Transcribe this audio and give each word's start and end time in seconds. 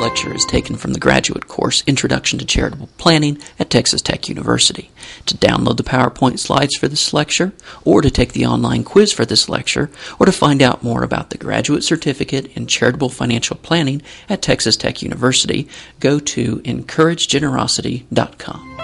Lecture 0.00 0.34
is 0.34 0.44
taken 0.44 0.76
from 0.76 0.92
the 0.92 1.00
graduate 1.00 1.48
course 1.48 1.82
Introduction 1.86 2.38
to 2.38 2.44
Charitable 2.44 2.90
Planning 2.98 3.38
at 3.58 3.70
Texas 3.70 4.02
Tech 4.02 4.28
University. 4.28 4.90
To 5.24 5.38
download 5.38 5.78
the 5.78 5.82
PowerPoint 5.82 6.38
slides 6.38 6.76
for 6.76 6.86
this 6.86 7.14
lecture, 7.14 7.54
or 7.82 8.02
to 8.02 8.10
take 8.10 8.34
the 8.34 8.44
online 8.44 8.84
quiz 8.84 9.10
for 9.10 9.24
this 9.24 9.48
lecture, 9.48 9.90
or 10.18 10.26
to 10.26 10.32
find 10.32 10.60
out 10.60 10.82
more 10.82 11.02
about 11.02 11.30
the 11.30 11.38
graduate 11.38 11.82
certificate 11.82 12.54
in 12.54 12.66
charitable 12.66 13.08
financial 13.08 13.56
planning 13.56 14.02
at 14.28 14.42
Texas 14.42 14.76
Tech 14.76 15.00
University, 15.00 15.66
go 15.98 16.18
to 16.18 16.58
encouragegenerosity.com. 16.58 18.76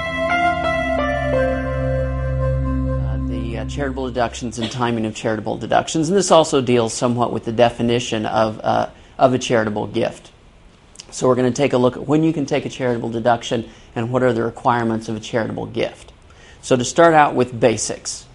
Uh, 3.04 3.18
the 3.28 3.58
uh, 3.58 3.66
charitable 3.66 4.06
deductions 4.06 4.58
and 4.58 4.72
timing 4.72 5.04
of 5.04 5.14
charitable 5.14 5.58
deductions, 5.58 6.08
and 6.08 6.16
this 6.16 6.30
also 6.30 6.62
deals 6.62 6.94
somewhat 6.94 7.34
with 7.34 7.44
the 7.44 7.52
definition 7.52 8.24
of, 8.24 8.58
uh, 8.60 8.88
of 9.18 9.34
a 9.34 9.38
charitable 9.38 9.86
gift. 9.86 10.31
So 11.12 11.28
we're 11.28 11.34
going 11.34 11.52
to 11.52 11.56
take 11.56 11.74
a 11.74 11.78
look 11.78 11.96
at 11.96 12.06
when 12.08 12.24
you 12.24 12.32
can 12.32 12.46
take 12.46 12.64
a 12.64 12.70
charitable 12.70 13.10
deduction 13.10 13.68
and 13.94 14.10
what 14.10 14.22
are 14.22 14.32
the 14.32 14.42
requirements 14.42 15.08
of 15.08 15.16
a 15.16 15.20
charitable 15.20 15.66
gift. 15.66 16.12
So 16.62 16.74
to 16.76 16.84
start 16.84 17.12
out 17.12 17.34
with 17.34 17.58
basics. 17.58 18.26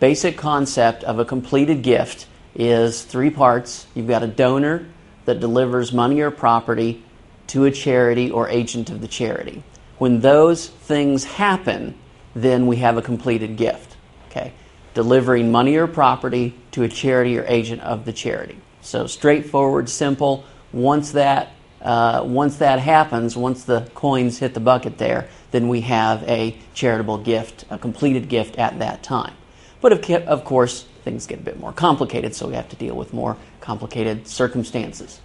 Basic 0.00 0.36
concept 0.36 1.04
of 1.04 1.18
a 1.18 1.24
completed 1.24 1.82
gift 1.82 2.26
is 2.54 3.02
three 3.02 3.30
parts. 3.30 3.86
You've 3.94 4.08
got 4.08 4.22
a 4.22 4.26
donor 4.26 4.86
that 5.24 5.40
delivers 5.40 5.92
money 5.92 6.20
or 6.20 6.30
property 6.30 7.02
to 7.48 7.64
a 7.64 7.70
charity 7.70 8.30
or 8.30 8.48
agent 8.48 8.90
of 8.90 9.00
the 9.00 9.08
charity. 9.08 9.62
When 9.98 10.20
those 10.20 10.66
things 10.68 11.24
happen, 11.24 11.94
then 12.34 12.66
we 12.66 12.76
have 12.76 12.96
a 12.96 13.02
completed 13.02 13.56
gift. 13.56 13.96
Okay? 14.30 14.52
Delivering 14.94 15.52
money 15.52 15.76
or 15.76 15.86
property 15.86 16.54
to 16.72 16.82
a 16.82 16.88
charity 16.88 17.38
or 17.38 17.44
agent 17.46 17.82
of 17.82 18.04
the 18.04 18.12
charity. 18.12 18.58
So 18.82 19.06
straightforward, 19.06 19.88
simple. 19.88 20.44
Once 20.72 21.12
that 21.12 21.52
uh, 21.86 22.24
once 22.24 22.56
that 22.56 22.80
happens, 22.80 23.36
once 23.36 23.64
the 23.64 23.88
coins 23.94 24.38
hit 24.38 24.54
the 24.54 24.60
bucket 24.60 24.98
there, 24.98 25.28
then 25.52 25.68
we 25.68 25.82
have 25.82 26.22
a 26.24 26.56
charitable 26.74 27.18
gift, 27.18 27.64
a 27.70 27.78
completed 27.78 28.28
gift 28.28 28.58
at 28.58 28.80
that 28.80 29.04
time. 29.04 29.32
But 29.80 29.92
of, 29.92 30.10
of 30.26 30.44
course, 30.44 30.82
things 31.04 31.28
get 31.28 31.38
a 31.38 31.42
bit 31.42 31.60
more 31.60 31.72
complicated, 31.72 32.34
so 32.34 32.48
we 32.48 32.54
have 32.54 32.68
to 32.70 32.76
deal 32.76 32.96
with 32.96 33.14
more 33.14 33.36
complicated 33.60 34.26
circumstances. 34.26 35.20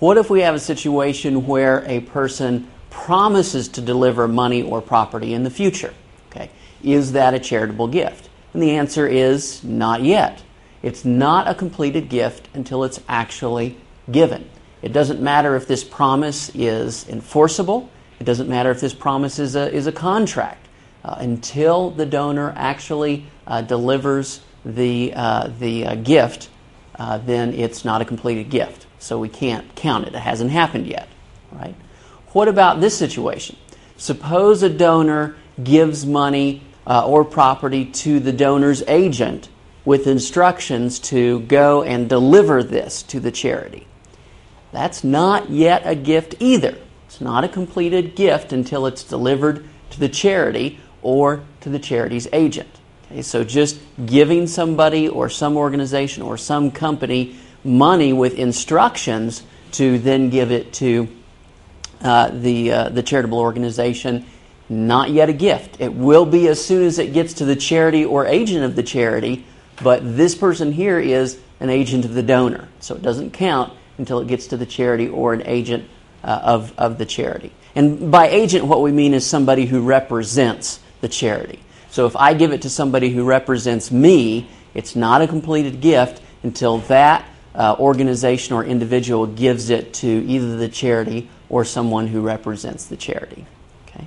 What 0.00 0.16
if 0.16 0.30
we 0.30 0.40
have 0.40 0.56
a 0.56 0.58
situation 0.58 1.46
where 1.46 1.84
a 1.86 2.00
person 2.00 2.68
promises 2.90 3.68
to 3.68 3.80
deliver 3.80 4.26
money 4.26 4.62
or 4.62 4.82
property 4.82 5.32
in 5.32 5.44
the 5.44 5.50
future? 5.50 5.94
Okay. 6.30 6.50
Is 6.82 7.12
that 7.12 7.34
a 7.34 7.38
charitable 7.38 7.86
gift? 7.86 8.28
And 8.52 8.60
the 8.60 8.72
answer 8.72 9.06
is 9.06 9.62
not 9.62 10.02
yet. 10.02 10.42
It's 10.82 11.04
not 11.04 11.46
a 11.46 11.54
completed 11.54 12.08
gift 12.08 12.48
until 12.52 12.82
it's 12.82 12.98
actually 13.08 13.76
given. 14.10 14.50
It 14.82 14.92
doesn't 14.92 15.20
matter 15.20 15.56
if 15.56 15.66
this 15.66 15.84
promise 15.84 16.50
is 16.54 17.08
enforceable. 17.08 17.90
It 18.18 18.24
doesn't 18.24 18.48
matter 18.48 18.70
if 18.70 18.80
this 18.80 18.94
promise 18.94 19.38
is 19.38 19.56
a, 19.56 19.72
is 19.72 19.86
a 19.86 19.92
contract. 19.92 20.68
Uh, 21.02 21.16
until 21.18 21.90
the 21.90 22.04
donor 22.04 22.52
actually 22.56 23.26
uh, 23.46 23.62
delivers 23.62 24.42
the, 24.64 25.12
uh, 25.14 25.50
the 25.58 25.86
uh, 25.86 25.94
gift, 25.94 26.50
uh, 26.98 27.18
then 27.18 27.54
it's 27.54 27.84
not 27.84 28.02
a 28.02 28.04
completed 28.04 28.50
gift. 28.50 28.86
So 28.98 29.18
we 29.18 29.30
can't 29.30 29.74
count 29.74 30.06
it. 30.06 30.14
It 30.14 30.18
hasn't 30.18 30.50
happened 30.50 30.86
yet. 30.86 31.08
Right? 31.50 31.74
What 32.28 32.48
about 32.48 32.80
this 32.80 32.96
situation? 32.96 33.56
Suppose 33.96 34.62
a 34.62 34.68
donor 34.68 35.36
gives 35.62 36.04
money 36.04 36.62
uh, 36.86 37.06
or 37.06 37.24
property 37.24 37.86
to 37.86 38.20
the 38.20 38.32
donor's 38.32 38.82
agent 38.86 39.48
with 39.84 40.06
instructions 40.06 40.98
to 40.98 41.40
go 41.40 41.82
and 41.82 42.08
deliver 42.08 42.62
this 42.62 43.02
to 43.04 43.20
the 43.20 43.30
charity. 43.30 43.86
That's 44.72 45.02
not 45.02 45.50
yet 45.50 45.82
a 45.84 45.94
gift 45.94 46.36
either. 46.38 46.76
It's 47.06 47.20
not 47.20 47.44
a 47.44 47.48
completed 47.48 48.14
gift 48.14 48.52
until 48.52 48.86
it's 48.86 49.02
delivered 49.02 49.64
to 49.90 50.00
the 50.00 50.08
charity 50.08 50.78
or 51.02 51.42
to 51.60 51.68
the 51.68 51.78
charity's 51.78 52.28
agent. 52.32 52.68
Okay, 53.06 53.22
so 53.22 53.42
just 53.42 53.80
giving 54.06 54.46
somebody 54.46 55.08
or 55.08 55.28
some 55.28 55.56
organization 55.56 56.22
or 56.22 56.36
some 56.36 56.70
company 56.70 57.36
money 57.64 58.12
with 58.12 58.38
instructions 58.38 59.42
to 59.72 59.98
then 59.98 60.30
give 60.30 60.52
it 60.52 60.72
to 60.74 61.08
uh, 62.02 62.30
the, 62.32 62.72
uh, 62.72 62.88
the 62.88 63.02
charitable 63.02 63.38
organization, 63.38 64.24
not 64.68 65.10
yet 65.10 65.28
a 65.28 65.32
gift. 65.32 65.80
It 65.80 65.92
will 65.92 66.24
be 66.24 66.46
as 66.48 66.64
soon 66.64 66.84
as 66.84 66.98
it 66.98 67.12
gets 67.12 67.34
to 67.34 67.44
the 67.44 67.56
charity 67.56 68.04
or 68.04 68.26
agent 68.26 68.64
of 68.64 68.76
the 68.76 68.82
charity, 68.82 69.44
but 69.82 70.16
this 70.16 70.34
person 70.34 70.72
here 70.72 70.98
is 70.98 71.40
an 71.58 71.70
agent 71.70 72.04
of 72.04 72.14
the 72.14 72.22
donor, 72.22 72.68
so 72.78 72.94
it 72.94 73.02
doesn't 73.02 73.32
count 73.32 73.72
until 74.00 74.18
it 74.18 74.26
gets 74.26 74.48
to 74.48 74.56
the 74.56 74.66
charity 74.66 75.08
or 75.08 75.32
an 75.32 75.42
agent 75.44 75.88
uh, 76.24 76.40
of, 76.42 76.76
of 76.76 76.98
the 76.98 77.06
charity. 77.06 77.52
And 77.76 78.10
by 78.10 78.28
agent, 78.28 78.64
what 78.64 78.82
we 78.82 78.90
mean 78.90 79.14
is 79.14 79.24
somebody 79.24 79.66
who 79.66 79.82
represents 79.82 80.80
the 81.00 81.08
charity. 81.08 81.60
So 81.90 82.06
if 82.06 82.16
I 82.16 82.34
give 82.34 82.52
it 82.52 82.62
to 82.62 82.70
somebody 82.70 83.10
who 83.10 83.24
represents 83.24 83.92
me, 83.92 84.48
it's 84.74 84.96
not 84.96 85.22
a 85.22 85.28
completed 85.28 85.80
gift 85.80 86.22
until 86.42 86.78
that 86.78 87.24
uh, 87.54 87.76
organization 87.78 88.54
or 88.54 88.64
individual 88.64 89.26
gives 89.26 89.70
it 89.70 89.92
to 89.94 90.08
either 90.08 90.56
the 90.56 90.68
charity 90.68 91.28
or 91.48 91.64
someone 91.64 92.06
who 92.06 92.22
represents 92.22 92.86
the 92.86 92.96
charity. 92.96 93.44
Okay. 93.88 94.06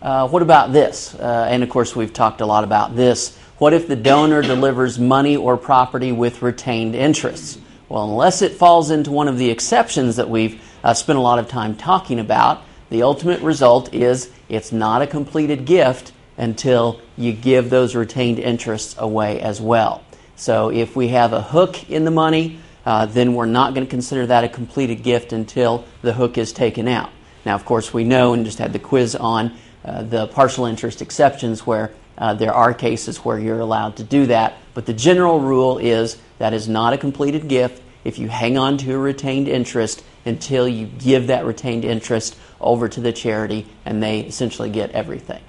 Uh, 0.00 0.28
what 0.28 0.42
about 0.42 0.72
this? 0.72 1.14
Uh, 1.14 1.46
and 1.50 1.62
of 1.62 1.70
course, 1.70 1.96
we've 1.96 2.12
talked 2.12 2.40
a 2.40 2.46
lot 2.46 2.62
about 2.62 2.94
this. 2.94 3.36
What 3.58 3.72
if 3.72 3.88
the 3.88 3.96
donor 3.96 4.42
delivers 4.54 4.98
money 4.98 5.36
or 5.36 5.56
property 5.56 6.12
with 6.12 6.42
retained 6.42 6.94
interests? 6.94 7.58
Well, 7.88 8.04
unless 8.04 8.42
it 8.42 8.52
falls 8.52 8.90
into 8.90 9.12
one 9.12 9.28
of 9.28 9.38
the 9.38 9.50
exceptions 9.50 10.16
that 10.16 10.28
we've 10.28 10.60
uh, 10.82 10.94
spent 10.94 11.18
a 11.18 11.22
lot 11.22 11.38
of 11.38 11.48
time 11.48 11.76
talking 11.76 12.18
about, 12.18 12.62
the 12.90 13.02
ultimate 13.02 13.40
result 13.42 13.94
is 13.94 14.30
it's 14.48 14.72
not 14.72 15.02
a 15.02 15.06
completed 15.06 15.64
gift 15.64 16.12
until 16.36 17.00
you 17.16 17.32
give 17.32 17.70
those 17.70 17.94
retained 17.94 18.38
interests 18.38 18.96
away 18.98 19.40
as 19.40 19.60
well. 19.60 20.04
So 20.34 20.70
if 20.70 20.96
we 20.96 21.08
have 21.08 21.32
a 21.32 21.40
hook 21.40 21.88
in 21.88 22.04
the 22.04 22.10
money, 22.10 22.58
uh, 22.84 23.06
then 23.06 23.34
we're 23.34 23.46
not 23.46 23.74
going 23.74 23.86
to 23.86 23.90
consider 23.90 24.26
that 24.26 24.44
a 24.44 24.48
completed 24.48 25.02
gift 25.02 25.32
until 25.32 25.84
the 26.02 26.12
hook 26.12 26.38
is 26.38 26.52
taken 26.52 26.88
out. 26.88 27.10
Now, 27.44 27.54
of 27.54 27.64
course, 27.64 27.94
we 27.94 28.04
know 28.04 28.32
and 28.32 28.44
just 28.44 28.58
had 28.58 28.72
the 28.72 28.78
quiz 28.78 29.14
on 29.14 29.56
uh, 29.84 30.02
the 30.02 30.26
partial 30.26 30.66
interest 30.66 31.00
exceptions 31.00 31.66
where 31.66 31.92
uh, 32.18 32.34
there 32.34 32.54
are 32.54 32.72
cases 32.72 33.18
where 33.18 33.38
you're 33.38 33.60
allowed 33.60 33.96
to 33.96 34.04
do 34.04 34.26
that, 34.26 34.54
but 34.74 34.86
the 34.86 34.94
general 34.94 35.40
rule 35.40 35.78
is 35.78 36.18
that 36.38 36.52
is 36.52 36.68
not 36.68 36.92
a 36.92 36.98
completed 36.98 37.48
gift 37.48 37.82
if 38.04 38.18
you 38.18 38.28
hang 38.28 38.56
on 38.56 38.78
to 38.78 38.94
a 38.94 38.98
retained 38.98 39.48
interest 39.48 40.04
until 40.24 40.68
you 40.68 40.86
give 40.86 41.26
that 41.26 41.44
retained 41.44 41.84
interest 41.84 42.36
over 42.60 42.88
to 42.88 43.00
the 43.00 43.12
charity 43.12 43.66
and 43.84 44.02
they 44.02 44.20
essentially 44.20 44.70
get 44.70 44.90
everything. 44.92 45.42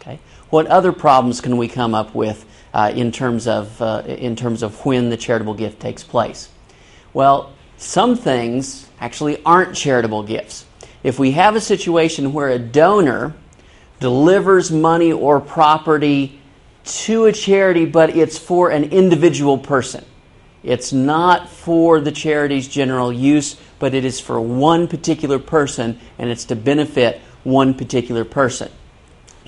Okay? 0.00 0.18
What 0.50 0.66
other 0.66 0.92
problems 0.92 1.40
can 1.40 1.56
we 1.56 1.68
come 1.68 1.94
up 1.94 2.14
with 2.14 2.44
uh, 2.74 2.92
in, 2.94 3.12
terms 3.12 3.46
of, 3.46 3.80
uh, 3.80 4.02
in 4.06 4.36
terms 4.36 4.62
of 4.62 4.84
when 4.84 5.10
the 5.10 5.16
charitable 5.16 5.54
gift 5.54 5.80
takes 5.80 6.02
place? 6.02 6.48
Well, 7.12 7.52
some 7.76 8.16
things 8.16 8.88
actually 9.00 9.42
aren't 9.44 9.74
charitable 9.74 10.22
gifts. 10.22 10.66
If 11.02 11.18
we 11.18 11.32
have 11.32 11.56
a 11.56 11.60
situation 11.60 12.32
where 12.32 12.48
a 12.48 12.58
donor 12.58 13.34
delivers 14.02 14.70
money 14.70 15.12
or 15.12 15.40
property 15.40 16.40
to 16.84 17.24
a 17.24 17.32
charity, 17.32 17.86
but 17.86 18.10
it's 18.10 18.38
for 18.38 18.70
an 18.70 18.84
individual 18.84 19.56
person. 19.56 20.04
It's 20.62 20.92
not 20.92 21.48
for 21.48 22.00
the 22.00 22.12
charity's 22.12 22.68
general 22.68 23.12
use, 23.12 23.56
but 23.78 23.94
it 23.94 24.04
is 24.04 24.20
for 24.20 24.40
one 24.40 24.86
particular 24.86 25.38
person, 25.38 25.98
and 26.18 26.30
it's 26.30 26.44
to 26.46 26.56
benefit 26.56 27.20
one 27.44 27.74
particular 27.74 28.24
person. 28.24 28.70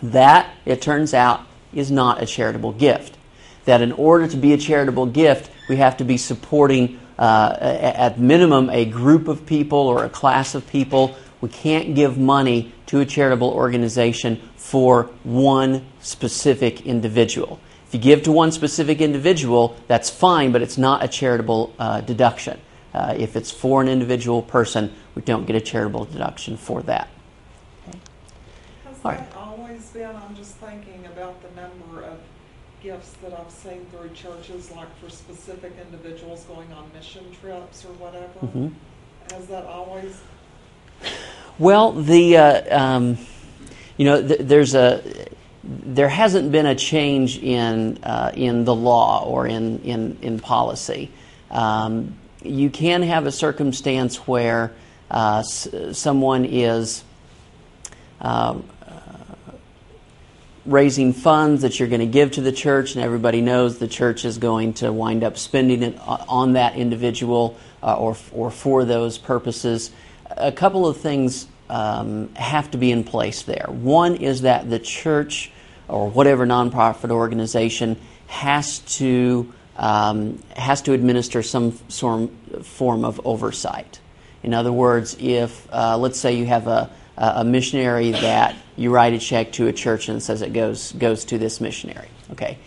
That, 0.03 0.53
it 0.65 0.83
turns 0.83 1.15
out, 1.15 1.43
is 1.73 1.91
not 1.91 2.23
a 2.23 2.27
charitable 2.27 2.73
gift. 2.73 3.17
That 3.65 3.81
in 3.81 3.93
order 3.93 4.27
to 4.29 4.37
be 4.37 4.53
a 4.53 4.59
charitable 4.59 5.07
gift, 5.07 5.51
we 5.69 5.77
have 5.77 5.97
to 5.99 6.05
be 6.05 6.17
supporting, 6.17 7.01
uh, 7.19 7.57
at 7.61 8.19
minimum, 8.19 8.71
a 8.71 8.85
group 8.85 9.29
of 9.29 9.47
people 9.47 9.79
or 9.79 10.05
a 10.05 10.11
class 10.11 10.55
of 10.55 10.67
people. 10.67 11.17
We 11.41 11.49
can't 11.49 11.95
give 11.95 12.19
money 12.19 12.74
to 12.87 13.01
a 13.01 13.07
charitable 13.07 13.51
organization 13.51 14.41
for 14.57 15.05
one 15.23 15.85
specific 16.01 16.87
individual. 16.87 17.61
If 17.87 17.95
you 17.95 18.01
give 18.01 18.23
to 18.25 18.33
one 18.33 18.53
specific 18.53 19.01
individual, 19.01 19.77
that's 19.87 20.11
fine, 20.11 20.53
but 20.53 20.63
it's 20.63 20.79
not 20.79 21.05
a 21.05 21.09
charitable 21.09 21.75
uh, 21.79 22.01
deduction. 22.01 22.61
Uh, 22.93 23.15
if 23.17 23.37
it's 23.37 23.51
for 23.51 23.83
an 23.83 23.89
individual 23.89 24.43
person, 24.43 24.93
we 25.15 25.23
don't 25.23 25.47
get 25.47 25.57
a 25.57 25.61
charitable 25.61 26.05
deduction 26.07 26.57
for 26.57 26.83
that. 26.83 27.09
Okay. 27.89 27.99
Has 28.85 28.97
All 29.05 29.11
that 29.13 29.33
always 29.37 29.91
been? 29.91 30.15
I'm 30.15 30.37
just 30.37 30.57
thinking 30.57 31.07
about 31.07 31.43
the 31.43 31.61
number 31.61 32.03
of 32.03 32.19
gifts 32.83 33.15
that 33.23 33.33
I've 33.33 33.51
seen 33.51 33.87
through 33.87 34.11
churches, 34.11 34.71
like 34.73 34.95
for 35.01 35.09
specific 35.09 35.73
individuals 35.81 36.45
going 36.45 36.73
on 36.73 36.91
mission 36.95 37.25
trips 37.41 37.85
or 37.85 37.93
whatever. 37.95 38.41
Mm-hmm. 38.43 38.69
Has 39.33 39.47
that 39.47 39.65
always? 39.65 40.21
Well, 41.59 41.93
the 41.93 42.37
uh, 42.37 42.79
um, 42.79 43.19
you 43.97 44.05
know, 44.05 44.27
th- 44.27 44.41
there's 44.41 44.75
a 44.75 45.03
there 45.63 46.09
hasn't 46.09 46.53
been 46.53 46.67
a 46.67 46.75
change 46.75 47.39
in 47.39 47.99
uh, 48.03 48.33
in 48.35 48.65
the 48.65 48.75
law 48.75 49.25
or 49.25 49.47
in 49.47 49.81
in 49.81 50.19
in 50.21 50.41
policy. 50.41 51.11
Um, 51.51 52.17
you 52.43 52.71
can 52.71 53.03
have 53.03 53.27
a 53.27 53.33
circumstance 53.33 54.17
where 54.27 54.73
uh, 55.11 55.39
s- 55.39 55.69
someone 55.93 56.45
is 56.45 57.05
uh, 58.21 58.59
raising 60.67 61.13
funds 61.13 61.63
that 61.63 61.79
you're 61.79 61.89
going 61.89 62.01
to 62.01 62.07
give 62.07 62.33
to 62.33 62.41
the 62.41 62.53
church, 62.53 62.95
and 62.95 63.05
everybody 63.05 63.41
knows 63.41 63.79
the 63.79 63.89
church 63.89 64.25
is 64.25 64.39
going 64.39 64.73
to 64.75 64.93
wind 64.93 65.23
up 65.23 65.37
spending 65.37 65.83
it 65.83 65.99
on 66.07 66.55
that 66.55 66.77
individual 66.77 67.57
uh, 67.83 67.97
or, 67.97 68.17
or 68.33 68.51
for 68.51 68.85
those 68.85 69.19
purposes. 69.19 69.91
A 70.37 70.53
couple 70.53 70.87
of 70.87 70.97
things 70.97 71.47
um, 71.69 72.35
have 72.35 72.71
to 72.73 72.79
be 72.79 72.91
in 72.91 73.05
place 73.05 73.43
there. 73.43 73.67
One 73.69 74.17
is 74.17 74.43
that 74.43 74.69
the 74.69 74.79
church 74.79 75.51
or 75.89 76.09
whatever 76.09 76.47
nonprofit 76.47 77.11
organization 77.11 77.99
has 78.27 78.79
to 78.99 79.53
um, 79.77 80.41
has 80.57 80.83
to 80.83 80.93
administer 80.93 81.43
some 81.43 81.73
form 81.73 83.05
of 83.05 83.21
oversight. 83.25 84.01
In 84.43 84.55
other 84.55 84.73
words, 84.73 85.17
if 85.19 85.67
uh, 85.73 85.97
let's 85.99 86.19
say 86.19 86.37
you 86.37 86.47
have 86.47 86.67
a 86.67 86.91
a 87.17 87.45
missionary 87.45 88.11
that 88.11 88.57
you 88.77 88.91
write 88.91 89.13
a 89.13 89.19
check 89.19 89.53
to 89.53 89.69
a 89.69 89.73
church 89.73 90.09
and 90.09 90.23
says 90.23 90.43
it 90.43 90.53
goes 90.53 90.93
goes 90.93 91.25
to 91.27 91.39
this 91.39 91.61
missionary. 91.61 92.09
Okay, 92.33 92.59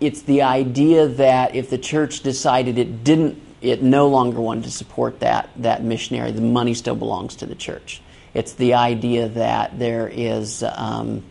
it's 0.00 0.22
the 0.22 0.42
idea 0.42 1.08
that 1.08 1.54
if 1.54 1.70
the 1.70 1.78
church 1.78 2.20
decided 2.20 2.78
it 2.78 3.02
didn't, 3.02 3.42
it 3.60 3.82
no 3.82 4.08
longer 4.08 4.40
wanted 4.40 4.64
to 4.64 4.70
support 4.70 5.20
that 5.20 5.50
that 5.56 5.82
missionary, 5.82 6.30
the 6.32 6.40
money 6.40 6.74
still 6.74 6.94
belongs 6.94 7.36
to 7.36 7.46
the 7.46 7.54
church. 7.54 8.00
It's 8.34 8.52
the 8.54 8.74
idea 8.74 9.28
that 9.28 9.78
there 9.78 10.08
is 10.08 10.62
um, 10.62 11.24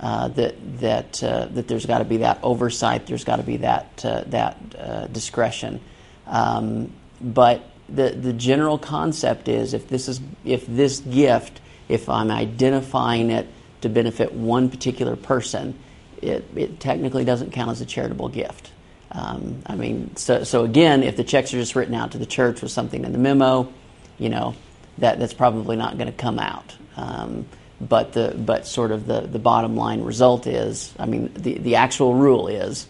uh, 0.00 0.28
that 0.28 0.80
that 0.80 1.22
uh, 1.22 1.46
that 1.46 1.68
there's 1.68 1.86
got 1.86 1.98
to 1.98 2.04
be 2.04 2.18
that 2.18 2.38
oversight. 2.42 3.06
There's 3.06 3.24
got 3.24 3.36
to 3.36 3.42
be 3.42 3.58
that 3.58 4.04
uh, 4.04 4.24
that 4.28 4.56
uh, 4.78 5.06
discretion. 5.08 5.80
Um, 6.26 6.92
but 7.20 7.62
the 7.88 8.10
the 8.10 8.32
general 8.32 8.78
concept 8.78 9.48
is 9.48 9.74
if 9.74 9.88
this 9.88 10.08
is 10.08 10.20
if 10.44 10.66
this 10.66 11.00
gift 11.00 11.60
if 11.88 12.08
I'm 12.08 12.30
identifying 12.30 13.30
it 13.30 13.46
to 13.82 13.88
benefit 13.88 14.32
one 14.32 14.70
particular 14.70 15.16
person, 15.16 15.78
it, 16.22 16.44
it 16.56 16.80
technically 16.80 17.24
doesn't 17.24 17.52
count 17.52 17.70
as 17.70 17.80
a 17.80 17.86
charitable 17.86 18.28
gift. 18.28 18.72
Um, 19.16 19.62
I 19.66 19.76
mean, 19.76 20.14
so, 20.16 20.44
so 20.44 20.64
again, 20.64 21.02
if 21.02 21.16
the 21.16 21.24
checks 21.24 21.54
are 21.54 21.58
just 21.58 21.74
written 21.74 21.94
out 21.94 22.12
to 22.12 22.18
the 22.18 22.26
church 22.26 22.60
with 22.60 22.70
something 22.70 23.02
in 23.02 23.12
the 23.12 23.18
memo, 23.18 23.72
you 24.18 24.28
know, 24.28 24.54
that, 24.98 25.18
that's 25.18 25.32
probably 25.32 25.76
not 25.76 25.96
going 25.96 26.12
to 26.12 26.16
come 26.16 26.38
out. 26.38 26.76
Um, 26.96 27.46
but 27.80 28.12
the 28.12 28.34
but 28.36 28.66
sort 28.66 28.90
of 28.90 29.06
the, 29.06 29.22
the 29.22 29.38
bottom 29.38 29.76
line 29.76 30.02
result 30.02 30.46
is, 30.46 30.94
I 30.98 31.06
mean, 31.06 31.32
the, 31.34 31.58
the 31.58 31.76
actual 31.76 32.14
rule 32.14 32.48
is, 32.48 32.86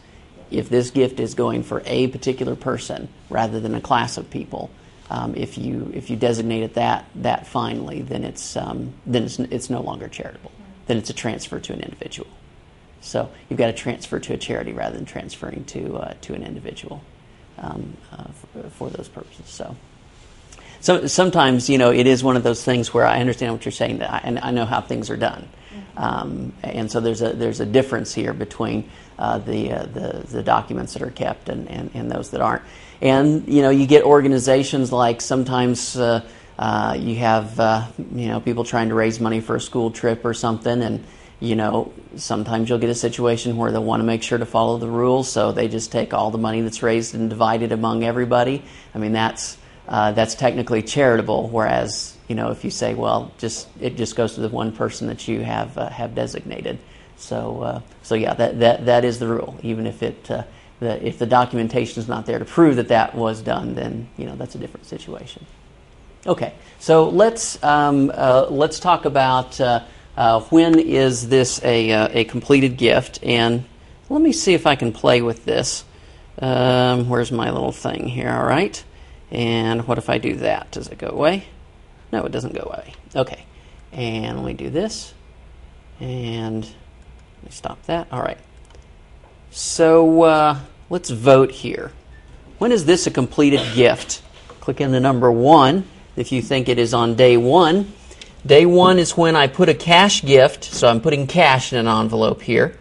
if 0.50 0.68
this 0.68 0.90
gift 0.90 1.18
is 1.20 1.34
going 1.34 1.62
for 1.62 1.82
a 1.86 2.08
particular 2.08 2.54
person 2.54 3.08
rather 3.30 3.58
than 3.58 3.74
a 3.74 3.80
class 3.80 4.16
of 4.16 4.30
people, 4.30 4.70
um, 5.10 5.34
if 5.34 5.58
you 5.58 5.90
if 5.94 6.10
you 6.10 6.16
designate 6.16 6.62
it 6.62 6.74
that 6.74 7.04
that 7.16 7.46
finely, 7.46 8.02
then 8.02 8.24
it's 8.24 8.56
um, 8.56 8.94
then 9.06 9.24
it's 9.24 9.38
it's 9.38 9.70
no 9.70 9.80
longer 9.80 10.08
charitable. 10.08 10.52
Then 10.86 10.98
it's 10.98 11.10
a 11.10 11.14
transfer 11.14 11.58
to 11.58 11.72
an 11.72 11.80
individual. 11.80 12.28
So 13.00 13.30
you've 13.48 13.58
got 13.58 13.66
to 13.66 13.72
transfer 13.72 14.18
to 14.18 14.34
a 14.34 14.36
charity 14.36 14.72
rather 14.72 14.96
than 14.96 15.04
transferring 15.04 15.64
to 15.66 15.96
uh, 15.96 16.14
to 16.22 16.34
an 16.34 16.42
individual 16.42 17.02
um, 17.58 17.96
uh, 18.12 18.24
for, 18.24 18.70
for, 18.70 18.90
those 18.90 19.08
purposes. 19.08 19.48
So. 19.48 19.76
So 20.80 21.06
sometimes 21.06 21.70
you 21.70 21.78
know 21.78 21.90
it 21.90 22.06
is 22.06 22.22
one 22.22 22.36
of 22.36 22.42
those 22.42 22.62
things 22.62 22.92
where 22.92 23.06
I 23.06 23.20
understand 23.20 23.52
what 23.52 23.64
you're 23.64 23.72
saying, 23.72 24.02
I, 24.02 24.18
and 24.18 24.38
I 24.38 24.50
know 24.50 24.66
how 24.66 24.80
things 24.80 25.08
are 25.10 25.16
done, 25.16 25.48
um, 25.96 26.52
and 26.62 26.90
so 26.90 27.00
there's 27.00 27.22
a 27.22 27.32
there's 27.32 27.60
a 27.60 27.66
difference 27.66 28.12
here 28.12 28.34
between 28.34 28.88
uh, 29.18 29.38
the, 29.38 29.72
uh, 29.72 29.86
the 29.86 30.26
the 30.28 30.42
documents 30.42 30.92
that 30.92 31.02
are 31.02 31.10
kept 31.10 31.48
and, 31.48 31.68
and, 31.68 31.90
and 31.94 32.10
those 32.10 32.30
that 32.30 32.40
aren't. 32.40 32.62
And 33.00 33.48
you 33.48 33.62
know, 33.62 33.70
you 33.70 33.86
get 33.86 34.04
organizations 34.04 34.92
like 34.92 35.20
sometimes 35.20 35.96
uh, 35.96 36.22
uh, 36.58 36.96
you 36.98 37.16
have 37.16 37.58
uh, 37.58 37.86
you 38.14 38.28
know 38.28 38.40
people 38.40 38.64
trying 38.64 38.88
to 38.88 38.94
raise 38.94 39.20
money 39.20 39.40
for 39.40 39.56
a 39.56 39.60
school 39.60 39.90
trip 39.90 40.24
or 40.24 40.34
something, 40.34 40.82
and 40.82 41.04
you 41.40 41.56
know 41.56 41.92
sometimes 42.16 42.68
you'll 42.68 42.78
get 42.78 42.90
a 42.90 42.94
situation 42.94 43.56
where 43.56 43.70
they 43.70 43.78
want 43.78 44.00
to 44.00 44.04
make 44.04 44.22
sure 44.22 44.38
to 44.38 44.46
follow 44.46 44.78
the 44.78 44.88
rules, 44.88 45.30
so 45.30 45.52
they 45.52 45.68
just 45.68 45.92
take 45.92 46.14
all 46.14 46.30
the 46.30 46.38
money 46.38 46.60
that's 46.60 46.82
raised 46.82 47.14
and 47.14 47.28
divide 47.28 47.62
it 47.62 47.72
among 47.72 48.04
everybody. 48.04 48.62
I 48.94 48.98
mean 48.98 49.12
that's 49.12 49.58
uh, 49.88 50.12
that's 50.12 50.34
technically 50.34 50.82
charitable, 50.82 51.48
whereas 51.48 52.16
you 52.28 52.34
know 52.34 52.50
if 52.50 52.64
you 52.64 52.70
say 52.70 52.94
well 52.94 53.32
just 53.38 53.68
it 53.80 53.96
just 53.96 54.16
goes 54.16 54.34
to 54.34 54.40
the 54.40 54.48
one 54.48 54.72
person 54.72 55.08
that 55.08 55.28
you 55.28 55.42
have 55.42 55.76
uh, 55.76 55.88
have 55.90 56.14
designated. 56.14 56.78
So 57.16 57.62
uh, 57.62 57.80
so 58.02 58.14
yeah 58.14 58.34
that, 58.34 58.58
that 58.60 58.86
that 58.86 59.04
is 59.04 59.18
the 59.18 59.28
rule, 59.28 59.58
even 59.62 59.86
if 59.86 60.02
it 60.02 60.28
that 60.80 61.02
if 61.02 61.18
the 61.18 61.26
documentation 61.26 62.00
is 62.00 62.08
not 62.08 62.26
there 62.26 62.38
to 62.38 62.44
prove 62.44 62.76
that 62.76 62.88
that 62.88 63.14
was 63.14 63.42
done, 63.42 63.74
then 63.74 64.08
you 64.16 64.26
know 64.26 64.36
that's 64.36 64.54
a 64.54 64.58
different 64.58 64.86
situation. 64.86 65.44
Okay, 66.26 66.54
so 66.78 67.08
let's 67.08 67.62
um, 67.62 68.10
uh, 68.14 68.46
let's 68.50 68.80
talk 68.80 69.04
about 69.04 69.60
uh, 70.16 70.40
when 70.40 70.78
is 70.78 71.28
this 71.28 71.62
a 71.62 71.92
uh, 71.92 72.08
a 72.10 72.24
completed 72.24 72.76
gift, 72.76 73.18
and 73.22 73.64
let 74.08 74.20
me 74.20 74.32
see 74.32 74.54
if 74.54 74.66
I 74.66 74.76
can 74.76 74.92
play 74.92 75.22
with 75.22 75.44
this. 75.44 75.84
Um, 76.38 77.08
where's 77.08 77.32
my 77.32 77.50
little 77.50 77.72
thing 77.72 78.08
here? 78.08 78.30
All 78.30 78.44
right, 78.44 78.82
and 79.30 79.86
what 79.86 79.98
if 79.98 80.08
I 80.08 80.18
do 80.18 80.36
that? 80.36 80.70
Does 80.70 80.88
it 80.88 80.98
go 80.98 81.08
away? 81.08 81.44
No, 82.12 82.24
it 82.24 82.32
doesn't 82.32 82.54
go 82.54 82.62
away. 82.62 82.94
Okay, 83.14 83.44
and 83.92 84.38
let 84.38 84.46
me 84.46 84.54
do 84.54 84.70
this, 84.70 85.12
and 86.00 86.64
let 86.64 87.44
me 87.44 87.50
stop 87.50 87.82
that. 87.86 88.08
All 88.10 88.22
right. 88.22 88.38
So 89.50 90.22
uh, 90.22 90.58
let's 90.90 91.10
vote 91.10 91.50
here. 91.50 91.92
When 92.58 92.72
is 92.72 92.84
this 92.84 93.06
a 93.06 93.10
completed 93.10 93.60
gift? 93.74 94.22
Click 94.60 94.80
in 94.80 94.92
the 94.92 95.00
number 95.00 95.30
one 95.30 95.84
if 96.16 96.32
you 96.32 96.42
think 96.42 96.68
it 96.68 96.78
is 96.78 96.92
on 96.92 97.14
day 97.14 97.36
one. 97.36 97.92
Day 98.44 98.66
one 98.66 98.98
is 98.98 99.16
when 99.16 99.34
I 99.34 99.46
put 99.46 99.68
a 99.68 99.74
cash 99.74 100.22
gift, 100.22 100.64
so 100.64 100.88
I'm 100.88 101.00
putting 101.00 101.26
cash 101.26 101.72
in 101.72 101.78
an 101.78 101.88
envelope 101.88 102.42
here, 102.42 102.78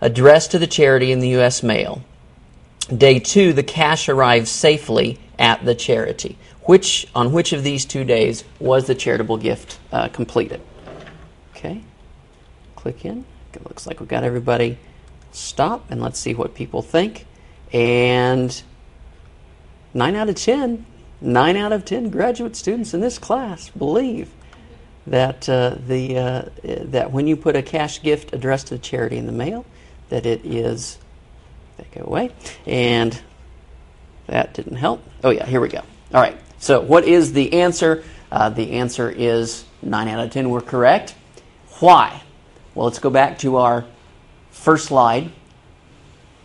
addressed 0.00 0.50
to 0.52 0.58
the 0.58 0.66
charity 0.66 1.12
in 1.12 1.20
the 1.20 1.28
U.S. 1.30 1.62
mail. 1.62 2.02
Day 2.94 3.18
two, 3.18 3.52
the 3.52 3.62
cash 3.62 4.08
arrives 4.08 4.50
safely 4.50 5.18
at 5.38 5.64
the 5.64 5.74
charity. 5.74 6.36
Which 6.62 7.06
on 7.14 7.32
which 7.32 7.52
of 7.52 7.64
these 7.64 7.86
two 7.86 8.04
days 8.04 8.44
was 8.58 8.86
the 8.86 8.94
charitable 8.94 9.38
gift 9.38 9.78
uh, 9.92 10.08
completed? 10.08 10.60
Okay, 11.56 11.82
click 12.76 13.04
in. 13.04 13.24
It 13.54 13.64
looks 13.64 13.86
like 13.86 14.00
we've 14.00 14.08
got 14.08 14.24
everybody 14.24 14.78
stop 15.32 15.90
and 15.90 16.00
let's 16.00 16.18
see 16.18 16.34
what 16.34 16.54
people 16.54 16.82
think. 16.82 17.26
And 17.72 18.62
9 19.94 20.14
out 20.14 20.28
of 20.28 20.36
ten, 20.36 20.86
nine 21.20 21.56
out 21.56 21.72
of 21.72 21.84
10 21.84 22.10
graduate 22.10 22.54
students 22.56 22.94
in 22.94 23.00
this 23.00 23.18
class 23.18 23.70
believe 23.70 24.30
that, 25.10 25.48
uh, 25.48 25.76
the, 25.86 26.18
uh, 26.18 26.42
that 26.62 27.12
when 27.12 27.26
you 27.26 27.36
put 27.36 27.56
a 27.56 27.62
cash 27.62 28.02
gift 28.02 28.32
addressed 28.32 28.68
to 28.68 28.74
the 28.74 28.80
charity 28.80 29.16
in 29.16 29.26
the 29.26 29.32
mail, 29.32 29.64
that 30.08 30.26
it 30.26 30.44
is, 30.44 30.98
they 31.76 31.86
go 31.94 32.04
away, 32.06 32.30
and 32.66 33.20
that 34.26 34.54
didn't 34.54 34.76
help. 34.76 35.02
Oh, 35.24 35.30
yeah, 35.30 35.46
here 35.46 35.60
we 35.60 35.68
go. 35.68 35.82
All 36.14 36.20
right, 36.20 36.38
so 36.58 36.80
what 36.80 37.04
is 37.04 37.32
the 37.32 37.54
answer? 37.54 38.04
Uh, 38.30 38.50
the 38.50 38.72
answer 38.72 39.10
is 39.10 39.64
9 39.82 40.08
out 40.08 40.24
of 40.24 40.30
10 40.30 40.50
were 40.50 40.60
correct. 40.60 41.14
Why? 41.80 42.22
Well, 42.74 42.86
let's 42.86 42.98
go 42.98 43.10
back 43.10 43.38
to 43.40 43.56
our 43.56 43.84
First 44.58 44.86
slide. 44.86 45.30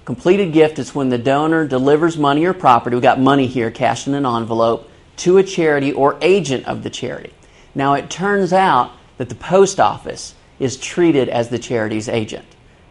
Completed 0.05 0.53
gift 0.53 0.77
is 0.77 0.93
when 0.93 1.09
the 1.09 1.17
donor 1.17 1.67
delivers 1.67 2.15
money 2.15 2.45
or 2.45 2.53
property, 2.53 2.95
we 2.95 3.01
got 3.01 3.19
money 3.19 3.47
here, 3.47 3.71
cash 3.71 4.05
in 4.05 4.13
an 4.13 4.25
envelope, 4.25 4.89
to 5.17 5.39
a 5.39 5.43
charity 5.43 5.91
or 5.91 6.17
agent 6.21 6.67
of 6.67 6.83
the 6.83 6.89
charity. 6.89 7.33
Now, 7.75 7.93
it 7.93 8.09
turns 8.09 8.53
out 8.53 8.91
that 9.17 9.29
the 9.29 9.35
post 9.35 9.79
office 9.79 10.35
is 10.59 10.77
treated 10.77 11.29
as 11.29 11.49
the 11.49 11.59
charity's 11.59 12.07
agent. 12.07 12.45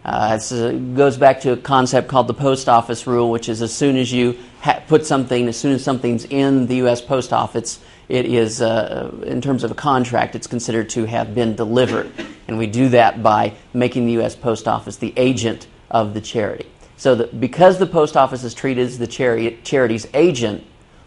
Uh, 0.04 0.36
it 0.40 0.96
goes 0.96 1.16
back 1.16 1.40
to 1.40 1.52
a 1.52 1.56
concept 1.56 2.08
called 2.08 2.26
the 2.26 2.34
post 2.34 2.68
office 2.68 3.06
rule, 3.06 3.30
which 3.30 3.48
is 3.48 3.62
as 3.62 3.72
soon 3.72 3.96
as 3.96 4.12
you 4.12 4.36
ha- 4.60 4.82
put 4.88 5.06
something, 5.06 5.46
as 5.46 5.56
soon 5.56 5.72
as 5.72 5.84
something's 5.84 6.24
in 6.24 6.66
the 6.66 6.76
U.S. 6.76 7.00
post 7.00 7.32
office, 7.32 7.78
it 8.08 8.26
is, 8.26 8.60
uh, 8.60 9.14
in 9.24 9.40
terms 9.40 9.62
of 9.62 9.70
a 9.70 9.74
contract, 9.74 10.34
it's 10.34 10.48
considered 10.48 10.90
to 10.90 11.04
have 11.04 11.34
been 11.34 11.54
delivered. 11.54 12.10
And 12.48 12.58
we 12.58 12.66
do 12.66 12.88
that 12.88 13.22
by 13.22 13.54
making 13.72 14.06
the 14.06 14.12
U.S. 14.14 14.34
Post 14.34 14.66
Office 14.66 14.96
the 14.96 15.14
agent 15.16 15.68
of 15.90 16.14
the 16.14 16.20
charity. 16.20 16.66
So 16.96 17.26
because 17.26 17.78
the 17.78 17.86
post 17.86 18.16
office 18.16 18.44
is 18.44 18.54
treated 18.54 18.86
as 18.86 18.98
the 18.98 19.06
charity, 19.06 19.58
charity's 19.62 20.06
agent, 20.14 20.64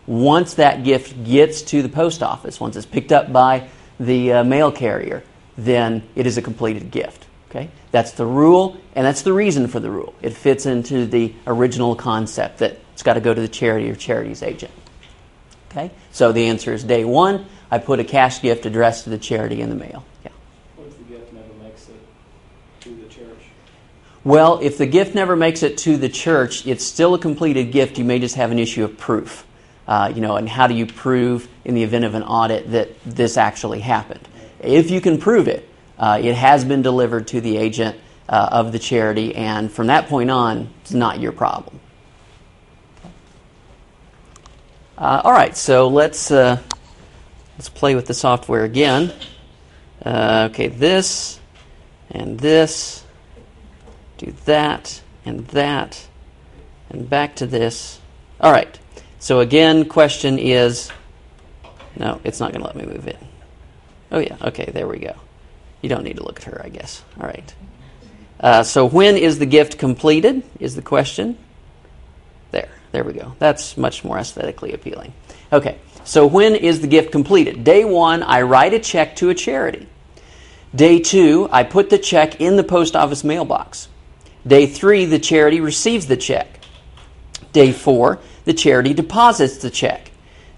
once 0.08 0.56
that 0.56 0.84
gift 0.84 1.24
gets 1.24 1.62
to 1.64 1.82
the 1.82 1.90
post 1.90 2.22
office, 2.22 2.60
once 2.60 2.76
it's 2.76 2.86
picked 2.86 3.12
up 3.12 3.32
by 3.32 3.68
the 4.00 4.34
uh, 4.34 4.44
mail 4.44 4.72
carrier, 4.72 5.24
then 5.58 6.04
it 6.16 6.28
is 6.28 6.38
a 6.38 6.42
completed 6.42 6.92
gift. 6.92 7.26
Okay? 7.50 7.70
That's 7.92 8.12
the 8.12 8.26
rule, 8.26 8.78
and 8.96 9.06
that's 9.06 9.22
the 9.22 9.34
reason 9.34 9.68
for 9.68 9.80
the 9.80 9.90
rule. 9.90 10.14
It 10.22 10.32
fits 10.32 10.66
into 10.66 11.06
the 11.06 11.34
original 11.48 11.96
concept 11.96 12.60
that 12.60 12.80
it's 12.94 13.04
got 13.04 13.14
to 13.14 13.22
go 13.22 13.34
to 13.34 13.42
the 13.42 13.48
charity 13.48 13.90
or 13.90 13.96
charity's 13.96 14.44
agent. 14.44 14.74
Okay? 15.72 15.92
So 16.12 16.32
the 16.32 16.48
answer 16.48 16.74
is 16.74 16.84
day 16.84 17.06
one. 17.06 17.46
I 17.72 17.80
put 17.80 18.00
a 18.00 18.04
cash 18.04 18.42
gift 18.42 18.66
addressed 18.66 19.06
to 19.06 19.10
the 19.10 19.18
charity 19.18 19.62
in 19.62 19.70
the 19.70 19.76
mail. 19.76 20.06
Yeah. 20.24 20.32
What 20.76 20.88
if 20.88 20.98
the 20.98 21.04
gift 21.06 21.34
never 21.34 21.54
makes 21.64 21.90
it 21.90 21.96
to 22.82 22.96
the 22.96 23.08
church? 23.08 23.40
Well, 24.24 24.60
if 24.62 24.78
the 24.78 24.86
gift 24.86 25.16
never 25.16 25.36
makes 25.36 25.64
it 25.64 25.78
to 25.80 25.98
the 25.98 26.10
church, 26.10 26.68
it's 26.68 26.84
still 26.84 27.14
a 27.14 27.20
completed 27.20 27.72
gift. 27.72 27.98
You 27.98 28.06
may 28.06 28.20
just 28.20 28.36
have 28.36 28.52
an 28.52 28.60
issue 28.60 28.84
of 28.84 28.98
proof. 28.98 29.46
Uh, 29.88 30.12
you 30.14 30.22
know, 30.22 30.36
and 30.36 30.50
how 30.50 30.68
do 30.68 30.74
you 30.74 30.86
prove 30.86 31.48
in 31.64 31.76
the 31.76 31.84
event 31.84 32.06
of 32.06 32.16
an 32.16 32.24
audit 32.24 32.72
that 32.72 32.90
this 33.04 33.38
actually 33.38 33.80
happened? 33.80 34.28
If 34.60 34.90
you 34.90 35.02
can 35.02 35.20
prove 35.20 35.48
it, 35.48 35.68
uh, 36.00 36.20
it 36.22 36.36
has 36.36 36.66
been 36.66 36.82
delivered 36.82 37.28
to 37.28 37.42
the 37.42 37.58
agent 37.58 37.98
uh, 38.28 38.50
of 38.52 38.72
the 38.72 38.80
charity, 38.80 39.36
and 39.36 39.72
from 39.72 39.88
that 39.88 40.08
point 40.08 40.32
on, 40.32 40.70
it's 40.82 40.94
not 40.94 41.20
your 41.20 41.32
problem. 41.32 41.80
Uh, 44.98 45.22
all 45.24 45.32
right, 45.32 45.56
so 45.56 45.88
let's 45.88 46.32
uh, 46.32 46.60
let's 47.58 47.70
play 47.70 47.96
with 47.96 48.08
the 48.08 48.14
software 48.14 48.64
again. 48.64 49.14
Uh, 50.04 50.48
okay, 50.52 50.68
this 50.68 51.40
and 52.12 52.40
this, 52.40 53.04
do 54.18 54.34
that 54.46 55.02
and 55.26 55.46
that, 55.48 56.08
and 56.90 57.10
back 57.10 57.36
to 57.36 57.46
this. 57.46 58.00
All 58.40 58.52
right. 58.52 58.80
So 59.26 59.40
again, 59.40 59.86
question 59.86 60.38
is, 60.38 60.92
no, 61.98 62.22
it's 62.24 62.40
not 62.40 62.52
going 62.52 62.62
to 62.62 62.68
let 62.68 62.76
me 62.76 62.86
move 62.86 63.08
it. 63.08 63.18
Oh 64.12 64.20
yeah, 64.20 64.38
okay, 64.40 64.66
there 64.66 64.88
we 64.88 65.00
go. 65.00 65.16
You 65.82 65.90
don't 65.90 66.04
need 66.04 66.18
to 66.18 66.24
look 66.24 66.38
at 66.42 66.44
her, 66.44 66.62
I 66.64 66.70
guess. 66.70 67.04
All 67.20 67.26
right. 67.26 67.56
Uh, 68.40 68.62
so 68.62 68.86
when 68.86 69.18
is 69.18 69.40
the 69.40 69.48
gift 69.48 69.80
completed? 69.80 70.44
Is 70.60 70.76
the 70.76 70.84
question. 70.84 71.40
There, 72.52 72.70
there 72.92 73.04
we 73.04 73.14
go. 73.14 73.34
That's 73.40 73.78
much 73.78 74.04
more 74.04 74.20
aesthetically 74.20 74.74
appealing. 74.74 75.12
Okay, 75.52 75.80
so 76.04 76.28
when 76.28 76.54
is 76.54 76.82
the 76.82 76.88
gift 76.88 77.12
completed? 77.12 77.64
Day 77.64 77.84
one, 77.84 78.22
I 78.22 78.44
write 78.44 78.76
a 78.76 78.80
check 78.80 79.16
to 79.16 79.32
a 79.32 79.34
charity. 79.34 79.88
Day 80.76 81.00
two, 81.00 81.50
I 81.52 81.64
put 81.64 81.90
the 81.90 81.98
check 81.98 82.40
in 82.40 82.58
the 82.58 82.64
post 82.64 82.96
office 82.96 83.24
mailbox. 83.24 83.88
Day 84.46 84.68
three, 84.68 85.06
the 85.06 85.18
charity 85.18 85.62
receives 85.62 86.06
the 86.06 86.16
check. 86.16 86.60
Day 87.54 87.72
four, 87.72 88.20
the 88.46 88.54
charity 88.54 88.94
deposits 88.94 89.58
the 89.58 89.70
check. 89.70 90.12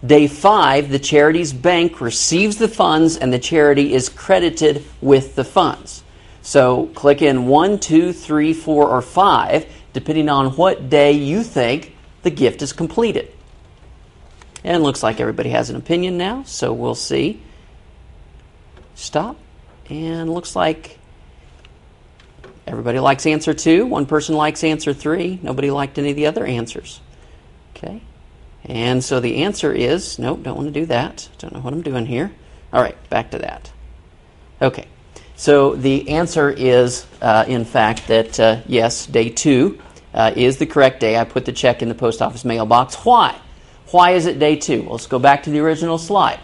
Day 0.06 0.28
five, 0.28 0.90
the 0.90 1.00
charity's 1.00 1.54
bank 1.54 2.00
receives 2.00 2.58
the 2.58 2.68
funds 2.68 3.18
and 3.18 3.34
the 3.34 3.40
charity 3.40 3.94
is 3.94 4.10
credited 4.10 4.86
with 5.02 5.36
the 5.36 5.44
funds. 5.44 6.04
So 6.44 6.88
click 6.94 7.22
in 7.22 7.48
one, 7.48 7.80
two, 7.80 8.14
three, 8.14 8.54
four, 8.54 8.88
or 8.88 9.02
five, 9.02 9.66
depending 9.94 10.30
on 10.30 10.56
what 10.56 10.90
day 10.90 11.14
you 11.14 11.44
think 11.44 11.96
the 12.22 12.30
gift 12.30 12.62
is 12.62 12.74
completed. 12.74 13.32
And 14.64 14.84
looks 14.84 15.02
like 15.02 15.20
everybody 15.20 15.50
has 15.50 15.70
an 15.70 15.76
opinion 15.76 16.18
now, 16.18 16.44
so 16.44 16.74
we'll 16.74 16.96
see. 16.96 17.42
Stop. 18.96 19.38
And 19.90 20.34
looks 20.34 20.56
like 20.56 21.00
everybody 22.68 23.00
likes 23.00 23.26
answer 23.26 23.54
two. 23.54 23.86
One 23.86 24.06
person 24.06 24.36
likes 24.36 24.64
answer 24.64 24.94
three. 24.94 25.40
Nobody 25.42 25.72
liked 25.72 25.98
any 25.98 26.12
of 26.12 26.16
the 26.16 26.28
other 26.28 26.46
answers. 26.46 27.00
Okay. 27.78 28.02
And 28.64 29.04
so 29.04 29.20
the 29.20 29.44
answer 29.44 29.72
is 29.72 30.18
nope, 30.20 30.44
don't 30.44 30.56
want 30.56 30.68
to 30.74 30.80
do 30.80 30.86
that. 30.88 31.30
Don't 31.38 31.54
know 31.54 31.60
what 31.60 31.74
I'm 31.74 31.84
doing 31.84 32.06
here. 32.06 32.32
All 32.74 32.82
right, 32.82 32.98
back 33.10 33.32
to 33.32 33.38
that. 33.40 33.72
Okay. 34.62 34.88
So 35.36 35.76
the 35.76 36.10
answer 36.10 36.50
is, 36.50 37.06
uh, 37.22 37.46
in 37.48 37.64
fact, 37.64 38.08
that 38.08 38.40
uh, 38.40 38.62
yes, 38.66 39.06
day 39.06 39.30
two 39.30 39.80
uh, 40.14 40.34
is 40.36 40.58
the 40.58 40.66
correct 40.66 41.00
day. 41.00 41.18
I 41.18 41.24
put 41.26 41.46
the 41.46 41.52
check 41.52 41.84
in 41.84 41.90
the 41.90 41.96
post 41.96 42.22
office 42.22 42.44
mailbox. 42.44 42.96
Why? 43.06 43.40
Why 43.92 44.12
is 44.12 44.26
it 44.26 44.40
day 44.40 44.56
two? 44.56 44.82
Well, 44.82 44.94
let's 44.94 45.08
go 45.08 45.20
back 45.20 45.44
to 45.44 45.52
the 45.52 45.60
original 45.60 46.00
slide. 46.00 46.40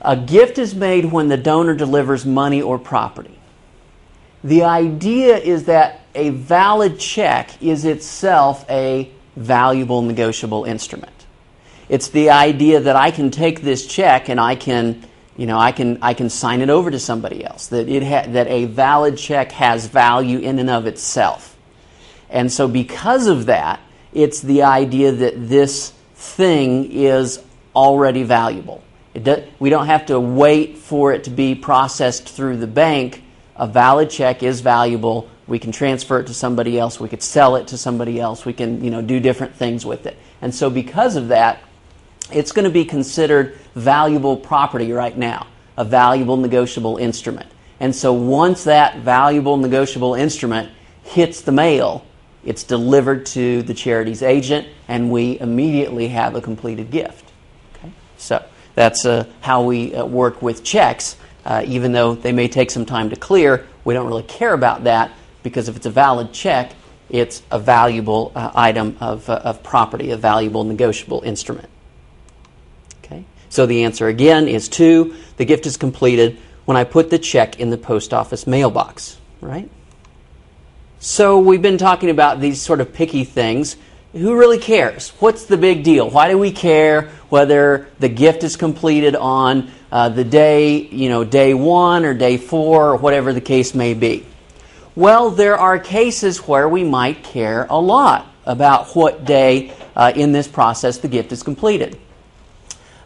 A 0.00 0.16
gift 0.16 0.58
is 0.58 0.74
made 0.74 1.04
when 1.04 1.28
the 1.28 1.36
donor 1.36 1.74
delivers 1.74 2.24
money 2.24 2.62
or 2.62 2.78
property. 2.78 3.38
The 4.42 4.62
idea 4.62 5.36
is 5.36 5.64
that 5.64 6.00
a 6.14 6.30
valid 6.30 6.98
check 6.98 7.62
is 7.62 7.84
itself 7.84 8.64
a 8.70 9.10
valuable 9.36 10.02
negotiable 10.02 10.64
instrument. 10.64 11.26
It's 11.88 12.08
the 12.08 12.30
idea 12.30 12.80
that 12.80 12.96
I 12.96 13.10
can 13.10 13.30
take 13.30 13.62
this 13.62 13.86
check 13.86 14.28
and 14.28 14.40
I 14.40 14.56
can, 14.56 15.04
you 15.36 15.46
know, 15.46 15.58
I 15.58 15.72
can 15.72 15.98
I 16.02 16.14
can 16.14 16.30
sign 16.30 16.62
it 16.62 16.70
over 16.70 16.90
to 16.90 16.98
somebody 16.98 17.44
else. 17.44 17.68
That 17.68 17.88
it 17.88 18.02
ha- 18.02 18.30
that 18.32 18.48
a 18.48 18.64
valid 18.64 19.16
check 19.16 19.52
has 19.52 19.86
value 19.86 20.38
in 20.38 20.58
and 20.58 20.70
of 20.70 20.86
itself. 20.86 21.56
And 22.28 22.50
so 22.50 22.66
because 22.66 23.28
of 23.28 23.46
that, 23.46 23.80
it's 24.12 24.40
the 24.40 24.62
idea 24.62 25.12
that 25.12 25.48
this 25.48 25.92
thing 26.14 26.90
is 26.90 27.40
already 27.74 28.24
valuable. 28.24 28.82
Do, 29.14 29.44
we 29.58 29.70
don't 29.70 29.86
have 29.86 30.06
to 30.06 30.18
wait 30.18 30.78
for 30.78 31.12
it 31.12 31.24
to 31.24 31.30
be 31.30 31.54
processed 31.54 32.28
through 32.28 32.56
the 32.56 32.66
bank. 32.66 33.22
A 33.54 33.66
valid 33.66 34.10
check 34.10 34.42
is 34.42 34.60
valuable 34.60 35.30
we 35.46 35.58
can 35.58 35.70
transfer 35.70 36.18
it 36.20 36.26
to 36.26 36.34
somebody 36.34 36.78
else. 36.78 36.98
We 36.98 37.08
could 37.08 37.22
sell 37.22 37.56
it 37.56 37.68
to 37.68 37.78
somebody 37.78 38.20
else. 38.20 38.44
We 38.44 38.52
can, 38.52 38.82
you 38.82 38.90
know, 38.90 39.00
do 39.00 39.20
different 39.20 39.54
things 39.54 39.86
with 39.86 40.06
it. 40.06 40.16
And 40.42 40.54
so 40.54 40.70
because 40.70 41.16
of 41.16 41.28
that, 41.28 41.60
it's 42.32 42.50
going 42.50 42.64
to 42.64 42.70
be 42.70 42.84
considered 42.84 43.56
valuable 43.74 44.36
property 44.36 44.92
right 44.92 45.16
now, 45.16 45.46
a 45.76 45.84
valuable 45.84 46.36
negotiable 46.36 46.96
instrument. 46.96 47.48
And 47.78 47.94
so 47.94 48.12
once 48.12 48.64
that 48.64 48.98
valuable 48.98 49.56
negotiable 49.56 50.14
instrument 50.14 50.70
hits 51.04 51.42
the 51.42 51.52
mail, 51.52 52.04
it's 52.44 52.64
delivered 52.64 53.26
to 53.26 53.62
the 53.62 53.74
charity's 53.74 54.22
agent, 54.22 54.66
and 54.88 55.10
we 55.10 55.38
immediately 55.38 56.08
have 56.08 56.34
a 56.34 56.40
completed 56.40 56.90
gift. 56.90 57.30
Okay? 57.74 57.92
So 58.18 58.44
that's 58.74 59.04
uh, 59.04 59.26
how 59.40 59.62
we 59.62 59.94
uh, 59.94 60.04
work 60.04 60.42
with 60.42 60.64
checks. 60.64 61.16
Uh, 61.44 61.62
even 61.66 61.92
though 61.92 62.16
they 62.16 62.32
may 62.32 62.48
take 62.48 62.72
some 62.72 62.84
time 62.84 63.10
to 63.10 63.16
clear, 63.16 63.66
we 63.84 63.94
don't 63.94 64.06
really 64.08 64.24
care 64.24 64.52
about 64.52 64.82
that 64.84 65.12
because 65.46 65.68
if 65.68 65.76
it's 65.76 65.86
a 65.86 65.90
valid 65.90 66.32
check, 66.32 66.72
it's 67.08 67.40
a 67.52 67.58
valuable 67.60 68.32
uh, 68.34 68.50
item 68.56 68.96
of, 68.98 69.30
uh, 69.30 69.40
of 69.44 69.62
property, 69.62 70.10
a 70.10 70.16
valuable 70.16 70.64
negotiable 70.64 71.22
instrument. 71.22 71.68
Okay? 73.04 73.24
So 73.48 73.64
the 73.64 73.84
answer 73.84 74.08
again 74.08 74.48
is 74.48 74.68
two. 74.68 75.14
The 75.36 75.44
gift 75.44 75.64
is 75.64 75.76
completed 75.76 76.36
when 76.64 76.76
I 76.76 76.82
put 76.82 77.10
the 77.10 77.18
check 77.20 77.60
in 77.60 77.70
the 77.70 77.78
post 77.78 78.12
office 78.12 78.44
mailbox, 78.48 79.18
right? 79.40 79.70
So 80.98 81.38
we've 81.38 81.62
been 81.62 81.78
talking 81.78 82.10
about 82.10 82.40
these 82.40 82.60
sort 82.60 82.80
of 82.80 82.92
picky 82.92 83.22
things. 83.22 83.76
Who 84.14 84.36
really 84.36 84.58
cares? 84.58 85.10
What's 85.20 85.44
the 85.44 85.56
big 85.56 85.84
deal? 85.84 86.10
Why 86.10 86.28
do 86.28 86.38
we 86.38 86.50
care 86.50 87.02
whether 87.28 87.86
the 88.00 88.08
gift 88.08 88.42
is 88.42 88.56
completed 88.56 89.14
on 89.14 89.70
uh, 89.92 90.08
the 90.08 90.24
day, 90.24 90.78
you 90.88 91.08
know, 91.08 91.22
day 91.22 91.54
one 91.54 92.04
or 92.04 92.14
day 92.14 92.36
four 92.36 92.90
or 92.90 92.96
whatever 92.96 93.32
the 93.32 93.40
case 93.40 93.76
may 93.76 93.94
be? 93.94 94.26
Well, 94.96 95.28
there 95.28 95.58
are 95.58 95.78
cases 95.78 96.48
where 96.48 96.66
we 96.66 96.82
might 96.82 97.22
care 97.22 97.66
a 97.68 97.78
lot 97.78 98.32
about 98.46 98.96
what 98.96 99.26
day 99.26 99.74
uh, 99.94 100.14
in 100.16 100.32
this 100.32 100.48
process 100.48 100.96
the 100.96 101.08
gift 101.08 101.32
is 101.32 101.42
completed. 101.42 101.98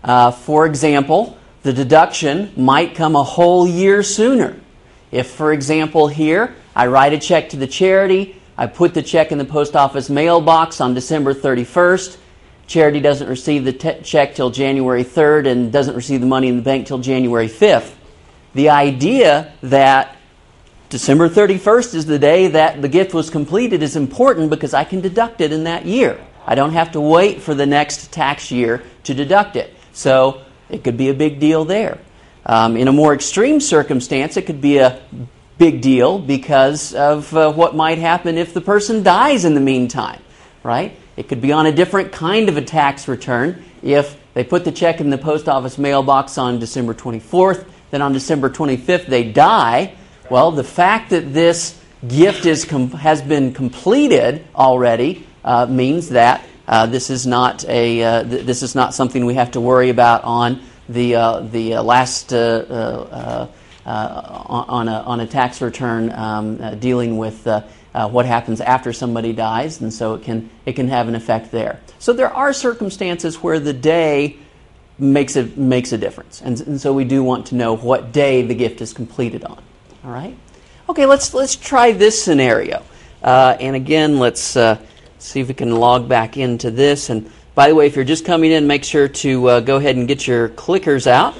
Uh, 0.04 0.30
for 0.30 0.66
example, 0.66 1.36
the 1.64 1.72
deduction 1.72 2.52
might 2.56 2.94
come 2.94 3.16
a 3.16 3.24
whole 3.24 3.66
year 3.66 4.04
sooner. 4.04 4.60
If, 5.10 5.32
for 5.32 5.52
example, 5.52 6.06
here 6.06 6.54
I 6.76 6.86
write 6.86 7.12
a 7.12 7.18
check 7.18 7.48
to 7.48 7.56
the 7.56 7.66
charity, 7.66 8.40
I 8.56 8.68
put 8.68 8.94
the 8.94 9.02
check 9.02 9.32
in 9.32 9.38
the 9.38 9.44
post 9.44 9.74
office 9.74 10.08
mailbox 10.08 10.80
on 10.80 10.94
December 10.94 11.34
31st, 11.34 12.18
charity 12.68 13.00
doesn't 13.00 13.28
receive 13.28 13.64
the 13.64 13.72
te- 13.72 14.00
check 14.02 14.36
till 14.36 14.50
January 14.50 15.02
3rd 15.02 15.48
and 15.48 15.72
doesn't 15.72 15.96
receive 15.96 16.20
the 16.20 16.26
money 16.28 16.46
in 16.46 16.54
the 16.54 16.62
bank 16.62 16.86
till 16.86 17.00
January 17.00 17.48
5th. 17.48 17.94
The 18.54 18.68
idea 18.68 19.52
that 19.64 20.16
December 20.90 21.28
31st 21.28 21.94
is 21.94 22.06
the 22.06 22.18
day 22.18 22.48
that 22.48 22.82
the 22.82 22.88
gift 22.88 23.14
was 23.14 23.30
completed 23.30 23.80
is 23.80 23.94
important 23.94 24.50
because 24.50 24.74
I 24.74 24.82
can 24.82 25.00
deduct 25.00 25.40
it 25.40 25.52
in 25.52 25.62
that 25.64 25.86
year. 25.86 26.20
I 26.44 26.56
don't 26.56 26.72
have 26.72 26.90
to 26.92 27.00
wait 27.00 27.40
for 27.40 27.54
the 27.54 27.64
next 27.64 28.10
tax 28.10 28.50
year 28.50 28.82
to 29.04 29.14
deduct 29.14 29.54
it. 29.54 29.72
So 29.92 30.42
it 30.68 30.82
could 30.82 30.96
be 30.96 31.08
a 31.08 31.14
big 31.14 31.38
deal 31.38 31.64
there. 31.64 32.00
Um, 32.44 32.76
in 32.76 32.88
a 32.88 32.92
more 32.92 33.14
extreme 33.14 33.60
circumstance, 33.60 34.36
it 34.36 34.46
could 34.46 34.60
be 34.60 34.78
a 34.78 35.00
big 35.58 35.80
deal 35.80 36.18
because 36.18 36.92
of 36.92 37.32
uh, 37.36 37.52
what 37.52 37.76
might 37.76 37.98
happen 37.98 38.36
if 38.36 38.52
the 38.52 38.60
person 38.60 39.04
dies 39.04 39.44
in 39.44 39.54
the 39.54 39.60
meantime, 39.60 40.20
right? 40.64 40.96
It 41.16 41.28
could 41.28 41.40
be 41.40 41.52
on 41.52 41.66
a 41.66 41.72
different 41.72 42.10
kind 42.10 42.48
of 42.48 42.56
a 42.56 42.62
tax 42.62 43.06
return 43.06 43.62
if 43.80 44.18
they 44.34 44.42
put 44.42 44.64
the 44.64 44.72
check 44.72 45.00
in 45.00 45.10
the 45.10 45.18
post 45.18 45.48
office 45.48 45.78
mailbox 45.78 46.36
on 46.36 46.58
December 46.58 46.94
24th, 46.94 47.64
then 47.92 48.02
on 48.02 48.12
December 48.12 48.50
25th 48.50 49.06
they 49.06 49.30
die 49.30 49.94
well, 50.30 50.52
the 50.52 50.64
fact 50.64 51.10
that 51.10 51.34
this 51.34 51.78
gift 52.06 52.46
is 52.46 52.64
com- 52.64 52.92
has 52.92 53.20
been 53.20 53.52
completed 53.52 54.46
already 54.54 55.26
uh, 55.44 55.66
means 55.66 56.10
that 56.10 56.44
uh, 56.66 56.86
this 56.86 57.10
is 57.10 57.26
not 57.26 57.64
a 57.68 58.02
uh, 58.02 58.22
th- 58.22 58.46
this 58.46 58.62
is 58.62 58.74
not 58.74 58.94
something 58.94 59.26
we 59.26 59.34
have 59.34 59.50
to 59.50 59.60
worry 59.60 59.90
about 59.90 60.22
on 60.24 60.62
the 60.88 61.16
uh, 61.16 61.40
the 61.40 61.74
uh, 61.74 61.82
last 61.82 62.32
uh, 62.32 63.48
on 63.84 64.88
a 64.88 64.92
on 64.92 65.20
a 65.20 65.26
tax 65.26 65.60
return 65.60 66.12
um, 66.12 66.78
dealing 66.78 67.18
with 67.18 67.46
what 67.92 68.24
happens 68.24 68.60
after 68.60 68.92
somebody 68.92 69.32
dies, 69.32 69.80
and 69.80 69.92
so 69.92 70.14
it 70.14 70.22
can 70.22 70.48
it 70.64 70.74
can 70.74 70.88
have 70.88 71.08
an 71.08 71.16
effect 71.16 71.50
there. 71.50 71.80
So 71.98 72.12
there 72.12 72.32
are 72.32 72.52
circumstances 72.52 73.42
where 73.42 73.58
the 73.58 73.72
day 73.72 74.36
makes 74.96 75.34
a 75.34 75.44
makes 75.56 75.92
a 75.92 75.98
difference, 75.98 76.40
and, 76.40 76.60
and 76.60 76.80
so 76.80 76.92
we 76.92 77.04
do 77.04 77.24
want 77.24 77.46
to 77.46 77.56
know 77.56 77.74
what 77.76 78.12
day 78.12 78.42
the 78.42 78.54
gift 78.54 78.80
is 78.80 78.92
completed 78.92 79.44
on. 79.44 79.60
All 80.04 80.10
right? 80.10 80.36
Okay, 80.88 81.06
let's, 81.06 81.34
let's 81.34 81.56
try 81.56 81.92
this 81.92 82.22
scenario. 82.22 82.82
Uh, 83.22 83.56
and 83.60 83.76
again, 83.76 84.18
let's 84.18 84.56
uh, 84.56 84.78
see 85.18 85.40
if 85.40 85.48
we 85.48 85.54
can 85.54 85.76
log 85.76 86.08
back 86.08 86.36
into 86.36 86.70
this 86.70 87.10
and 87.10 87.30
By 87.54 87.68
the 87.68 87.74
way, 87.74 87.86
if 87.86 87.96
you're 87.96 88.04
just 88.04 88.24
coming 88.24 88.52
in, 88.52 88.66
make 88.66 88.84
sure 88.84 89.08
to 89.08 89.48
uh, 89.48 89.60
go 89.60 89.76
ahead 89.76 89.96
and 89.96 90.06
get 90.06 90.26
your 90.26 90.48
clickers 90.48 91.06
out. 91.06 91.36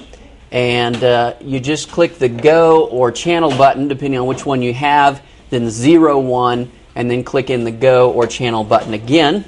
And 0.51 1.03
uh, 1.03 1.37
you 1.41 1.61
just 1.61 1.91
click 1.91 2.19
the 2.19 2.29
go 2.29 2.89
or 2.89 3.13
channel 3.13 3.51
button, 3.51 3.87
depending 3.87 4.19
on 4.19 4.27
which 4.27 4.45
one 4.45 4.61
you 4.61 4.75
have, 4.75 5.23
then 5.51 5.71
zero 5.71 6.19
one, 6.19 6.73
and 6.97 7.09
then 7.09 7.23
click 7.23 7.49
in 7.49 7.63
the 7.63 7.71
go 7.71 8.13
or 8.13 8.27
channel 8.27 8.65
button 8.65 8.93
again. 8.93 9.45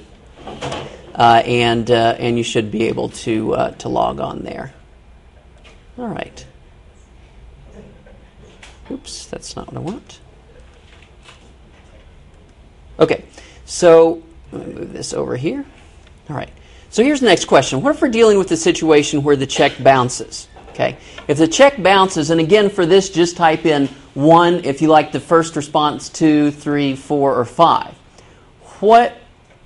Uh, 1.14 1.42
and, 1.44 1.90
uh, 1.90 2.16
and 2.18 2.38
you 2.38 2.44
should 2.44 2.70
be 2.70 2.84
able 2.84 3.08
to, 3.08 3.74
to 3.78 3.88
log 3.88 4.20
on 4.20 4.42
there. 4.42 4.72
All 5.98 6.06
right. 6.06 6.46
Oops, 8.92 9.26
that's 9.26 9.56
not 9.56 9.68
what 9.68 9.76
I 9.76 9.80
want. 9.80 10.20
Okay, 13.00 13.24
so 13.64 14.22
let 14.52 14.68
me 14.68 14.74
move 14.74 14.92
this 14.92 15.12
over 15.14 15.36
here. 15.36 15.64
All 16.28 16.36
right. 16.36 16.50
So 16.90 17.02
here's 17.02 17.20
the 17.20 17.26
next 17.26 17.46
question. 17.46 17.80
What 17.80 17.94
if 17.94 18.02
we're 18.02 18.08
dealing 18.08 18.36
with 18.36 18.50
a 18.52 18.56
situation 18.56 19.22
where 19.22 19.34
the 19.34 19.46
check 19.46 19.82
bounces? 19.82 20.46
Okay. 20.70 20.98
If 21.26 21.38
the 21.38 21.48
check 21.48 21.82
bounces, 21.82 22.30
and 22.30 22.40
again 22.40 22.68
for 22.68 22.84
this, 22.84 23.10
just 23.10 23.36
type 23.36 23.66
in 23.66 23.88
one 24.14 24.64
if 24.64 24.82
you 24.82 24.88
like 24.88 25.10
the 25.12 25.20
first 25.20 25.56
response, 25.56 26.08
two, 26.08 26.50
three, 26.50 26.94
four, 26.94 27.34
or 27.34 27.44
five. 27.44 27.94
What 28.80 29.16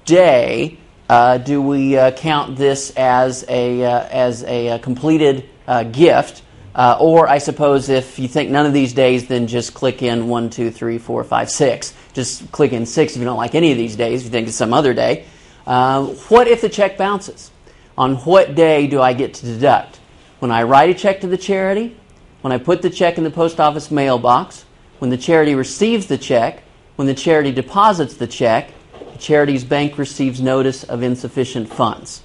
day 0.04 0.78
uh, 1.08 1.38
do 1.38 1.60
we 1.60 1.96
uh, 1.96 2.12
count 2.12 2.56
this 2.56 2.92
as 2.96 3.44
a 3.48 3.84
uh, 3.84 4.08
as 4.08 4.44
a, 4.44 4.70
uh, 4.70 4.78
completed 4.78 5.48
uh, 5.66 5.84
gift? 5.84 6.42
Uh, 6.76 6.98
or 7.00 7.26
I 7.26 7.38
suppose 7.38 7.88
if 7.88 8.18
you 8.18 8.28
think 8.28 8.50
none 8.50 8.66
of 8.66 8.74
these 8.74 8.92
days, 8.92 9.26
then 9.26 9.46
just 9.46 9.72
click 9.72 10.02
in 10.02 10.28
one, 10.28 10.50
two, 10.50 10.70
three, 10.70 10.98
four, 10.98 11.24
five, 11.24 11.50
six. 11.50 11.94
Just 12.12 12.52
click 12.52 12.74
in 12.74 12.84
six 12.84 13.14
if 13.14 13.18
you 13.18 13.24
don't 13.24 13.38
like 13.38 13.54
any 13.54 13.72
of 13.72 13.78
these 13.78 13.96
days. 13.96 14.20
If 14.20 14.26
you 14.26 14.30
think 14.30 14.48
it's 14.48 14.58
some 14.58 14.74
other 14.74 14.92
day. 14.92 15.24
what 15.64 16.46
if 16.46 16.60
the 16.60 16.68
check 16.68 16.98
bounces? 16.98 17.50
On 17.96 18.16
what 18.16 18.54
day 18.54 18.86
do 18.86 19.00
I 19.00 19.14
get 19.14 19.32
to 19.34 19.46
deduct? 19.46 20.00
When 20.38 20.50
I 20.50 20.64
write 20.64 20.90
a 20.90 20.94
check 20.94 21.22
to 21.22 21.26
the 21.26 21.38
charity, 21.38 21.96
when 22.42 22.52
I 22.52 22.58
put 22.58 22.82
the 22.82 22.90
check 22.90 23.16
in 23.16 23.24
the 23.24 23.30
post 23.30 23.58
office 23.58 23.90
mailbox, 23.90 24.66
when 24.98 25.08
the 25.10 25.16
charity 25.16 25.54
receives 25.54 26.08
the 26.08 26.18
check, 26.18 26.62
when 26.96 27.06
the 27.06 27.14
charity 27.14 27.52
deposits 27.52 28.14
the 28.14 28.26
check, 28.26 28.70
the 29.12 29.18
charity's 29.18 29.64
bank 29.64 29.96
receives 29.96 30.42
notice 30.42 30.84
of 30.84 31.02
insufficient 31.02 31.70
funds. 31.70 32.22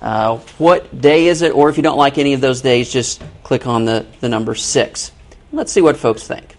Uh, 0.00 0.38
what 0.58 1.00
day 1.00 1.26
is 1.26 1.42
it? 1.42 1.52
Or 1.54 1.68
if 1.68 1.76
you 1.76 1.82
don't 1.82 1.98
like 1.98 2.18
any 2.18 2.32
of 2.32 2.40
those 2.40 2.62
days, 2.62 2.90
just 2.90 3.22
click 3.42 3.66
on 3.66 3.84
the, 3.84 4.06
the 4.20 4.28
number 4.28 4.54
6. 4.54 5.12
Let's 5.52 5.72
see 5.72 5.82
what 5.82 5.96
folks 5.96 6.26
think. 6.26 6.56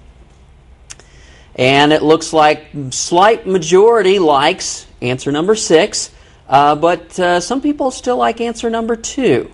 And 1.56 1.92
it 1.92 2.02
looks 2.02 2.34
like 2.34 2.68
slight 2.92 3.48
majority 3.48 4.20
likes 4.20 4.86
answer 5.02 5.32
number 5.32 5.56
6, 5.56 6.12
uh, 6.48 6.76
but 6.76 7.20
uh, 7.20 7.40
some 7.40 7.62
people 7.62 7.92
still 7.92 8.18
like 8.18 8.42
answer 8.42 8.70
number 8.70 8.96
2. 8.96 9.52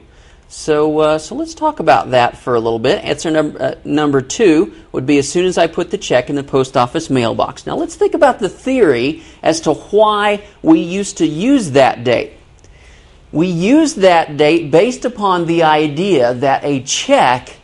So, 0.49 0.99
uh, 0.99 1.17
so 1.17 1.35
let's 1.35 1.53
talk 1.53 1.81
about 1.81 2.11
that 2.11 2.37
for 2.37 2.55
a 2.55 2.59
little 2.59 2.79
bit. 2.79 3.03
Answer 3.03 3.31
number, 3.31 3.61
uh, 3.61 3.75
number 3.83 4.21
two 4.21 4.73
would 4.93 5.05
be 5.05 5.17
as 5.17 5.29
soon 5.29 5.45
as 5.45 5.57
I 5.57 5.67
put 5.67 5.91
the 5.91 5.97
check 5.97 6.29
in 6.29 6.37
the 6.37 6.43
post 6.43 6.77
office 6.77 7.09
mailbox. 7.09 7.65
Now, 7.65 7.75
let's 7.75 7.95
think 7.95 8.13
about 8.13 8.39
the 8.39 8.47
theory 8.47 9.23
as 9.43 9.59
to 9.61 9.73
why 9.73 10.43
we 10.61 10.79
used 10.79 11.17
to 11.17 11.27
use 11.27 11.71
that 11.71 12.05
date. 12.05 12.36
We 13.37 13.45
use 13.49 13.93
that 13.93 14.35
date 14.35 14.71
based 14.71 15.05
upon 15.05 15.45
the 15.45 15.61
idea 15.61 16.33
that 16.33 16.63
a 16.63 16.81
check, 16.81 17.55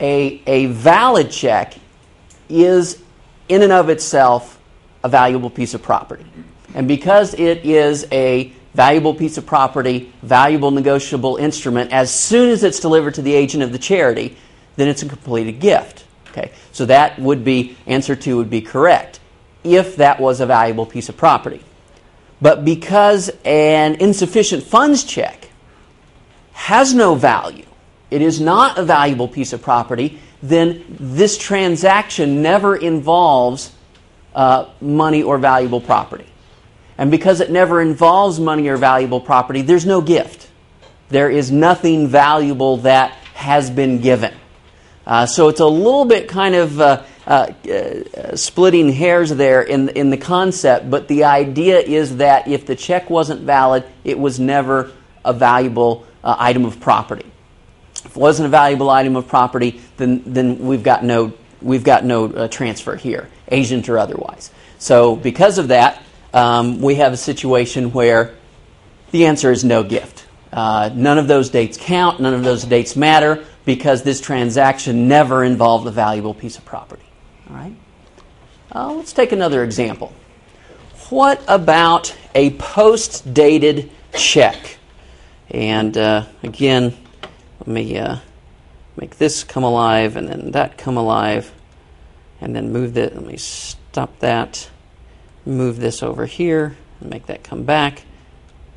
a, 0.00 0.42
a 0.48 0.66
valid 0.66 1.30
check, 1.30 1.74
is 2.48 3.00
in 3.48 3.62
and 3.62 3.70
of 3.70 3.88
itself 3.88 4.60
a 5.04 5.08
valuable 5.08 5.48
piece 5.48 5.74
of 5.74 5.82
property. 5.82 6.26
And 6.74 6.88
because 6.88 7.34
it 7.34 7.64
is 7.64 8.08
a 8.10 8.50
valuable 8.74 9.14
piece 9.14 9.38
of 9.38 9.46
property, 9.46 10.12
valuable 10.22 10.72
negotiable 10.72 11.36
instrument, 11.36 11.92
as 11.92 12.12
soon 12.12 12.50
as 12.50 12.64
it's 12.64 12.80
delivered 12.80 13.14
to 13.14 13.22
the 13.22 13.32
agent 13.32 13.62
of 13.62 13.70
the 13.70 13.78
charity, 13.78 14.36
then 14.74 14.88
it's 14.88 15.04
a 15.04 15.08
completed 15.08 15.60
gift. 15.60 16.04
Okay, 16.30 16.50
so 16.72 16.84
that 16.84 17.16
would 17.20 17.44
be 17.44 17.76
answer 17.86 18.16
two 18.16 18.38
would 18.38 18.50
be 18.50 18.60
correct 18.60 19.20
if 19.62 19.94
that 19.94 20.18
was 20.18 20.40
a 20.40 20.46
valuable 20.46 20.84
piece 20.84 21.08
of 21.08 21.16
property. 21.16 21.62
But 22.40 22.64
because 22.64 23.30
an 23.44 23.96
insufficient 23.96 24.62
funds 24.62 25.04
check 25.04 25.48
has 26.52 26.94
no 26.94 27.14
value, 27.14 27.66
it 28.10 28.22
is 28.22 28.40
not 28.40 28.78
a 28.78 28.84
valuable 28.84 29.28
piece 29.28 29.52
of 29.52 29.62
property, 29.62 30.20
then 30.42 30.84
this 30.88 31.38
transaction 31.38 32.42
never 32.42 32.76
involves 32.76 33.72
uh, 34.34 34.68
money 34.80 35.22
or 35.22 35.38
valuable 35.38 35.80
property. 35.80 36.26
And 36.98 37.10
because 37.10 37.40
it 37.40 37.50
never 37.50 37.80
involves 37.80 38.38
money 38.38 38.68
or 38.68 38.76
valuable 38.76 39.20
property, 39.20 39.62
there's 39.62 39.86
no 39.86 40.00
gift. 40.00 40.48
There 41.08 41.30
is 41.30 41.50
nothing 41.50 42.08
valuable 42.08 42.78
that 42.78 43.12
has 43.34 43.70
been 43.70 44.00
given. 44.00 44.34
Uh, 45.06 45.26
so 45.26 45.48
it's 45.48 45.60
a 45.60 45.66
little 45.66 46.04
bit 46.04 46.28
kind 46.28 46.54
of 46.54 46.80
uh, 46.80 47.02
uh, 47.26 47.52
uh, 47.68 48.36
splitting 48.36 48.92
hairs 48.92 49.30
there 49.30 49.62
in, 49.62 49.88
in 49.90 50.10
the 50.10 50.16
concept, 50.16 50.88
but 50.88 51.08
the 51.08 51.24
idea 51.24 51.78
is 51.78 52.18
that 52.18 52.46
if 52.46 52.66
the 52.66 52.76
check 52.76 53.10
wasn't 53.10 53.40
valid, 53.42 53.84
it 54.04 54.18
was 54.18 54.38
never 54.38 54.92
a 55.24 55.32
valuable 55.32 56.06
uh, 56.22 56.36
item 56.38 56.64
of 56.64 56.78
property. 56.78 57.26
If 58.04 58.12
it 58.12 58.16
wasn't 58.16 58.46
a 58.46 58.50
valuable 58.50 58.90
item 58.90 59.16
of 59.16 59.26
property, 59.26 59.80
then, 59.96 60.22
then 60.24 60.58
we've 60.60 60.84
got 60.84 61.02
no, 61.04 61.32
we've 61.60 61.82
got 61.82 62.04
no 62.04 62.26
uh, 62.26 62.48
transfer 62.48 62.94
here, 62.94 63.28
agent 63.50 63.88
or 63.88 63.98
otherwise. 63.98 64.52
So 64.78 65.16
because 65.16 65.58
of 65.58 65.68
that, 65.68 66.02
um, 66.32 66.80
we 66.80 66.96
have 66.96 67.12
a 67.12 67.16
situation 67.16 67.92
where 67.92 68.34
the 69.10 69.26
answer 69.26 69.50
is 69.50 69.64
no 69.64 69.82
gift. 69.82 70.26
Uh, 70.52 70.90
none 70.94 71.18
of 71.18 71.26
those 71.26 71.50
dates 71.50 71.76
count, 71.80 72.20
none 72.20 72.34
of 72.34 72.44
those 72.44 72.64
dates 72.64 72.94
matter 72.94 73.44
because 73.64 74.02
this 74.04 74.20
transaction 74.20 75.08
never 75.08 75.42
involved 75.42 75.86
a 75.86 75.90
valuable 75.90 76.34
piece 76.34 76.56
of 76.56 76.64
property. 76.64 77.05
All 77.48 77.56
right? 77.56 77.76
Uh, 78.74 78.92
let's 78.92 79.12
take 79.12 79.32
another 79.32 79.62
example. 79.62 80.12
What 81.10 81.42
about 81.46 82.16
a 82.34 82.50
post 82.50 83.32
dated 83.32 83.90
check? 84.16 84.78
And 85.50 85.96
uh, 85.96 86.26
again, 86.42 86.96
let 87.60 87.68
me 87.68 87.96
uh, 87.96 88.18
make 88.96 89.16
this 89.16 89.44
come 89.44 89.62
alive 89.62 90.16
and 90.16 90.28
then 90.28 90.50
that 90.52 90.76
come 90.76 90.96
alive 90.96 91.52
and 92.40 92.54
then 92.54 92.72
move 92.72 92.94
that. 92.94 93.14
Let 93.14 93.24
me 93.24 93.36
stop 93.36 94.18
that 94.18 94.68
move 95.46 95.78
this 95.78 96.02
over 96.02 96.26
here 96.26 96.76
and 97.00 97.10
make 97.10 97.26
that 97.26 97.44
come 97.44 97.62
back. 97.62 98.02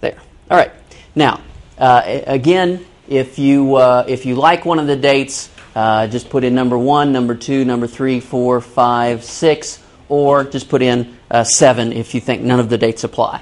There. 0.01 0.17
All 0.49 0.57
right. 0.57 0.71
Now, 1.15 1.41
uh, 1.77 2.01
again, 2.05 2.85
if 3.07 3.39
you 3.39 3.75
uh, 3.75 4.05
if 4.07 4.25
you 4.25 4.35
like 4.35 4.65
one 4.65 4.79
of 4.79 4.87
the 4.87 4.95
dates, 4.95 5.49
uh, 5.79 6.07
just 6.07 6.29
put 6.29 6.43
in 6.43 6.53
number 6.53 6.77
one, 6.77 7.13
number 7.13 7.33
two, 7.33 7.63
number 7.63 7.87
three, 7.87 8.19
four, 8.19 8.59
five, 8.59 9.23
six, 9.23 9.81
or 10.09 10.43
just 10.43 10.67
put 10.67 10.81
in 10.81 11.17
uh, 11.31 11.45
seven 11.45 11.93
if 11.93 12.13
you 12.13 12.19
think 12.19 12.41
none 12.41 12.59
of 12.59 12.67
the 12.67 12.77
dates 12.77 13.05
apply. 13.05 13.41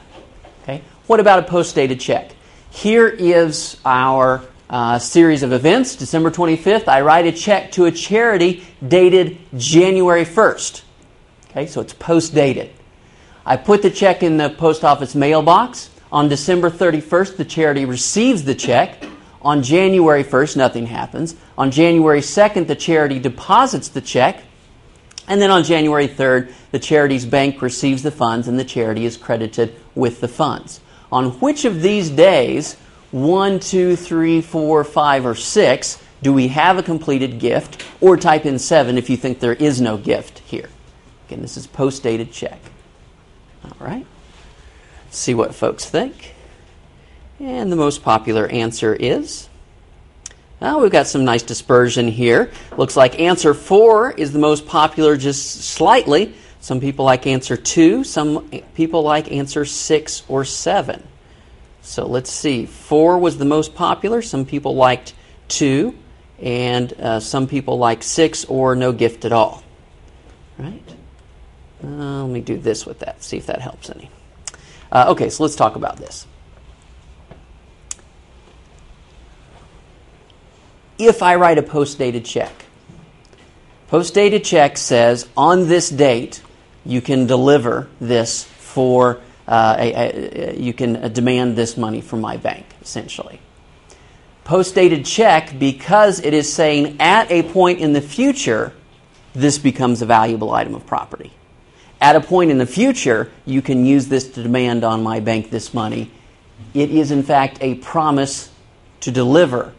Okay. 0.62 0.84
What 1.08 1.20
about 1.20 1.40
a 1.40 1.42
post-dated 1.42 2.00
check? 2.00 2.34
Here 2.70 3.08
is 3.08 3.80
our 3.84 4.44
uh, 4.70 5.00
series 5.00 5.42
of 5.42 5.52
events. 5.52 5.96
December 5.96 6.30
25th, 6.30 6.88
I 6.88 7.02
write 7.02 7.26
a 7.26 7.32
check 7.32 7.72
to 7.72 7.86
a 7.86 7.92
charity 7.92 8.64
dated 8.88 9.40
January 9.58 10.24
1st. 10.24 10.84
Okay, 11.50 11.66
so 11.66 11.82
it's 11.82 11.94
post-dated. 11.94 12.70
I 13.48 13.58
put 13.58 13.82
the 13.82 13.90
check 13.90 14.22
in 14.22 14.38
the 14.38 14.52
post 14.52 14.84
office 14.84 15.16
mailbox. 15.16 15.90
On 16.12 16.30
December 16.30 16.70
31st, 16.70 17.38
the 17.38 17.46
charity 17.46 17.86
receives 17.86 18.44
the 18.44 18.54
check. 18.54 19.04
On 19.42 19.62
January 19.64 20.24
1st, 20.24 20.58
nothing 20.58 20.88
happens. 20.88 21.36
On 21.58 21.72
January 21.72 22.22
2nd, 22.22 22.68
the 22.68 22.76
charity 22.76 23.20
deposits 23.20 23.88
the 23.88 24.02
check. 24.02 24.44
And 25.28 25.42
then 25.42 25.52
on 25.52 25.64
January 25.64 26.08
3rd, 26.08 26.52
the 26.72 26.80
charity's 26.80 27.26
bank 27.26 27.62
receives 27.62 28.04
the 28.04 28.12
funds 28.12 28.48
and 28.48 28.58
the 28.58 28.64
charity 28.64 29.06
is 29.06 29.18
credited 29.18 29.76
with 29.94 30.22
the 30.22 30.28
funds. 30.28 30.80
On 31.12 31.32
which 31.40 31.66
of 31.66 31.82
these 31.82 32.10
days, 32.10 32.76
one, 33.12 33.60
two, 33.60 33.96
three, 33.96 34.42
four, 34.42 34.84
five, 34.84 35.26
or 35.26 35.36
6, 35.36 36.04
do 36.22 36.34
we 36.34 36.48
have 36.50 36.78
a 36.78 36.84
completed 36.84 37.40
gift? 37.40 37.86
Or 38.02 38.18
type 38.18 38.46
in 38.46 38.60
7 38.60 38.98
if 38.98 39.10
you 39.10 39.18
think 39.18 39.40
there 39.40 39.54
is 39.54 39.80
no 39.80 39.98
gift 39.98 40.40
here. 40.40 40.70
Again, 41.28 41.42
this 41.42 41.58
is 41.58 41.68
post 41.68 42.04
dated 42.04 42.32
check. 42.32 42.60
All 43.64 43.78
right. 43.80 44.06
See 45.10 45.34
what 45.34 45.54
folks 45.54 45.86
think. 45.86 46.36
And 47.40 47.72
the 47.72 47.76
most 47.76 48.04
popular 48.04 48.48
answer 48.48 48.96
is. 48.96 49.48
Well, 50.60 50.82
we've 50.82 50.92
got 50.92 51.06
some 51.06 51.24
nice 51.24 51.44
dispersion 51.44 52.08
here. 52.08 52.52
Looks 52.78 52.98
like 52.98 53.20
answer 53.20 53.54
four 53.54 54.12
is 54.12 54.34
the 54.34 54.40
most 54.40 54.66
popular, 54.66 55.16
just 55.16 55.62
slightly. 55.62 56.34
Some 56.60 56.80
people 56.80 57.06
like 57.06 57.28
answer 57.28 57.56
two, 57.56 58.04
some 58.04 58.50
people 58.74 59.04
like 59.04 59.32
answer 59.32 59.66
six 59.66 60.24
or 60.28 60.44
seven. 60.44 61.04
So 61.82 62.08
let's 62.08 62.32
see. 62.32 62.66
Four 62.66 63.20
was 63.20 63.38
the 63.38 63.46
most 63.46 63.76
popular. 63.76 64.22
Some 64.22 64.46
people 64.46 64.76
liked 64.76 65.14
two, 65.48 65.96
and 66.42 66.92
uh, 66.94 67.20
some 67.20 67.48
people 67.48 67.78
like 67.78 68.04
six 68.04 68.44
or 68.46 68.76
no 68.76 68.92
gift 68.92 69.24
at 69.24 69.32
all. 69.32 69.64
Right? 70.58 70.84
Uh, 71.84 72.24
let 72.24 72.30
me 72.30 72.42
do 72.42 72.58
this 72.58 72.86
with 72.86 73.00
that, 73.00 73.24
see 73.24 73.38
if 73.38 73.46
that 73.46 73.62
helps 73.62 73.90
any. 73.92 74.10
Uh, 74.92 75.06
okay, 75.10 75.30
so 75.30 75.44
let's 75.44 75.56
talk 75.56 75.76
about 75.76 75.98
this. 75.98 76.26
If 80.98 81.22
I 81.22 81.36
write 81.36 81.58
a 81.58 81.64
post 81.64 81.98
dated 81.98 82.26
check. 82.26 82.66
Post 83.88 84.14
dated 84.14 84.44
check 84.44 84.78
says 84.78 85.28
on 85.38 85.68
this 85.68 85.90
date 85.90 86.42
you 86.86 87.02
can 87.02 87.28
deliver 87.28 87.88
this 88.00 88.44
for, 88.44 89.20
uh, 89.48 89.76
a, 89.78 89.94
a, 89.94 90.60
you 90.60 90.74
can 90.74 90.96
uh, 90.96 91.08
demand 91.08 91.56
this 91.56 91.78
money 91.78 92.02
from 92.02 92.22
my 92.22 92.38
bank, 92.38 92.66
essentially. 92.82 93.40
Post 94.44 94.76
dated 94.76 95.06
check, 95.06 95.60
because 95.60 96.22
it 96.22 96.34
is 96.34 96.52
saying 96.52 96.98
at 97.00 97.30
a 97.30 97.44
point 97.44 97.80
in 97.80 97.94
the 97.94 98.02
future, 98.02 98.74
this 99.34 99.58
becomes 99.58 100.02
a 100.02 100.06
valuable 100.06 100.52
item 100.52 100.74
of 100.74 100.86
property. 100.86 101.34
At 102.00 102.16
a 102.16 102.22
point 102.22 102.52
in 102.52 102.58
the 102.58 102.66
future, 102.66 103.32
you 103.46 103.62
can 103.62 103.86
use 103.86 104.08
this 104.08 104.30
to 104.32 104.44
demand 104.44 104.84
on 104.84 105.04
my 105.04 105.20
bank 105.20 105.50
this 105.50 105.74
money. 105.74 106.12
It 106.74 106.92
is, 106.92 107.12
in 107.12 107.24
fact, 107.24 107.58
a 107.60 107.76
promise 107.76 108.50
to 109.02 109.12
deliver 109.12 109.74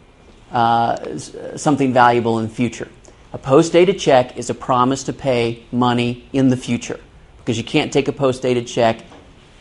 uh, 0.51 1.17
something 1.17 1.93
valuable 1.93 2.39
in 2.39 2.47
the 2.47 2.53
future. 2.53 2.87
A 3.31 3.37
post 3.37 3.73
dated 3.73 3.99
check 3.99 4.37
is 4.37 4.49
a 4.49 4.55
promise 4.55 5.03
to 5.03 5.13
pay 5.13 5.63
money 5.71 6.27
in 6.33 6.49
the 6.49 6.57
future 6.57 6.99
because 7.37 7.57
you 7.57 7.63
can't 7.63 7.93
take 7.93 8.07
a 8.07 8.11
post 8.11 8.41
dated 8.41 8.67
check, 8.67 9.03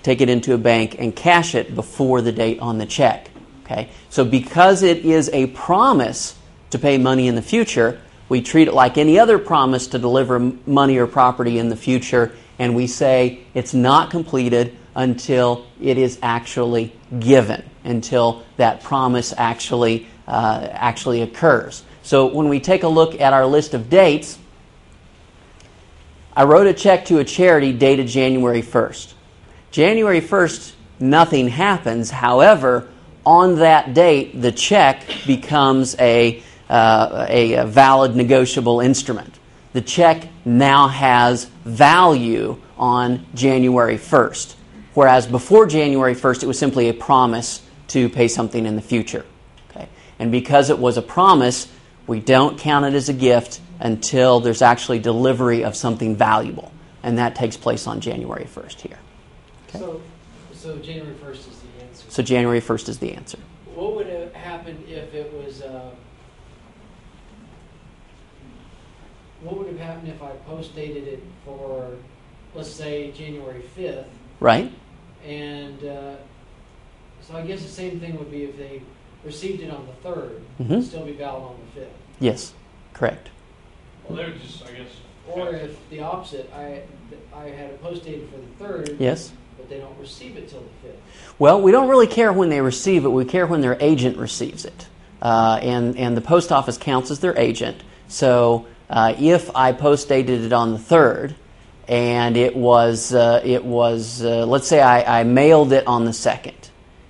take 0.02 0.20
it 0.20 0.28
into 0.28 0.54
a 0.54 0.58
bank, 0.58 0.96
and 0.98 1.14
cash 1.14 1.54
it 1.54 1.74
before 1.74 2.22
the 2.22 2.32
date 2.32 2.60
on 2.60 2.78
the 2.78 2.86
check. 2.86 3.30
Okay? 3.64 3.90
So, 4.08 4.24
because 4.24 4.82
it 4.82 5.04
is 5.04 5.28
a 5.32 5.46
promise 5.48 6.36
to 6.70 6.78
pay 6.78 6.98
money 6.98 7.28
in 7.28 7.34
the 7.34 7.42
future, 7.42 8.00
we 8.28 8.42
treat 8.42 8.68
it 8.68 8.74
like 8.74 8.98
any 8.98 9.18
other 9.18 9.38
promise 9.38 9.86
to 9.88 9.98
deliver 9.98 10.38
money 10.38 10.98
or 10.98 11.06
property 11.06 11.58
in 11.58 11.68
the 11.68 11.76
future, 11.76 12.32
and 12.58 12.74
we 12.74 12.86
say 12.86 13.40
it's 13.54 13.74
not 13.74 14.10
completed 14.10 14.76
until 14.94 15.66
it 15.80 15.96
is 15.96 16.18
actually 16.22 16.92
given, 17.20 17.62
until 17.84 18.42
that 18.56 18.82
promise 18.82 19.32
actually, 19.36 20.06
uh, 20.28 20.68
actually 20.70 21.22
occurs. 21.22 21.82
So 22.02 22.26
when 22.26 22.48
we 22.48 22.60
take 22.60 22.82
a 22.82 22.88
look 22.88 23.20
at 23.20 23.32
our 23.32 23.46
list 23.46 23.74
of 23.74 23.90
dates, 23.90 24.38
I 26.36 26.44
wrote 26.44 26.66
a 26.66 26.74
check 26.74 27.06
to 27.06 27.18
a 27.18 27.24
charity 27.24 27.72
dated 27.72 28.06
January 28.06 28.62
1st. 28.62 29.14
January 29.70 30.20
1st, 30.20 30.72
nothing 31.00 31.48
happens. 31.48 32.10
However, 32.10 32.88
on 33.24 33.56
that 33.56 33.94
date, 33.94 34.40
the 34.40 34.52
check 34.52 35.02
becomes 35.26 35.96
a, 35.98 36.42
uh, 36.68 37.26
a, 37.28 37.54
a 37.54 37.66
valid 37.66 38.14
negotiable 38.14 38.80
instrument. 38.80 39.38
The 39.72 39.80
check 39.80 40.28
now 40.44 40.88
has 40.88 41.46
value 41.64 42.60
on 42.78 43.26
January 43.34 43.96
1st, 43.96 44.54
whereas 44.94 45.26
before 45.26 45.66
January 45.66 46.14
1st, 46.14 46.42
it 46.42 46.46
was 46.46 46.58
simply 46.58 46.88
a 46.88 46.94
promise 46.94 47.62
to 47.88 48.08
pay 48.08 48.28
something 48.28 48.64
in 48.66 48.76
the 48.76 48.82
future. 48.82 49.24
And 50.18 50.32
because 50.32 50.70
it 50.70 50.78
was 50.78 50.96
a 50.96 51.02
promise, 51.02 51.68
we 52.06 52.20
don't 52.20 52.58
count 52.58 52.86
it 52.86 52.94
as 52.94 53.08
a 53.08 53.12
gift 53.12 53.60
until 53.80 54.40
there's 54.40 54.62
actually 54.62 54.98
delivery 54.98 55.64
of 55.64 55.76
something 55.76 56.16
valuable. 56.16 56.72
And 57.02 57.18
that 57.18 57.36
takes 57.36 57.56
place 57.56 57.86
on 57.86 58.00
January 58.00 58.44
1st 58.44 58.80
here. 58.80 58.98
Okay? 59.68 59.78
So, 59.78 60.00
so 60.52 60.78
January 60.78 61.14
1st 61.14 61.32
is 61.32 61.60
the 61.60 61.84
answer. 61.84 62.04
So 62.08 62.22
January 62.22 62.60
1st 62.60 62.88
is 62.88 62.98
the 62.98 63.12
answer. 63.12 63.38
What 63.74 63.94
would 63.94 64.08
have 64.08 64.34
happened 64.34 64.84
if 64.88 65.14
it 65.14 65.32
was. 65.32 65.62
Uh, 65.62 65.90
what 69.42 69.56
would 69.56 69.68
have 69.68 69.78
happened 69.78 70.08
if 70.08 70.20
I 70.20 70.30
post 70.48 70.74
dated 70.74 71.06
it 71.06 71.22
for, 71.44 71.96
let's 72.54 72.70
say, 72.70 73.12
January 73.12 73.62
5th? 73.76 74.06
Right. 74.40 74.72
And 75.24 75.84
uh, 75.84 76.16
so 77.20 77.36
I 77.36 77.46
guess 77.46 77.62
the 77.62 77.68
same 77.68 78.00
thing 78.00 78.18
would 78.18 78.32
be 78.32 78.44
if 78.44 78.56
they 78.56 78.82
received 79.24 79.62
it 79.62 79.70
on 79.70 79.86
the 79.86 80.08
3rd, 80.08 80.40
mm-hmm. 80.60 80.80
still 80.80 81.04
be 81.04 81.12
valid 81.12 81.42
on 81.42 81.56
the 81.74 81.80
5th. 81.80 81.88
Yes, 82.20 82.52
correct. 82.94 83.28
Well, 84.04 84.16
they 84.16 84.24
would 84.24 84.40
just, 84.40 84.64
I 84.64 84.72
guess. 84.72 84.88
Or 85.28 85.54
if 85.54 85.76
the 85.90 86.00
opposite, 86.00 86.50
I, 86.54 86.82
I 87.34 87.44
had 87.44 87.70
it 87.70 87.82
post 87.82 88.04
dated 88.04 88.28
for 88.30 88.64
the 88.64 88.64
3rd. 88.64 88.96
Yes. 88.98 89.32
But 89.56 89.68
they 89.68 89.78
don't 89.78 89.98
receive 89.98 90.36
it 90.36 90.48
till 90.48 90.60
the 90.60 90.88
5th. 90.88 90.96
Well, 91.38 91.60
we 91.60 91.72
don't 91.72 91.88
really 91.88 92.06
care 92.06 92.32
when 92.32 92.48
they 92.48 92.60
receive 92.60 93.04
it, 93.04 93.08
we 93.08 93.24
care 93.24 93.46
when 93.46 93.60
their 93.60 93.76
agent 93.80 94.16
receives 94.16 94.64
it. 94.64 94.86
Uh, 95.20 95.58
and, 95.60 95.96
and 95.96 96.16
the 96.16 96.20
post 96.20 96.52
office 96.52 96.78
counts 96.78 97.10
as 97.10 97.20
their 97.20 97.36
agent. 97.36 97.82
So 98.06 98.66
uh, 98.88 99.14
if 99.18 99.54
I 99.54 99.72
post 99.72 100.08
dated 100.08 100.42
it 100.42 100.52
on 100.52 100.72
the 100.72 100.78
3rd, 100.78 101.34
and 101.88 102.36
it 102.36 102.54
was, 102.54 103.14
uh, 103.14 103.40
it 103.44 103.64
was 103.64 104.22
uh, 104.22 104.44
let's 104.46 104.68
say 104.68 104.80
I, 104.80 105.20
I 105.20 105.24
mailed 105.24 105.72
it 105.72 105.86
on 105.86 106.04
the 106.04 106.10
2nd, 106.10 106.54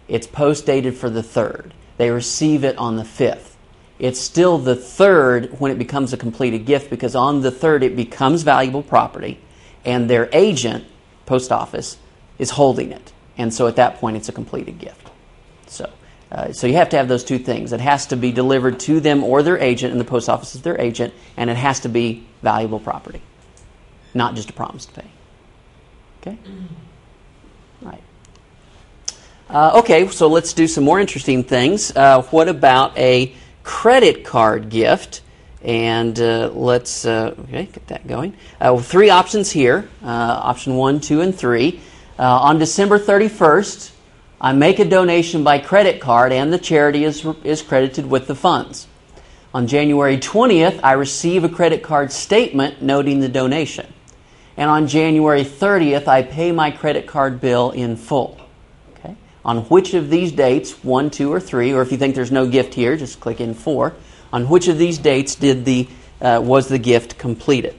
it's 0.07 0.27
post 0.27 0.67
dated 0.67 0.97
for 0.97 1.11
the 1.11 1.23
3rd 1.23 1.73
they 1.99 2.11
receive 2.11 2.65
it 2.65 2.79
on 2.79 2.97
the 2.97 3.03
5th. 3.03 3.55
It's 3.99 4.21
still 4.21 4.59
the 4.59 4.77
3rd 4.77 5.61
when 5.61 5.73
it 5.73 5.79
becomes 5.79 6.13
a 6.13 6.17
completed 6.17 6.65
gift 6.65 6.89
because 6.89 7.15
on 7.15 7.43
the 7.43 7.51
3rd 7.51 7.83
it 7.83 7.97
becomes 7.97 8.43
valuable 8.45 8.83
property 8.83 9.41
and 9.85 10.09
their 10.09 10.29
agent, 10.33 10.85
post 11.27 11.53
office, 11.53 11.99
is 12.39 12.51
holding 12.51 12.93
it. 12.93 13.13
And 13.37 13.53
so 13.53 13.67
at 13.67 13.77
that 13.77 13.97
point 13.97 14.17
it's 14.17 14.29
a 14.29 14.33
completed 14.33 14.79
gift. 14.79 15.11
So, 15.67 15.91
uh, 16.31 16.53
so 16.53 16.67
you 16.67 16.75
have 16.75 16.89
to 16.91 16.97
have 16.97 17.09
those 17.09 17.25
two 17.25 17.39
things. 17.39 17.73
It 17.73 17.81
has 17.81 18.07
to 18.07 18.17
be 18.17 18.31
delivered 18.31 18.79
to 18.81 19.01
them 19.01 19.25
or 19.25 19.43
their 19.43 19.59
agent, 19.59 19.93
and 19.93 20.01
the 20.01 20.05
post 20.05 20.29
office 20.29 20.55
is 20.55 20.63
their 20.63 20.81
agent, 20.81 21.13
and 21.37 21.51
it 21.51 21.57
has 21.57 21.81
to 21.81 21.89
be 21.89 22.27
valuable 22.43 22.79
property, 22.79 23.23
not 24.15 24.35
just 24.35 24.51
a 24.51 24.53
promise 24.53 24.87
to 24.87 24.93
pay. 24.93 25.11
Okay? 26.21 26.39
Uh, 29.51 29.79
okay, 29.79 30.07
so 30.09 30.29
let's 30.29 30.53
do 30.53 30.69
some 30.69 30.85
more 30.85 31.01
interesting 31.01 31.43
things. 31.43 31.91
Uh, 31.97 32.21
what 32.25 32.49
about 32.49 32.97
a 32.99 33.33
credit 33.63 34.23
card 34.23 34.69
gift? 34.69 35.23
And 35.63 36.21
uh, 36.21 36.51
let's 36.53 37.07
uh, 37.07 37.35
okay 37.45 37.65
get 37.65 37.87
that 37.87 38.07
going. 38.07 38.37
Uh, 38.61 38.77
three 38.77 39.09
options 39.09 39.51
here: 39.51 39.89
uh, 40.05 40.07
option 40.07 40.77
one, 40.77 41.01
two, 41.01 41.23
and 41.23 41.35
three. 41.35 41.81
on 42.19 42.59
December 42.59 42.99
thirty 42.99 43.29
first, 43.29 43.93
I 44.39 44.53
make 44.53 44.81
a 44.81 44.85
donation 44.85 45.45
by 45.45 45.61
credit 45.61 45.99
card, 45.99 46.31
and 46.31 46.53
the 46.53 46.59
charity 46.59 47.05
is 47.05 47.27
is 47.43 47.63
credited 47.63 48.05
with 48.05 48.27
the 48.27 48.35
funds. 48.35 48.87
On 49.55 49.67
January 49.67 50.19
twentieth, 50.19 50.79
I 50.85 50.93
receive 50.93 51.43
a 51.43 51.49
credit 51.49 51.83
card 51.83 52.13
statement 52.13 52.83
noting 52.83 53.21
the 53.21 53.31
donation, 53.31 53.93
and 54.59 54.69
on 54.69 54.87
January 54.87 55.43
thirtieth, 55.43 56.07
I 56.07 56.23
pay 56.23 56.53
my 56.53 56.71
credit 56.71 57.07
card 57.07 57.41
bill 57.41 57.71
in 57.71 57.97
full 57.97 58.39
on 59.49 59.61
which 59.71 59.95
of 59.95 60.11
these 60.11 60.31
dates, 60.31 60.85
one, 60.85 61.09
two, 61.09 61.33
or 61.33 61.41
three, 61.41 61.73
or 61.73 61.81
if 61.81 61.91
you 61.91 61.97
think 61.97 62.15
there's 62.15 62.31
no 62.31 62.47
gift 62.47 62.75
here, 62.75 62.99
just 62.99 63.19
click 63.19 63.41
in 63.41 63.55
four, 63.55 63.95
on 64.31 64.47
which 64.47 64.69
of 64.69 64.77
these 64.77 64.99
dates 64.99 65.37
did 65.37 65.65
the, 65.65 65.89
uh, 66.21 66.39
was 66.45 66.69
the 66.69 66.79
gift 66.79 67.17
completed. 67.17 67.75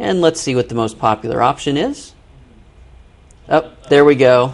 And 0.00 0.20
let's 0.20 0.40
see 0.40 0.56
what 0.56 0.68
the 0.68 0.74
most 0.74 0.98
popular 0.98 1.40
option 1.40 1.76
is. 1.76 2.12
Oh, 3.48 3.70
there 3.88 4.04
we 4.04 4.16
go. 4.16 4.52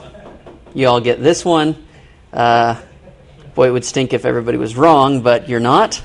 You 0.75 0.89
all 0.89 1.01
get 1.01 1.23
this 1.23 1.43
one. 1.43 1.87
Uh, 2.35 2.79
boy, 3.55 3.69
it 3.69 3.71
would 3.71 3.87
stink 3.87 4.13
if 4.13 4.27
everybody 4.27 4.59
was 4.59 4.77
wrong, 4.77 5.23
but 5.23 5.49
you're 5.49 5.61
not. 5.61 6.03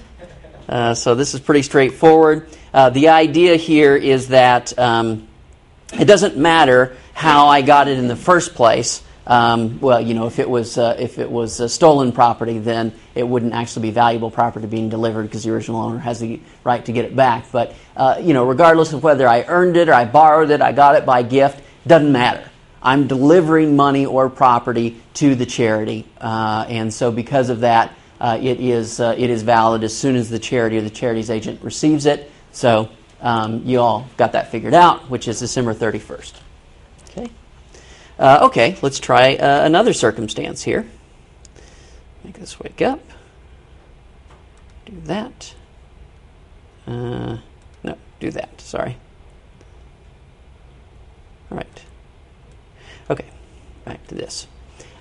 Uh, 0.69 0.93
so 0.93 1.13
this 1.13 1.33
is 1.33 1.41
pretty 1.41 1.63
straightforward. 1.63 2.47
Uh, 2.73 2.89
the 2.89 3.09
idea 3.09 3.57
here 3.57 3.97
is 3.97 4.29
that 4.29 4.79
um, 4.79 5.27
it 5.91 6.05
doesn't 6.05 6.37
matter 6.37 6.95
how 7.13 7.47
I 7.49 7.63
got 7.63 7.89
it 7.89 7.99
in 7.99 8.07
the 8.07 8.15
first 8.15 8.55
place. 8.55 9.03
Um, 9.25 9.79
well, 9.79 10.01
you 10.01 10.13
know, 10.13 10.27
if 10.27 10.39
it 10.39 10.49
was 10.49 10.77
uh, 10.77 10.95
if 10.99 11.17
it 11.17 11.29
was 11.29 11.61
uh, 11.61 11.67
stolen 11.67 12.11
property, 12.11 12.59
then 12.59 12.93
it 13.15 13.23
wouldn't 13.23 13.53
actually 13.53 13.83
be 13.83 13.91
valuable 13.91 14.29
property 14.29 14.67
being 14.67 14.89
delivered 14.89 15.23
because 15.23 15.43
the 15.43 15.51
original 15.51 15.81
owner 15.81 15.99
has 15.99 16.19
the 16.19 16.41
right 16.63 16.83
to 16.85 16.91
get 16.91 17.05
it 17.05 17.15
back. 17.15 17.45
But 17.51 17.73
uh, 17.95 18.19
you 18.21 18.33
know, 18.33 18.45
regardless 18.45 18.91
of 18.91 19.01
whether 19.01 19.27
I 19.27 19.43
earned 19.43 19.77
it 19.77 19.87
or 19.87 19.93
I 19.93 20.05
borrowed 20.05 20.49
it, 20.49 20.61
I 20.61 20.73
got 20.73 20.95
it 20.95 21.05
by 21.05 21.23
gift, 21.23 21.63
doesn't 21.87 22.11
matter. 22.11 22.49
I'm 22.81 23.07
delivering 23.07 23.77
money 23.77 24.05
or 24.05 24.29
property 24.29 25.01
to 25.15 25.35
the 25.35 25.45
charity, 25.45 26.05
uh, 26.19 26.65
and 26.67 26.93
so 26.93 27.09
because 27.11 27.49
of 27.49 27.61
that, 27.61 27.95
uh, 28.19 28.37
it 28.41 28.59
is 28.59 28.99
it 28.99 29.29
is 29.29 29.41
valid 29.43 29.85
as 29.85 29.97
soon 29.97 30.17
as 30.17 30.29
the 30.29 30.39
charity 30.39 30.77
or 30.77 30.81
the 30.81 30.89
charity's 30.89 31.29
agent 31.29 31.63
receives 31.63 32.05
it. 32.05 32.29
So 32.51 32.89
um, 33.21 33.61
you 33.63 33.79
all 33.79 34.05
got 34.17 34.33
that 34.33 34.51
figured 34.51 34.73
out, 34.73 35.09
which 35.09 35.29
is 35.29 35.39
December 35.39 35.73
31st. 35.73 36.42
Uh, 38.17 38.39
okay, 38.43 38.77
let's 38.81 38.99
try 38.99 39.35
uh, 39.35 39.65
another 39.65 39.93
circumstance 39.93 40.63
here. 40.63 40.87
Make 42.23 42.39
this 42.39 42.59
wake 42.59 42.81
up. 42.81 43.01
Do 44.85 44.93
that. 45.05 45.55
Uh, 46.85 47.37
no, 47.83 47.97
do 48.19 48.31
that. 48.31 48.61
Sorry. 48.61 48.97
All 51.51 51.57
right. 51.57 51.81
Okay, 53.09 53.25
back 53.85 54.05
to 54.07 54.15
this. 54.15 54.47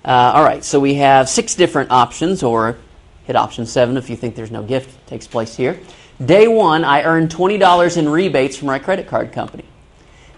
Uh, 0.05 0.33
all 0.35 0.45
right, 0.45 0.65
so 0.65 0.81
we 0.81 0.95
have 0.95 1.29
six 1.29 1.55
different 1.55 1.91
options, 1.91 2.43
or 2.43 2.77
hit 3.25 3.37
option 3.37 3.67
seven 3.67 3.97
if 3.97 4.11
you 4.11 4.17
think 4.17 4.35
there's 4.35 4.51
no 4.51 4.63
gift 4.63 5.07
takes 5.07 5.27
place 5.27 5.57
here. 5.57 5.79
Day 6.25 6.49
one, 6.49 6.85
I 6.85 7.03
earned 7.03 7.31
$20 7.31 7.97
in 7.97 8.09
rebates 8.09 8.57
from 8.57 8.67
my 8.67 8.79
credit 8.79 9.07
card 9.07 9.33
company. 9.33 9.65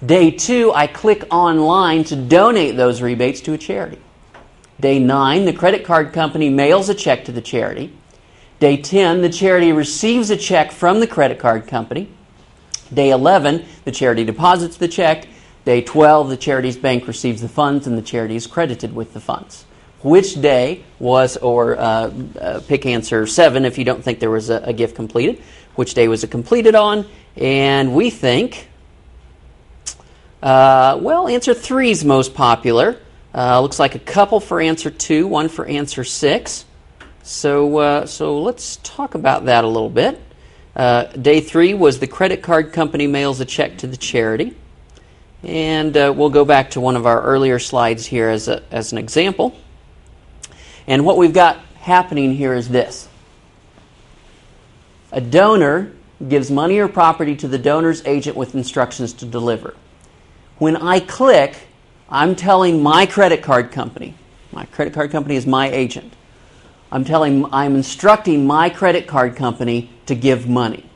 Day 0.05 0.33
two, 0.33 0.73
I 0.75 0.87
click 0.87 1.25
online 1.31 2.05
to 2.05 2.17
donate 2.17 2.77
those 2.77 3.01
rebates 3.01 3.41
to 3.43 3.53
a 3.53 3.59
charity. 3.59 4.01
Day 4.81 4.99
nine, 4.99 5.45
the 5.45 5.53
credit 5.53 5.85
card 5.85 6.13
company 6.13 6.51
mails 6.51 6.89
a 6.89 6.95
check 6.95 7.25
to 7.27 7.33
the 7.33 7.41
charity. 7.41 7.97
Day 8.59 8.77
10, 8.77 9.21
the 9.21 9.31
charity 9.31 9.73
receives 9.73 10.31
a 10.31 10.37
check 10.37 10.73
from 10.73 11.01
the 11.01 11.07
credit 11.07 11.39
card 11.39 11.67
company. 11.67 12.09
Day 12.93 13.11
11, 13.11 13.65
the 13.85 13.93
charity 13.93 14.25
deposits 14.25 14.77
the 14.77 14.89
check. 14.89 15.27
Day 15.65 15.81
12, 15.81 16.29
the 16.29 16.37
charity's 16.37 16.77
bank 16.77 17.07
receives 17.07 17.41
the 17.41 17.49
funds 17.49 17.87
and 17.87 17.97
the 17.97 18.03
charity 18.03 18.37
is 18.37 18.47
credited 18.47 18.95
with 18.95 19.15
the 19.15 19.21
funds. 19.21 19.65
Which 20.03 20.41
day 20.41 20.85
was, 20.99 21.37
or 21.39 21.79
uh, 21.79 22.13
uh, 22.41 22.61
pick 22.69 22.85
answer 22.85 23.27
7 23.27 23.65
if 23.65 23.79
you 23.79 23.85
don't 23.85 24.03
think 24.05 24.19
there 24.19 24.31
was 24.31 24.51
a, 24.51 24.57
a 24.65 24.73
gift 24.73 24.95
completed. 24.95 25.43
Which 25.77 25.95
day 25.95 26.09
was 26.09 26.25
it 26.25 26.31
completed 26.31 26.75
on? 26.75 27.07
And 27.37 27.95
we 27.95 28.11
think, 28.11 28.69
uh, 30.45 30.99
well, 31.01 31.27
answer 31.27 31.55
3 31.55 31.91
is 31.91 32.05
most 32.05 32.35
popular. 32.35 33.01
Uh, 33.35 33.61
looks 33.61 33.81
like 33.81 33.97
a 33.97 33.99
couple 33.99 34.39
for 34.39 34.61
answer 34.61 34.91
2, 34.91 35.27
one 35.27 35.49
for 35.49 35.67
answer 35.67 36.05
6. 36.05 36.65
So, 37.25 37.79
uh, 37.79 38.07
so 38.07 38.43
let's 38.43 38.77
talk 38.83 39.15
about 39.15 39.47
that 39.47 39.65
a 39.65 39.67
little 39.67 39.89
bit. 39.89 40.21
Uh, 40.77 41.05
day 41.05 41.41
three 41.41 41.73
was 41.73 41.99
the 41.99 42.07
credit 42.07 42.43
card 42.43 42.75
company 42.75 43.07
mails 43.07 43.41
a 43.41 43.47
check 43.47 43.79
to 43.79 43.87
the 43.87 43.97
charity. 43.97 44.55
And 45.43 45.97
uh, 45.97 46.13
we'll 46.15 46.31
go 46.31 46.45
back 46.45 46.73
to 46.73 46.81
one 46.81 46.97
of 46.97 47.07
our 47.07 47.23
earlier 47.23 47.59
slides 47.59 48.05
here 48.05 48.29
as, 48.29 48.49
a, 48.49 48.63
as 48.71 48.93
an 48.93 48.99
example. 48.99 49.57
And 50.87 51.07
what 51.07 51.17
we've 51.17 51.33
got 51.33 51.59
happening 51.77 52.35
here 52.35 52.53
is 52.53 52.69
this 52.69 53.09
a 55.11 55.21
donor 55.21 55.93
gives 56.29 56.51
money 56.51 56.79
or 56.79 56.89
property 56.89 57.37
to 57.37 57.49
the 57.49 57.59
donor's 57.59 58.05
agent 58.05 58.37
with 58.37 58.55
instructions 58.55 59.15
to 59.15 59.25
deliver. 59.25 59.75
When 60.59 60.77
I 60.77 61.01
click, 61.01 61.57
I'm 62.09 62.37
telling 62.37 62.83
my 62.83 63.07
credit 63.07 63.43
card 63.43 63.73
company, 63.73 64.15
my 64.53 64.65
credit 64.67 64.95
card 64.95 65.11
company 65.11 65.37
is 65.37 65.47
my 65.47 65.69
agent. 65.69 66.15
I'm 66.93 67.05
telling 67.05 67.47
I'm 67.53 67.75
instructing 67.75 68.47
my 68.47 68.71
credit 68.71 69.09
card 69.09 69.35
company 69.35 69.91
to 70.07 70.15
give 70.15 70.49
money. 70.49 70.89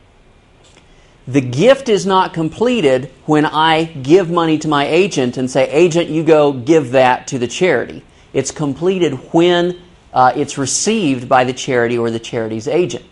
The 1.26 1.40
gift 1.42 1.90
is 1.90 2.06
not 2.06 2.32
completed 2.32 3.10
when 3.26 3.44
I 3.44 3.84
give 3.84 4.30
money 4.30 4.58
to 4.60 4.68
my 4.68 4.86
agent 4.86 5.36
and 5.36 5.50
say, 5.50 5.68
Agent, 5.70 6.08
you 6.08 6.22
go 6.22 6.52
give 6.52 6.92
that 6.92 7.26
to 7.26 7.38
the 7.38 7.46
charity. 7.46 8.02
It's 8.32 8.50
completed 8.50 9.12
when 9.32 9.78
uh, 10.14 10.32
it's 10.34 10.56
received 10.56 11.28
by 11.28 11.44
the 11.44 11.52
charity 11.52 11.98
or 11.98 12.10
the 12.10 12.18
charity's 12.18 12.66
agent. 12.66 13.04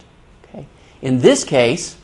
Okay? 0.45 0.67
In 1.03 1.21
this 1.21 1.45
case, 1.45 1.99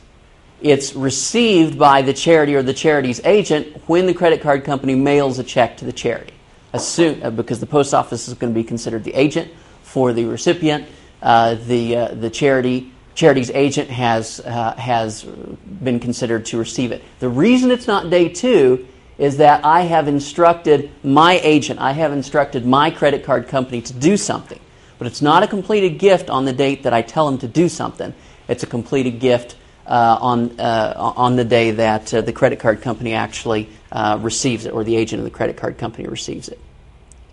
it's 0.63 0.95
received 0.95 1.77
by 1.77 2.01
the 2.01 2.13
charity 2.13 2.55
or 2.55 2.63
the 2.63 2.73
charity's 2.73 3.19
agent 3.25 3.75
when 3.87 4.05
the 4.07 4.13
credit 4.13 4.41
card 4.41 4.63
company 4.63 4.95
mails 4.95 5.37
a 5.37 5.43
check 5.43 5.77
to 5.77 5.85
the 5.85 5.91
charity. 5.91 6.33
Assume, 6.71 7.21
uh, 7.21 7.29
because 7.29 7.59
the 7.59 7.65
post 7.65 7.93
office 7.93 8.27
is 8.27 8.33
going 8.33 8.53
to 8.53 8.59
be 8.59 8.63
considered 8.63 9.03
the 9.03 9.13
agent 9.13 9.51
for 9.83 10.13
the 10.13 10.25
recipient. 10.25 10.87
Uh, 11.21 11.55
the, 11.67 11.95
uh, 11.95 12.07
the 12.15 12.29
charity 12.29 12.91
charity's 13.13 13.51
agent 13.51 13.89
has, 13.89 14.39
uh, 14.39 14.73
has 14.75 15.23
been 15.23 15.99
considered 15.99 16.45
to 16.47 16.57
receive 16.57 16.91
it. 16.91 17.03
The 17.19 17.29
reason 17.29 17.69
it's 17.69 17.85
not 17.85 18.09
day 18.09 18.29
two 18.29 18.87
is 19.17 19.37
that 19.37 19.63
I 19.63 19.81
have 19.81 20.07
instructed 20.07 20.89
my 21.03 21.39
agent, 21.43 21.79
I 21.79 21.91
have 21.91 22.11
instructed 22.11 22.65
my 22.65 22.89
credit 22.89 23.23
card 23.23 23.47
company 23.47 23.81
to 23.81 23.93
do 23.93 24.17
something. 24.17 24.59
But 24.97 25.07
it's 25.07 25.21
not 25.21 25.43
a 25.43 25.47
completed 25.47 25.99
gift 25.99 26.29
on 26.29 26.45
the 26.45 26.53
date 26.53 26.83
that 26.83 26.93
I 26.93 27.01
tell 27.01 27.29
them 27.29 27.37
to 27.39 27.47
do 27.47 27.69
something. 27.69 28.13
It's 28.47 28.63
a 28.63 28.67
completed 28.67 29.19
gift 29.19 29.55
on, 29.87 30.59
uh, 30.59 30.93
on 30.97 31.35
the 31.35 31.43
day 31.43 31.71
that 31.71 32.13
uh, 32.13 32.21
the 32.21 32.33
credit 32.33 32.59
card 32.59 32.81
company 32.81 33.13
actually 33.13 33.69
uh, 33.91 34.17
receives 34.21 34.65
it, 34.65 34.73
or 34.73 34.83
the 34.83 34.95
agent 34.95 35.19
of 35.19 35.25
the 35.25 35.31
credit 35.31 35.57
card 35.57 35.77
company 35.77 36.07
receives 36.07 36.47
it. 36.47 36.59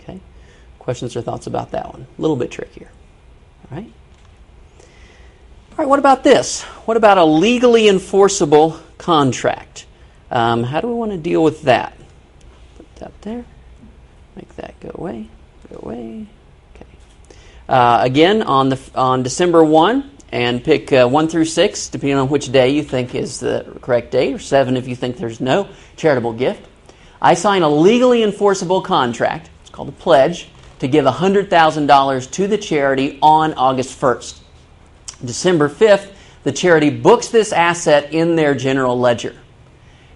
Okay? 0.01 0.21
Questions 0.79 1.17
or 1.17 1.23
thoughts 1.23 1.47
about 1.47 1.71
that 1.73 1.93
one? 1.93 2.07
A 2.19 2.21
little 2.21 2.37
bit 2.37 2.51
trickier. 2.51 2.91
All 3.71 3.79
right? 3.79 3.93
All 5.71 5.77
right, 5.77 5.89
what 5.89 5.99
about 5.99 6.25
this? 6.25 6.63
What 6.85 6.97
about 6.97 7.19
a 7.19 7.25
legally 7.25 7.89
enforceable 7.89 8.81
contract? 8.99 9.87
Um, 10.31 10.63
how 10.65 10.81
do 10.81 10.89
we 10.89 10.95
want 10.95 11.13
to 11.13 11.19
deal 11.19 11.43
with 11.43 11.63
that? 11.63 11.97
Put 12.77 12.97
that 12.97 13.23
there. 13.23 13.45
Make 14.37 14.55
that 14.57 14.79
go 14.81 14.91
away. 14.95 15.29
Go 15.71 15.81
away. 15.83 16.27
Okay. 16.75 16.87
Uh, 17.69 18.01
again, 18.03 18.43
on 18.43 18.69
the 18.69 18.81
on 18.95 19.23
December 19.23 19.65
one, 19.65 20.11
and 20.33 20.62
pick 20.62 20.93
uh, 20.93 21.09
one 21.09 21.29
through 21.29 21.45
six, 21.45 21.88
depending 21.88 22.19
on 22.19 22.29
which 22.29 22.53
day 22.53 22.71
you 22.71 22.83
think 22.83 23.14
is 23.14 23.40
the 23.40 23.79
correct 23.83 24.11
date, 24.12 24.35
or 24.35 24.38
seven 24.38 24.77
if 24.77 24.87
you 24.87 24.95
think 24.95 25.16
there's 25.16 25.40
no 25.40 25.69
charitable 25.97 26.33
gift. 26.33 26.66
I 27.21 27.35
sign 27.35 27.62
a 27.62 27.69
legally 27.69 28.23
enforceable 28.23 28.81
contract. 28.81 29.51
It's 29.62 29.71
called 29.71 29.88
a 29.88 29.93
pledge 29.93 30.49
to 30.79 30.88
give 30.88 31.05
$100,000 31.05 32.31
to 32.31 32.47
the 32.47 32.59
charity 32.59 33.19
on 33.21 33.53
August 33.55 34.01
1st. 34.01 34.40
December 35.25 35.69
5th, 35.69 36.12
the 36.45 36.53
charity 36.53 36.88
books 36.88 37.29
this 37.29 37.53
asset 37.53 38.12
in 38.14 38.37
their 38.37 38.55
general 38.55 38.99
ledger. 38.99 39.35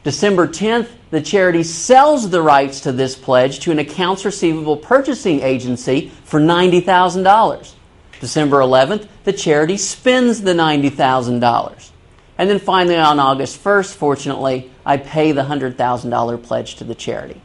December 0.02 0.48
10th, 0.48 0.88
the 1.10 1.20
charity 1.20 1.62
sells 1.62 2.30
the 2.30 2.40
rights 2.40 2.80
to 2.80 2.92
this 2.92 3.14
pledge 3.14 3.60
to 3.60 3.70
an 3.70 3.78
accounts 3.78 4.24
receivable 4.24 4.76
purchasing 4.76 5.40
agency 5.40 6.10
for 6.24 6.40
$90,000. 6.40 7.73
December 8.20 8.58
11th, 8.58 9.08
the 9.24 9.32
charity 9.32 9.76
spends 9.76 10.42
the 10.42 10.52
$90,000. 10.52 11.90
And 12.36 12.50
then 12.50 12.58
finally, 12.58 12.96
on 12.96 13.20
August 13.20 13.62
1st, 13.62 13.94
fortunately, 13.94 14.70
I 14.84 14.96
pay 14.96 15.32
the 15.32 15.42
$100,000 15.42 16.42
pledge 16.42 16.76
to 16.76 16.84
the 16.84 16.94
charity. 16.94 17.40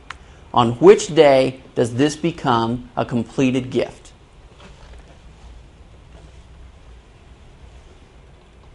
On 0.53 0.73
which 0.73 1.13
day 1.13 1.61
does 1.75 1.95
this 1.95 2.15
become 2.15 2.89
a 2.95 3.05
completed 3.05 3.69
gift? 3.69 4.11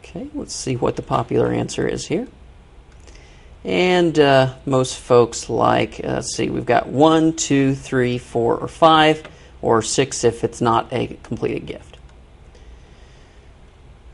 Okay, 0.00 0.28
let's 0.34 0.54
see 0.54 0.76
what 0.76 0.94
the 0.94 1.02
popular 1.02 1.50
answer 1.50 1.88
is 1.88 2.06
here. 2.06 2.28
And 3.64 4.16
uh, 4.18 4.54
most 4.66 4.98
folks 4.98 5.48
like, 5.48 6.00
uh, 6.04 6.08
let's 6.14 6.36
see, 6.36 6.50
we've 6.50 6.66
got 6.66 6.86
one, 6.86 7.32
two, 7.32 7.74
three, 7.74 8.18
four, 8.18 8.56
or 8.56 8.68
five, 8.68 9.26
or 9.64 9.80
six 9.80 10.24
if 10.24 10.44
it's 10.44 10.60
not 10.60 10.92
a 10.92 11.16
completed 11.22 11.66
gift. 11.66 11.96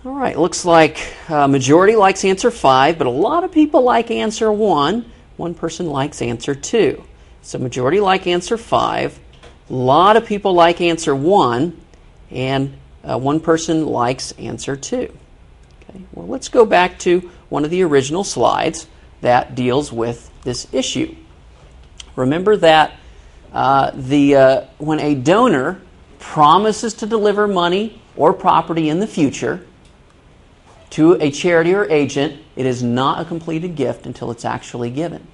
All 0.05 0.15
right, 0.15 0.39
looks 0.39 0.65
like 0.65 1.13
a 1.29 1.41
uh, 1.41 1.49
majority 1.49 1.97
likes 1.97 2.25
answer 2.25 2.51
five, 2.51 2.97
but 2.97 3.07
a 3.07 3.11
lot 3.11 3.43
of 3.43 3.51
people 3.53 3.83
like 3.83 4.11
answer 4.11 4.51
one. 4.53 5.11
One 5.37 5.55
person 5.55 5.87
likes 5.87 6.23
answer 6.23 6.55
two. 6.55 7.05
So 7.43 7.59
majority 7.59 8.01
like 8.01 8.27
answer 8.27 8.57
five. 8.57 9.19
A 9.69 9.73
lot 9.73 10.17
of 10.17 10.25
people 10.25 10.55
like 10.55 10.81
answer 10.81 11.15
one, 11.15 11.79
and 12.31 12.77
uh, 13.03 13.19
one 13.19 13.41
person 13.41 13.87
likes 13.87 14.33
answer 14.33 14.77
two. 14.77 15.13
Okay, 15.83 16.01
well, 16.13 16.29
let's 16.29 16.49
go 16.49 16.65
back 16.65 16.99
to 17.01 17.31
one 17.49 17.65
of 17.65 17.71
the 17.71 17.83
original 17.83 18.23
slides 18.23 18.87
that 19.21 19.55
deals 19.57 19.93
with 19.93 20.31
this 20.45 20.69
issue. 20.73 21.15
Remember 22.15 22.57
that 22.57 22.93
uh, 23.53 23.91
the, 23.95 24.37
uh, 24.37 24.65
when 24.79 25.01
a 25.01 25.15
donor 25.15 25.81
promises 26.19 26.95
to 26.95 27.07
deliver 27.07 27.49
money 27.49 28.01
or 28.17 28.33
property 28.33 28.89
in 28.89 29.01
the 29.01 29.07
future 29.07 29.67
to 30.91 31.15
a 31.15 31.31
charity 31.31 31.75
or 31.75 31.85
agent, 31.85 32.41
it 32.57 32.67
is 32.67 32.83
not 32.83 33.21
a 33.21 33.25
completed 33.25 33.77
gift 33.77 34.07
until 34.07 34.31
it's 34.31 34.45
actually 34.45 34.91
given. 34.91 35.27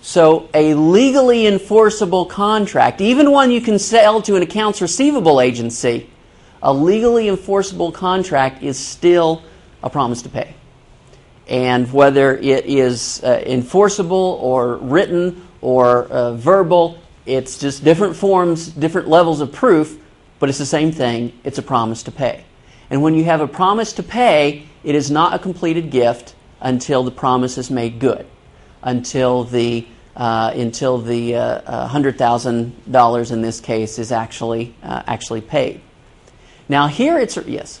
So, 0.00 0.50
a 0.52 0.74
legally 0.74 1.46
enforceable 1.46 2.26
contract, 2.26 3.00
even 3.00 3.30
one 3.30 3.50
you 3.50 3.60
can 3.60 3.78
sell 3.78 4.20
to 4.22 4.36
an 4.36 4.42
accounts 4.42 4.82
receivable 4.82 5.40
agency, 5.40 6.10
a 6.62 6.72
legally 6.72 7.28
enforceable 7.28 7.90
contract 7.90 8.62
is 8.62 8.78
still 8.78 9.42
a 9.82 9.90
promise 9.90 10.22
to 10.22 10.28
pay. 10.28 10.54
And 11.48 11.90
whether 11.92 12.36
it 12.36 12.66
is 12.66 13.22
uh, 13.22 13.42
enforceable 13.46 14.38
or 14.42 14.76
written 14.76 15.46
or 15.60 16.04
uh, 16.04 16.34
verbal, 16.34 16.98
it's 17.26 17.58
just 17.58 17.84
different 17.84 18.16
forms, 18.16 18.68
different 18.68 19.08
levels 19.08 19.40
of 19.40 19.52
proof, 19.52 19.98
but 20.38 20.48
it's 20.48 20.58
the 20.58 20.66
same 20.66 20.92
thing. 20.92 21.32
It's 21.44 21.58
a 21.58 21.62
promise 21.62 22.02
to 22.04 22.12
pay. 22.12 22.44
And 22.90 23.02
when 23.02 23.14
you 23.14 23.24
have 23.24 23.40
a 23.40 23.48
promise 23.48 23.92
to 23.94 24.02
pay, 24.02 24.66
it 24.82 24.94
is 24.94 25.10
not 25.10 25.34
a 25.34 25.38
completed 25.38 25.90
gift 25.90 26.34
until 26.60 27.02
the 27.02 27.10
promise 27.10 27.56
is 27.58 27.70
made 27.70 27.98
good, 27.98 28.26
until 28.82 29.44
the 29.44 29.86
uh, 30.16 30.52
until 30.54 30.98
the 30.98 31.34
uh, 31.34 31.88
hundred 31.88 32.16
thousand 32.16 32.72
dollars 32.90 33.32
in 33.32 33.42
this 33.42 33.60
case 33.60 33.98
is 33.98 34.12
actually 34.12 34.74
uh, 34.82 35.02
actually 35.06 35.40
paid. 35.40 35.80
Now 36.68 36.86
here 36.86 37.18
it's 37.18 37.36
yes. 37.36 37.80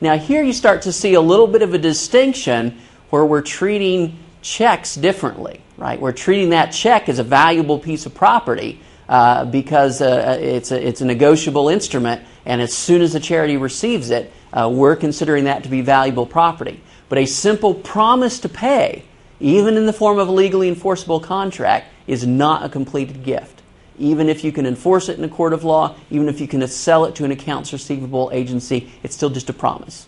Now, 0.00 0.18
here 0.18 0.42
you 0.42 0.52
start 0.52 0.82
to 0.82 0.92
see 0.92 1.14
a 1.14 1.20
little 1.20 1.46
bit 1.46 1.62
of 1.62 1.74
a 1.74 1.78
distinction 1.78 2.78
where 3.10 3.24
we're 3.24 3.42
treating 3.42 4.18
checks 4.40 4.94
differently, 4.94 5.60
right? 5.82 6.00
We're 6.00 6.12
treating 6.12 6.50
that 6.50 6.66
check 6.66 7.08
as 7.08 7.18
a 7.18 7.24
valuable 7.24 7.76
piece 7.76 8.06
of 8.06 8.14
property 8.14 8.80
uh, 9.08 9.44
because 9.46 10.00
uh, 10.00 10.38
it's, 10.40 10.70
a, 10.70 10.80
it's 10.80 11.00
a 11.00 11.04
negotiable 11.04 11.68
instrument, 11.68 12.22
and 12.46 12.62
as 12.62 12.72
soon 12.72 13.02
as 13.02 13.14
the 13.14 13.18
charity 13.18 13.56
receives 13.56 14.10
it, 14.10 14.32
uh, 14.52 14.70
we're 14.72 14.94
considering 14.94 15.44
that 15.44 15.64
to 15.64 15.68
be 15.68 15.80
valuable 15.80 16.24
property. 16.24 16.80
But 17.08 17.18
a 17.18 17.26
simple 17.26 17.74
promise 17.74 18.38
to 18.40 18.48
pay, 18.48 19.02
even 19.40 19.76
in 19.76 19.86
the 19.86 19.92
form 19.92 20.20
of 20.20 20.28
a 20.28 20.32
legally 20.32 20.68
enforceable 20.68 21.18
contract, 21.18 21.88
is 22.06 22.24
not 22.24 22.64
a 22.64 22.68
completed 22.68 23.24
gift. 23.24 23.60
even 23.98 24.28
if 24.28 24.42
you 24.42 24.52
can 24.52 24.66
enforce 24.66 25.08
it 25.08 25.18
in 25.18 25.24
a 25.24 25.28
court 25.28 25.52
of 25.52 25.64
law, 25.64 25.94
even 26.10 26.28
if 26.28 26.40
you 26.40 26.48
can 26.48 26.66
sell 26.66 27.04
it 27.04 27.14
to 27.16 27.24
an 27.24 27.30
accounts 27.30 27.72
receivable 27.72 28.30
agency, 28.32 28.90
it's 29.02 29.14
still 29.14 29.30
just 29.30 29.50
a 29.50 29.52
promise. 29.52 30.06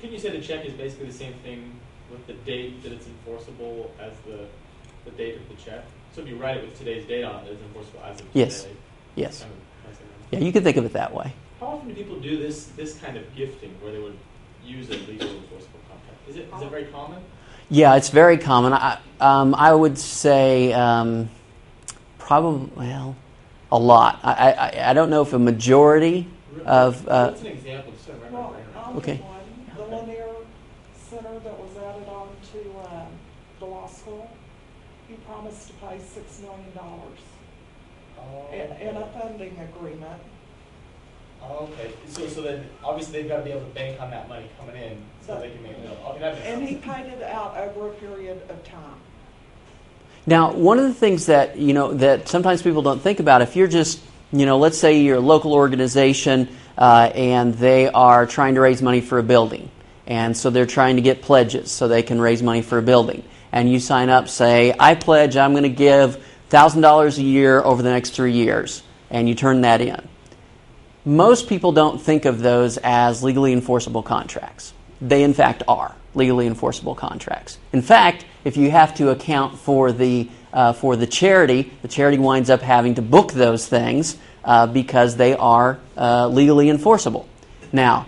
Can 0.00 0.12
you 0.12 0.18
say 0.18 0.30
the 0.30 0.40
check 0.40 0.64
is 0.66 0.74
basically 0.74 1.06
the 1.06 1.12
same 1.12 1.32
thing 1.44 1.72
with 2.26 2.36
the 2.36 2.50
date 2.50 2.82
that 2.82 2.92
it's 2.92 3.06
enforceable 3.06 3.90
as 4.00 4.12
the, 4.26 4.46
the 5.04 5.10
date 5.16 5.36
of 5.36 5.48
the 5.48 5.54
check? 5.54 5.84
So 6.14 6.22
if 6.22 6.28
you 6.28 6.36
write 6.36 6.56
it 6.58 6.64
with 6.64 6.78
today's 6.78 7.06
date 7.06 7.24
on 7.24 7.44
it, 7.46 7.52
it's 7.52 7.62
enforceable 7.62 8.00
as 8.04 8.20
of 8.20 8.26
Yes. 8.32 8.62
today. 8.62 8.74
Yes. 9.14 9.40
Kind 9.40 9.52
of 9.52 9.58
nice 9.90 10.00
and 10.00 10.08
round. 10.10 10.22
Yeah, 10.30 10.38
you 10.40 10.52
could 10.52 10.62
think 10.64 10.76
of 10.76 10.84
it 10.84 10.92
that 10.92 11.14
way. 11.14 11.32
How 11.60 11.66
often 11.66 11.88
do 11.88 11.94
people 11.94 12.18
do 12.18 12.36
this 12.38 12.66
this 12.76 12.98
kind 12.98 13.16
of 13.16 13.34
gifting 13.36 13.70
where 13.80 13.92
they 13.92 14.00
would 14.00 14.16
use 14.64 14.88
a 14.88 14.92
legally 14.94 15.36
enforceable 15.36 15.80
contract? 15.88 16.18
Is 16.28 16.36
it 16.36 16.48
is 16.54 16.62
it 16.62 16.70
very 16.70 16.84
common? 16.86 17.22
Yeah, 17.70 17.96
it's 17.96 18.10
very 18.10 18.36
common. 18.38 18.72
I, 18.72 18.98
um, 19.20 19.54
I 19.54 19.72
would 19.72 19.96
say 19.96 20.72
um, 20.72 21.30
probably, 22.18 22.70
well, 22.76 23.16
a 23.70 23.78
lot. 23.78 24.20
I, 24.22 24.52
I, 24.52 24.90
I 24.90 24.92
don't 24.92 25.08
know 25.08 25.22
if 25.22 25.32
a 25.32 25.38
majority 25.38 26.26
of. 26.66 27.08
Uh, 27.08 27.28
What's 27.28 27.40
an 27.42 27.46
example? 27.48 27.92
Just 27.92 28.06
so 28.06 28.12
I 28.12 28.16
remember 28.16 28.36
Well, 28.38 28.50
right 28.52 28.74
now. 28.74 28.82
I'll 28.82 28.96
Okay. 28.98 29.16
give 29.16 29.24
one. 29.24 29.88
The 29.90 29.96
Lanier 29.96 30.28
Center 31.08 31.38
that 31.38 31.58
was 31.58 31.76
added 31.76 32.08
on 32.08 32.28
to, 32.52 32.94
um, 32.94 33.06
the 33.58 33.66
law 33.66 33.86
school, 33.86 34.28
he 35.08 35.14
promised 35.32 35.68
to 35.68 35.72
pay 35.74 35.98
six 35.98 36.40
million 36.40 36.72
dollars 36.74 37.18
Oh, 38.18 38.52
in, 38.52 38.88
in 38.88 38.96
a 38.96 39.06
funding 39.06 39.58
agreement. 39.58 40.20
Oh, 41.42 41.68
okay. 41.72 41.90
So, 42.06 42.28
so 42.28 42.42
then 42.42 42.66
obviously 42.84 43.20
they've 43.20 43.28
got 43.28 43.38
to 43.38 43.42
be 43.42 43.50
able 43.50 43.62
to 43.62 43.74
bank 43.74 44.00
on 44.00 44.10
that 44.10 44.28
money 44.28 44.48
coming 44.60 44.76
in 44.76 44.96
so 45.26 45.40
they 45.40 45.50
can 45.50 45.62
make 45.62 45.72
it. 45.72 45.98
Okay, 46.06 46.20
that 46.20 46.34
makes 46.34 46.46
And 46.46 46.62
he 46.62 46.76
paid 46.76 47.06
it 47.06 47.22
out 47.24 47.56
over 47.56 47.88
a 47.88 47.94
period 47.94 48.42
of 48.48 48.62
time. 48.62 48.94
Now, 50.24 50.52
one 50.52 50.78
of 50.78 50.84
the 50.84 50.94
things 50.94 51.26
that 51.26 51.56
you 51.56 51.72
know 51.72 51.94
that 51.94 52.28
sometimes 52.28 52.62
people 52.62 52.82
don't 52.82 53.00
think 53.00 53.18
about, 53.18 53.42
if 53.42 53.56
you're 53.56 53.66
just, 53.66 54.00
you 54.30 54.46
know, 54.46 54.58
let's 54.58 54.78
say 54.78 55.00
you're 55.00 55.16
a 55.16 55.20
local 55.20 55.52
organization 55.52 56.48
uh, 56.78 57.10
and 57.14 57.54
they 57.54 57.88
are 57.88 58.24
trying 58.24 58.54
to 58.54 58.60
raise 58.60 58.82
money 58.82 59.00
for 59.00 59.18
a 59.18 59.22
building, 59.24 59.68
and 60.06 60.36
so 60.36 60.48
they're 60.50 60.64
trying 60.64 60.94
to 60.94 61.02
get 61.02 61.22
pledges 61.22 61.72
so 61.72 61.88
they 61.88 62.04
can 62.04 62.20
raise 62.20 62.40
money 62.40 62.62
for 62.62 62.78
a 62.78 62.82
building, 62.82 63.24
and 63.52 63.70
you 63.70 63.78
sign 63.78 64.08
up, 64.08 64.28
say, 64.28 64.74
I 64.78 64.94
pledge 64.94 65.36
I'm 65.36 65.52
going 65.52 65.62
to 65.62 65.68
give 65.68 66.24
thousand 66.48 66.80
dollars 66.80 67.18
a 67.18 67.22
year 67.22 67.62
over 67.62 67.82
the 67.82 67.90
next 67.90 68.10
three 68.10 68.32
years, 68.32 68.82
and 69.10 69.28
you 69.28 69.34
turn 69.34 69.60
that 69.60 69.80
in. 69.80 70.08
Most 71.04 71.48
people 71.48 71.72
don't 71.72 72.00
think 72.00 72.24
of 72.24 72.40
those 72.40 72.78
as 72.78 73.22
legally 73.22 73.52
enforceable 73.52 74.02
contracts. 74.02 74.72
They, 75.00 75.22
in 75.22 75.34
fact, 75.34 75.62
are 75.66 75.94
legally 76.14 76.46
enforceable 76.46 76.94
contracts. 76.94 77.58
In 77.72 77.82
fact, 77.82 78.24
if 78.44 78.56
you 78.56 78.70
have 78.70 78.94
to 78.96 79.10
account 79.10 79.58
for 79.58 79.92
the, 79.92 80.28
uh, 80.52 80.72
for 80.72 80.96
the 80.96 81.06
charity, 81.06 81.72
the 81.82 81.88
charity 81.88 82.18
winds 82.18 82.50
up 82.50 82.60
having 82.60 82.94
to 82.94 83.02
book 83.02 83.32
those 83.32 83.66
things 83.66 84.16
uh, 84.44 84.66
because 84.66 85.16
they 85.16 85.34
are 85.34 85.80
uh, 85.96 86.28
legally 86.28 86.68
enforceable. 86.68 87.28
Now, 87.72 88.06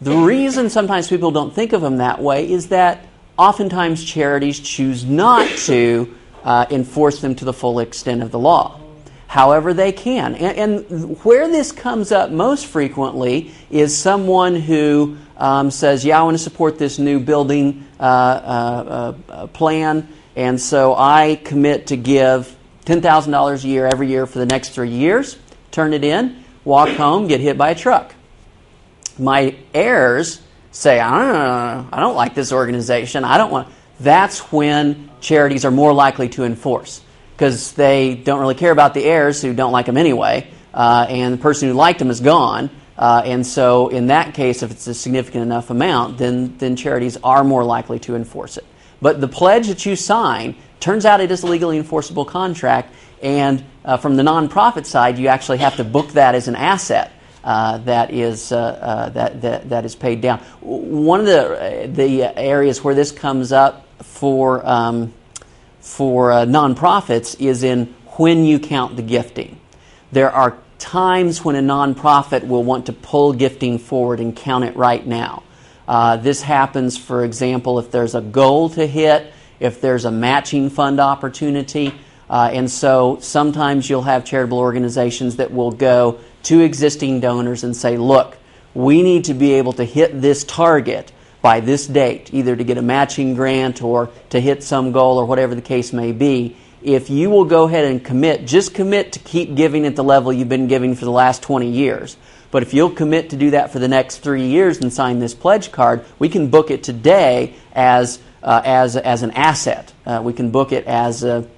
the 0.00 0.16
reason 0.16 0.70
sometimes 0.70 1.08
people 1.08 1.30
don't 1.30 1.54
think 1.54 1.72
of 1.72 1.80
them 1.80 1.98
that 1.98 2.20
way 2.20 2.50
is 2.50 2.68
that 2.68 3.06
oftentimes 3.42 4.04
charities 4.04 4.60
choose 4.60 5.04
not 5.04 5.48
to 5.66 6.14
uh, 6.44 6.66
enforce 6.70 7.20
them 7.20 7.34
to 7.34 7.44
the 7.44 7.52
full 7.52 7.80
extent 7.80 8.22
of 8.22 8.30
the 8.30 8.38
law. 8.38 8.80
However, 9.26 9.74
they 9.74 9.92
can. 9.92 10.34
And, 10.34 10.88
and 10.90 11.24
where 11.24 11.48
this 11.48 11.72
comes 11.72 12.12
up 12.12 12.30
most 12.30 12.66
frequently 12.66 13.50
is 13.70 13.96
someone 13.96 14.54
who 14.54 15.16
um, 15.36 15.70
says, 15.70 16.04
Yeah, 16.04 16.20
I 16.20 16.22
want 16.22 16.36
to 16.36 16.42
support 16.42 16.78
this 16.78 16.98
new 16.98 17.18
building 17.18 17.86
uh, 17.98 18.02
uh, 18.02 19.14
uh, 19.28 19.46
plan, 19.48 20.06
and 20.36 20.60
so 20.60 20.94
I 20.94 21.40
commit 21.42 21.88
to 21.88 21.96
give 21.96 22.54
$10,000 22.84 23.64
a 23.64 23.68
year 23.68 23.86
every 23.86 24.08
year 24.08 24.26
for 24.26 24.38
the 24.38 24.46
next 24.46 24.70
three 24.70 24.90
years, 24.90 25.38
turn 25.70 25.94
it 25.94 26.04
in, 26.04 26.44
walk 26.64 26.90
home, 26.90 27.26
get 27.26 27.40
hit 27.40 27.58
by 27.58 27.70
a 27.70 27.74
truck 27.74 28.14
my 29.18 29.54
heirs 29.74 30.40
say, 30.72 30.98
I 30.98 31.20
don't, 31.20 31.92
I 31.92 32.00
don't 32.00 32.16
like 32.16 32.34
this 32.34 32.50
organization, 32.50 33.24
I 33.24 33.38
don't 33.38 33.52
want, 33.52 33.68
that's 34.00 34.50
when 34.50 35.10
charities 35.20 35.64
are 35.64 35.70
more 35.70 35.92
likely 35.92 36.28
to 36.30 36.44
enforce 36.44 37.02
because 37.36 37.72
they 37.72 38.14
don't 38.14 38.40
really 38.40 38.54
care 38.54 38.72
about 38.72 38.94
the 38.94 39.04
heirs 39.04 39.40
who 39.42 39.54
don't 39.54 39.72
like 39.72 39.86
them 39.86 39.96
anyway, 39.96 40.50
uh, 40.74 41.06
and 41.08 41.34
the 41.34 41.38
person 41.38 41.68
who 41.68 41.74
liked 41.74 41.98
them 41.98 42.10
is 42.10 42.20
gone. 42.20 42.70
Uh, 42.96 43.22
and 43.24 43.46
so, 43.46 43.88
in 43.88 44.08
that 44.08 44.34
case, 44.34 44.62
if 44.62 44.70
it's 44.70 44.86
a 44.86 44.94
significant 44.94 45.42
enough 45.42 45.70
amount, 45.70 46.18
then, 46.18 46.56
then 46.58 46.76
charities 46.76 47.16
are 47.24 47.42
more 47.42 47.64
likely 47.64 47.98
to 47.98 48.14
enforce 48.14 48.56
it. 48.58 48.64
But 49.00 49.20
the 49.20 49.28
pledge 49.28 49.68
that 49.68 49.84
you 49.84 49.96
sign 49.96 50.54
turns 50.78 51.04
out 51.04 51.20
it 51.20 51.30
is 51.30 51.42
a 51.42 51.46
legally 51.46 51.78
enforceable 51.78 52.24
contract, 52.24 52.94
and 53.22 53.64
uh, 53.84 53.96
from 53.96 54.16
the 54.16 54.22
nonprofit 54.22 54.86
side, 54.86 55.18
you 55.18 55.28
actually 55.28 55.58
have 55.58 55.76
to 55.76 55.84
book 55.84 56.08
that 56.12 56.34
as 56.34 56.48
an 56.48 56.54
asset 56.56 57.12
uh, 57.44 57.78
that 57.78 58.12
is 58.12 58.52
uh, 58.52 58.56
uh, 58.58 59.08
that, 59.10 59.40
that 59.42 59.68
that 59.68 59.84
is 59.84 59.94
paid 59.96 60.20
down. 60.20 60.38
One 60.60 61.20
of 61.20 61.26
the 61.26 61.90
the 61.92 62.38
areas 62.38 62.84
where 62.84 62.94
this 62.94 63.12
comes 63.12 63.52
up 63.52 63.86
for 64.02 64.64
um, 64.66 65.12
for 65.80 66.32
uh, 66.32 66.44
nonprofits 66.44 67.40
is 67.40 67.62
in 67.62 67.94
when 68.16 68.44
you 68.44 68.58
count 68.58 68.96
the 68.96 69.02
gifting. 69.02 69.58
There 70.12 70.30
are 70.30 70.58
times 70.78 71.44
when 71.44 71.56
a 71.56 71.60
nonprofit 71.60 72.46
will 72.46 72.64
want 72.64 72.86
to 72.86 72.92
pull 72.92 73.32
gifting 73.32 73.78
forward 73.78 74.20
and 74.20 74.36
count 74.36 74.64
it 74.64 74.76
right 74.76 75.06
now. 75.06 75.42
Uh, 75.86 76.16
this 76.16 76.42
happens, 76.42 76.96
for 76.96 77.24
example, 77.24 77.78
if 77.78 77.90
there's 77.90 78.14
a 78.14 78.20
goal 78.20 78.68
to 78.70 78.86
hit, 78.86 79.32
if 79.58 79.80
there's 79.80 80.04
a 80.04 80.10
matching 80.10 80.70
fund 80.70 81.00
opportunity. 81.00 81.92
Uh, 82.28 82.50
and 82.52 82.70
so 82.70 83.18
sometimes 83.20 83.88
you'll 83.88 84.02
have 84.02 84.24
charitable 84.24 84.58
organizations 84.58 85.36
that 85.36 85.52
will 85.52 85.70
go 85.70 86.18
to 86.44 86.60
existing 86.60 87.20
donors 87.20 87.64
and 87.64 87.76
say, 87.76 87.96
look, 87.96 88.36
we 88.74 89.02
need 89.02 89.24
to 89.24 89.34
be 89.34 89.52
able 89.54 89.72
to 89.74 89.84
hit 89.84 90.20
this 90.20 90.44
target 90.44 91.12
by 91.42 91.60
this 91.60 91.86
date, 91.86 92.32
either 92.32 92.54
to 92.54 92.64
get 92.64 92.78
a 92.78 92.82
matching 92.82 93.34
grant 93.34 93.82
or 93.82 94.10
to 94.30 94.40
hit 94.40 94.62
some 94.62 94.92
goal 94.92 95.18
or 95.18 95.24
whatever 95.24 95.54
the 95.54 95.62
case 95.62 95.92
may 95.92 96.12
be. 96.12 96.56
If 96.82 97.10
you 97.10 97.30
will 97.30 97.44
go 97.44 97.64
ahead 97.64 97.84
and 97.84 98.04
commit, 98.04 98.46
just 98.46 98.74
commit 98.74 99.12
to 99.12 99.18
keep 99.18 99.54
giving 99.54 99.86
at 99.86 99.96
the 99.96 100.04
level 100.04 100.32
you've 100.32 100.48
been 100.48 100.68
giving 100.68 100.94
for 100.94 101.04
the 101.04 101.10
last 101.12 101.42
20 101.42 101.68
years. 101.68 102.16
But 102.50 102.62
if 102.62 102.74
you'll 102.74 102.90
commit 102.90 103.30
to 103.30 103.36
do 103.36 103.50
that 103.52 103.72
for 103.72 103.78
the 103.78 103.88
next 103.88 104.18
three 104.18 104.46
years 104.46 104.78
and 104.78 104.92
sign 104.92 105.18
this 105.18 105.34
pledge 105.34 105.72
card, 105.72 106.04
we 106.18 106.28
can 106.28 106.48
book 106.48 106.70
it 106.70 106.82
today 106.82 107.54
as, 107.72 108.20
uh, 108.42 108.62
as, 108.64 108.96
as 108.96 109.22
an 109.22 109.30
asset. 109.32 109.92
Uh, 110.04 110.20
we 110.24 110.32
can 110.32 110.50
book 110.50 110.70
it 110.70 110.86
as 110.86 111.24
a, 111.24 111.48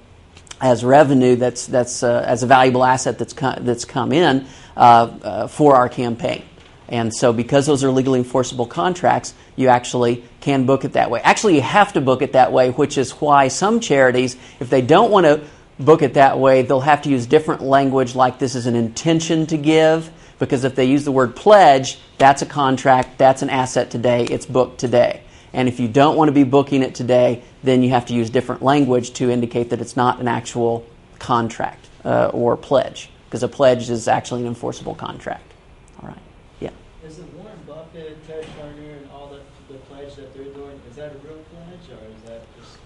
as 0.65 0.83
revenue 0.83 1.35
that's, 1.35 1.67
that's 1.67 2.01
uh, 2.01 2.25
as 2.25 2.41
a 2.41 2.47
valuable 2.47 2.83
asset 2.83 3.19
that's, 3.19 3.33
co- 3.33 3.53
that's 3.59 3.85
come 3.85 4.11
in 4.11 4.47
uh, 4.75 4.79
uh, 4.79 5.47
for 5.47 5.75
our 5.75 5.87
campaign. 5.87 6.43
And 6.89 7.13
so, 7.13 7.31
because 7.31 7.67
those 7.67 7.83
are 7.83 7.91
legally 7.91 8.19
enforceable 8.19 8.65
contracts, 8.65 9.35
you 9.55 9.67
actually 9.67 10.23
can 10.41 10.65
book 10.65 10.83
it 10.83 10.93
that 10.93 11.11
way. 11.11 11.21
Actually, 11.21 11.55
you 11.55 11.61
have 11.61 11.93
to 11.93 12.01
book 12.01 12.23
it 12.23 12.33
that 12.33 12.51
way, 12.51 12.71
which 12.71 12.97
is 12.97 13.11
why 13.11 13.47
some 13.47 13.79
charities, 13.79 14.37
if 14.59 14.69
they 14.71 14.81
don't 14.81 15.11
want 15.11 15.27
to 15.27 15.41
book 15.79 16.01
it 16.01 16.15
that 16.15 16.39
way, 16.39 16.63
they'll 16.63 16.79
have 16.79 17.03
to 17.03 17.09
use 17.09 17.27
different 17.27 17.61
language 17.61 18.15
like 18.15 18.39
this 18.39 18.55
is 18.55 18.65
an 18.65 18.75
intention 18.75 19.45
to 19.47 19.57
give. 19.57 20.11
Because 20.39 20.63
if 20.63 20.73
they 20.75 20.85
use 20.85 21.05
the 21.05 21.11
word 21.11 21.35
pledge, 21.35 21.99
that's 22.17 22.41
a 22.41 22.45
contract, 22.45 23.19
that's 23.19 23.43
an 23.43 23.49
asset 23.51 23.91
today, 23.91 24.25
it's 24.25 24.47
booked 24.47 24.79
today. 24.79 25.21
And 25.55 25.69
if 25.69 25.79
you 25.79 25.87
don't 25.87 26.17
want 26.17 26.27
to 26.27 26.33
be 26.33 26.43
booking 26.43 26.83
it 26.83 26.95
today, 26.95 27.41
then 27.63 27.81
you 27.81 27.91
have 27.91 28.07
to 28.07 28.13
use 28.13 28.29
different 28.29 28.61
language 28.61 29.13
to 29.13 29.31
indicate 29.31 29.69
that 29.69 29.79
it's 29.79 29.95
not 29.95 30.19
an 30.19 30.27
actual 30.27 30.85
contract 31.17 31.87
uh, 32.03 32.27
or 32.33 32.57
pledge. 32.57 33.09
Because 33.25 33.41
a 33.41 33.47
pledge 33.47 33.89
is 33.89 34.09
actually 34.09 34.41
an 34.41 34.47
enforceable 34.47 34.95
contract. 34.95 35.53
All 36.01 36.09
right. 36.09 36.19
Yeah. 36.59 36.71
Is 37.05 37.19
it 37.19 37.33
Warren 37.33 37.57
Buffett, 37.65 38.27
Ted 38.27 38.45
Turner, 38.59 38.97
and 38.97 39.09
all 39.11 39.29
the, 39.29 39.73
the 39.73 39.79
pledge 39.79 40.13
that 40.15 40.33
they're 40.33 40.43
doing, 40.43 40.77
is 40.89 40.97
that 40.97 41.13
a 41.15 41.17
real 41.19 41.39
pledge, 41.53 41.89
or 41.89 42.05
is 42.05 42.21
that 42.25 42.41
just? 42.59 42.77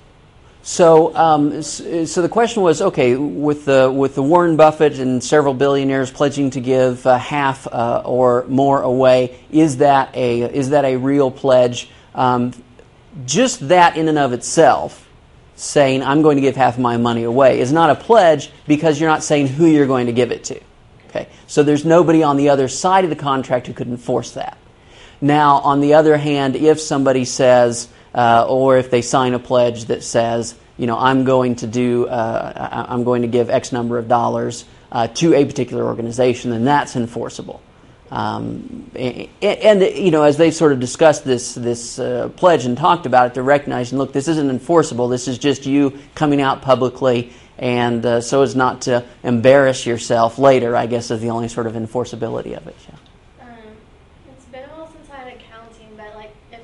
So, 0.62 1.16
um, 1.16 1.64
so 1.64 2.22
the 2.22 2.30
question 2.30 2.62
was, 2.62 2.84
okay, 2.84 3.16
with 3.16 3.66
the 3.66 3.92
with 3.92 4.14
the 4.14 4.22
Warren 4.22 4.58
Buffett 4.58 5.00
and 5.00 5.24
several 5.24 5.56
billionaires 5.56 6.12
pledging 6.12 6.52
to 6.52 6.62
give 6.62 7.08
uh, 7.08 7.18
half 7.18 7.66
uh, 7.66 8.04
or 8.06 8.46
more 8.48 8.84
away, 8.84 9.40
is 9.50 9.78
that 9.78 10.16
a 10.16 10.42
is 10.42 10.70
that 10.70 10.86
a 10.86 10.98
real 10.98 11.32
pledge? 11.32 11.90
Um, 12.20 12.52
just 13.26 13.70
that 13.70 13.96
in 13.96 14.10
and 14.10 14.20
of 14.20 14.34
itself, 14.34 15.08
saying 15.56 16.04
I'm 16.04 16.22
going 16.22 16.36
to 16.36 16.42
give 16.42 16.58
half 16.58 16.76
of 16.76 16.82
my 16.82 16.98
money 16.98 17.24
away, 17.24 17.60
is 17.62 17.72
not 17.72 17.90
a 17.90 17.96
pledge 17.96 18.52
because 18.68 19.00
you're 19.00 19.10
not 19.10 19.24
saying 19.24 19.48
who 19.48 19.66
you're 19.66 19.88
going 19.88 20.08
to 20.08 20.14
give 20.14 20.32
it 20.32 20.44
to. 20.46 20.60
Okay, 21.08 21.28
so 21.48 21.64
there's 21.64 21.86
nobody 21.86 22.22
on 22.22 22.38
the 22.38 22.50
other 22.50 22.68
side 22.68 23.06
of 23.06 23.10
the 23.10 23.16
contract 23.16 23.68
who 23.68 23.74
could 23.74 23.88
enforce 23.88 24.32
that. 24.32 24.58
Now, 25.22 25.60
on 25.60 25.80
the 25.80 25.96
other 25.96 26.18
hand, 26.18 26.56
if 26.56 26.80
somebody 26.80 27.24
says, 27.26 27.88
uh, 28.14 28.46
or 28.48 28.78
if 28.78 28.92
they 28.92 29.02
sign 29.02 29.34
a 29.34 29.40
pledge 29.40 29.86
that 29.86 30.04
says, 30.04 30.56
you 30.78 30.88
know, 30.88 30.98
I'm 30.98 31.24
going 31.24 31.56
to 31.58 31.68
do, 31.68 32.08
uh, 32.08 32.86
I'm 32.90 33.06
going 33.06 33.22
to 33.22 33.28
give 33.28 33.50
X 33.50 33.72
number 33.72 33.98
of 33.98 34.08
dollars 34.08 34.66
uh, 34.92 35.08
to 35.08 35.34
a 35.34 35.46
particular 35.46 35.86
organization, 35.86 36.52
then 36.52 36.66
that's 36.66 36.96
enforceable. 36.96 37.62
Um, 38.12 38.90
and, 38.96 39.28
and, 39.42 39.82
you 39.82 40.10
know, 40.12 40.24
as 40.24 40.38
they 40.38 40.50
sort 40.52 40.72
of 40.72 40.80
discussed 40.80 41.26
this 41.26 41.54
this 41.54 42.00
uh, 42.00 42.30
pledge 42.36 42.66
and 42.66 42.76
talked 42.78 43.06
about 43.06 43.28
it, 43.28 43.34
they're 43.36 43.44
recognizing, 43.44 43.98
look, 44.00 44.14
this 44.14 44.28
isn't 44.28 44.50
enforceable. 44.50 45.08
This 45.08 45.28
is 45.28 45.38
just 45.38 45.66
you 45.66 46.00
coming 46.16 46.42
out 46.42 46.62
publicly 46.62 47.32
and 47.60 48.06
uh, 48.06 48.22
so 48.22 48.42
as 48.42 48.56
not 48.56 48.84
to 48.84 49.04
embarrass 49.22 49.86
yourself 49.86 50.40
later, 50.40 50.76
I 50.78 50.88
guess 50.88 51.12
is 51.12 51.20
the 51.20 51.30
only 51.30 51.50
sort 51.50 51.68
of 51.68 51.74
enforceability 51.74 52.56
of 52.56 52.66
it. 52.68 52.76
Yeah. 52.88 52.96
It's 54.32 54.46
been 54.46 54.64
a 54.64 54.68
while 54.68 54.90
since 54.90 55.10
I 55.12 55.18
had 55.18 55.28
accounting, 55.28 55.94
but 55.98 56.16
like 56.16 56.34
if 56.54 56.62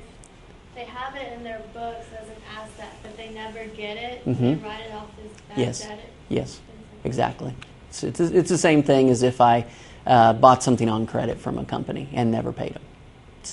they 0.74 0.84
have 0.84 1.14
it 1.14 1.34
in 1.34 1.44
their 1.44 1.60
books 1.74 2.06
as 2.18 2.28
an 2.28 2.36
asset, 2.50 2.94
but 3.02 3.14
they 3.18 3.28
never 3.28 3.66
get 3.66 3.98
it, 3.98 4.24
they 4.24 4.54
write 4.54 4.80
it 4.86 4.92
off 4.94 5.10
as 5.22 5.30
bad 5.48 5.58
Yes. 5.58 5.82
debt. 5.82 6.00
Yes, 6.30 6.60
exactly. 7.04 7.54
It's, 7.90 8.02
it's, 8.02 8.20
it's 8.20 8.48
the 8.48 8.58
same 8.58 8.82
thing 8.82 9.10
as 9.10 9.22
if 9.22 9.40
I 9.42 9.66
uh, 10.06 10.32
bought 10.32 10.62
something 10.62 10.88
on 10.88 11.06
credit 11.06 11.38
from 11.38 11.58
a 11.58 11.64
company 11.64 12.08
and 12.12 12.30
never 12.30 12.52
paid 12.52 12.74
them. 12.74 12.82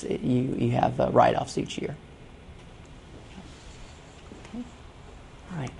It, 0.09 0.21
you, 0.21 0.55
you 0.57 0.71
have 0.71 0.99
uh, 0.99 1.09
write 1.11 1.35
offs 1.35 1.57
each 1.57 1.77
year. 1.77 1.95
Okay. 4.49 4.63
All 5.51 5.57
right. 5.57 5.71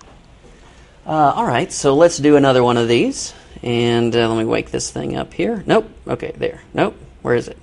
Uh, 1.05 1.33
all 1.35 1.45
right, 1.45 1.71
so 1.71 1.95
let's 1.95 2.17
do 2.17 2.35
another 2.35 2.63
one 2.63 2.77
of 2.77 2.87
these. 2.87 3.33
And 3.61 4.13
uh, 4.15 4.27
let 4.27 4.37
me 4.37 4.45
wake 4.45 4.71
this 4.71 4.91
thing 4.91 5.15
up 5.15 5.33
here. 5.33 5.63
Nope. 5.65 5.89
Okay, 6.07 6.33
there. 6.35 6.61
Nope. 6.73 6.95
Where 7.21 7.35
is 7.35 7.47
it? 7.47 7.57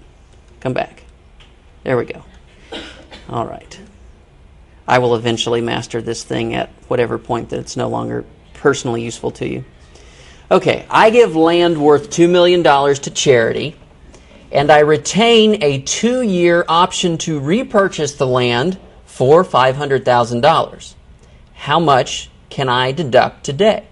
Come 0.60 0.72
back. 0.72 1.04
There 1.84 1.96
we 1.96 2.06
go. 2.06 2.24
All 3.28 3.46
right. 3.46 3.78
I 4.88 4.98
will 4.98 5.14
eventually 5.14 5.60
master 5.60 6.00
this 6.00 6.24
thing 6.24 6.54
at 6.54 6.70
whatever 6.88 7.18
point 7.18 7.50
that 7.50 7.58
it's 7.60 7.76
no 7.76 7.88
longer 7.88 8.24
personally 8.54 9.02
useful 9.02 9.30
to 9.32 9.46
you. 9.46 9.64
Okay, 10.52 10.84
I 10.90 11.10
give 11.10 11.36
land 11.36 11.80
worth 11.80 12.10
$2 12.10 12.28
million 12.28 12.64
to 12.64 13.10
charity, 13.12 13.76
and 14.50 14.68
I 14.72 14.80
retain 14.80 15.62
a 15.62 15.80
two 15.82 16.22
year 16.22 16.64
option 16.68 17.18
to 17.18 17.38
repurchase 17.38 18.16
the 18.16 18.26
land 18.26 18.76
for 19.04 19.44
$500,000. 19.44 20.94
How 21.54 21.78
much 21.78 22.30
can 22.48 22.68
I 22.68 22.90
deduct 22.90 23.44
today? 23.44 23.86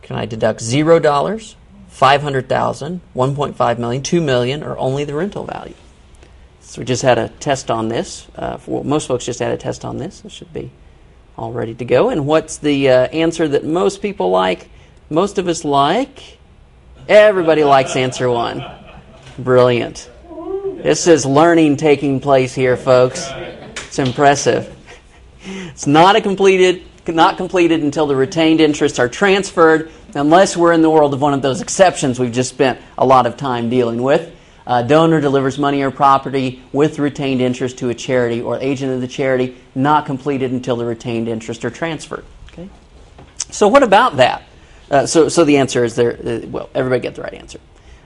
Can 0.00 0.16
I 0.16 0.24
deduct 0.24 0.60
$0, 0.60 1.54
500,000, 1.88 3.00
1.5 3.14 3.78
million, 3.78 4.02
2 4.02 4.20
million, 4.22 4.62
or 4.62 4.78
only 4.78 5.04
the 5.04 5.14
rental 5.14 5.44
value? 5.44 5.74
So 6.60 6.80
we 6.80 6.86
just 6.86 7.02
had 7.02 7.18
a 7.18 7.28
test 7.28 7.70
on 7.70 7.88
this. 7.88 8.28
Uh, 8.34 8.56
for, 8.56 8.82
most 8.82 9.06
folks 9.06 9.26
just 9.26 9.40
had 9.40 9.52
a 9.52 9.58
test 9.58 9.84
on 9.84 9.98
this. 9.98 10.24
It 10.24 10.32
should 10.32 10.54
be 10.54 10.70
all 11.36 11.52
ready 11.52 11.74
to 11.74 11.84
go. 11.84 12.08
And 12.08 12.26
what's 12.26 12.56
the 12.56 12.88
uh, 12.88 13.06
answer 13.08 13.46
that 13.48 13.66
most 13.66 14.00
people 14.00 14.30
like? 14.30 14.70
Most 15.10 15.38
of 15.38 15.48
us 15.48 15.64
like. 15.64 16.38
Everybody 17.08 17.64
likes 17.64 17.96
answer 17.96 18.28
one. 18.28 18.62
Brilliant. 19.38 20.10
This 20.76 21.06
is 21.06 21.24
learning 21.24 21.78
taking 21.78 22.20
place 22.20 22.54
here, 22.54 22.76
folks. 22.76 23.26
It's 23.86 23.98
impressive. 23.98 24.76
It's 25.44 25.86
not 25.86 26.16
a 26.16 26.20
completed, 26.20 26.82
not 27.06 27.38
completed 27.38 27.82
until 27.82 28.06
the 28.06 28.16
retained 28.16 28.60
interests 28.60 28.98
are 28.98 29.08
transferred, 29.08 29.90
unless 30.14 30.58
we're 30.58 30.72
in 30.72 30.82
the 30.82 30.90
world 30.90 31.14
of 31.14 31.22
one 31.22 31.32
of 31.32 31.40
those 31.40 31.62
exceptions 31.62 32.20
we've 32.20 32.32
just 32.32 32.50
spent 32.50 32.78
a 32.98 33.06
lot 33.06 33.26
of 33.26 33.38
time 33.38 33.70
dealing 33.70 34.02
with. 34.02 34.34
A 34.66 34.84
donor 34.84 35.22
delivers 35.22 35.58
money 35.58 35.80
or 35.80 35.90
property 35.90 36.62
with 36.74 36.98
retained 36.98 37.40
interest 37.40 37.78
to 37.78 37.88
a 37.88 37.94
charity 37.94 38.42
or 38.42 38.58
agent 38.58 38.92
of 38.92 39.00
the 39.00 39.08
charity, 39.08 39.56
not 39.74 40.04
completed 40.04 40.52
until 40.52 40.76
the 40.76 40.84
retained 40.84 41.28
interests 41.28 41.64
are 41.64 41.70
transferred. 41.70 42.26
Okay. 42.52 42.68
So 43.48 43.68
what 43.68 43.82
about 43.82 44.18
that? 44.18 44.42
Uh, 44.90 45.06
so, 45.06 45.28
so 45.28 45.44
the 45.44 45.58
answer 45.58 45.84
is 45.84 45.94
there. 45.94 46.12
Uh, 46.12 46.46
well, 46.46 46.70
everybody 46.74 47.00
get 47.00 47.14
the 47.14 47.22
right 47.22 47.34
answer. 47.34 47.60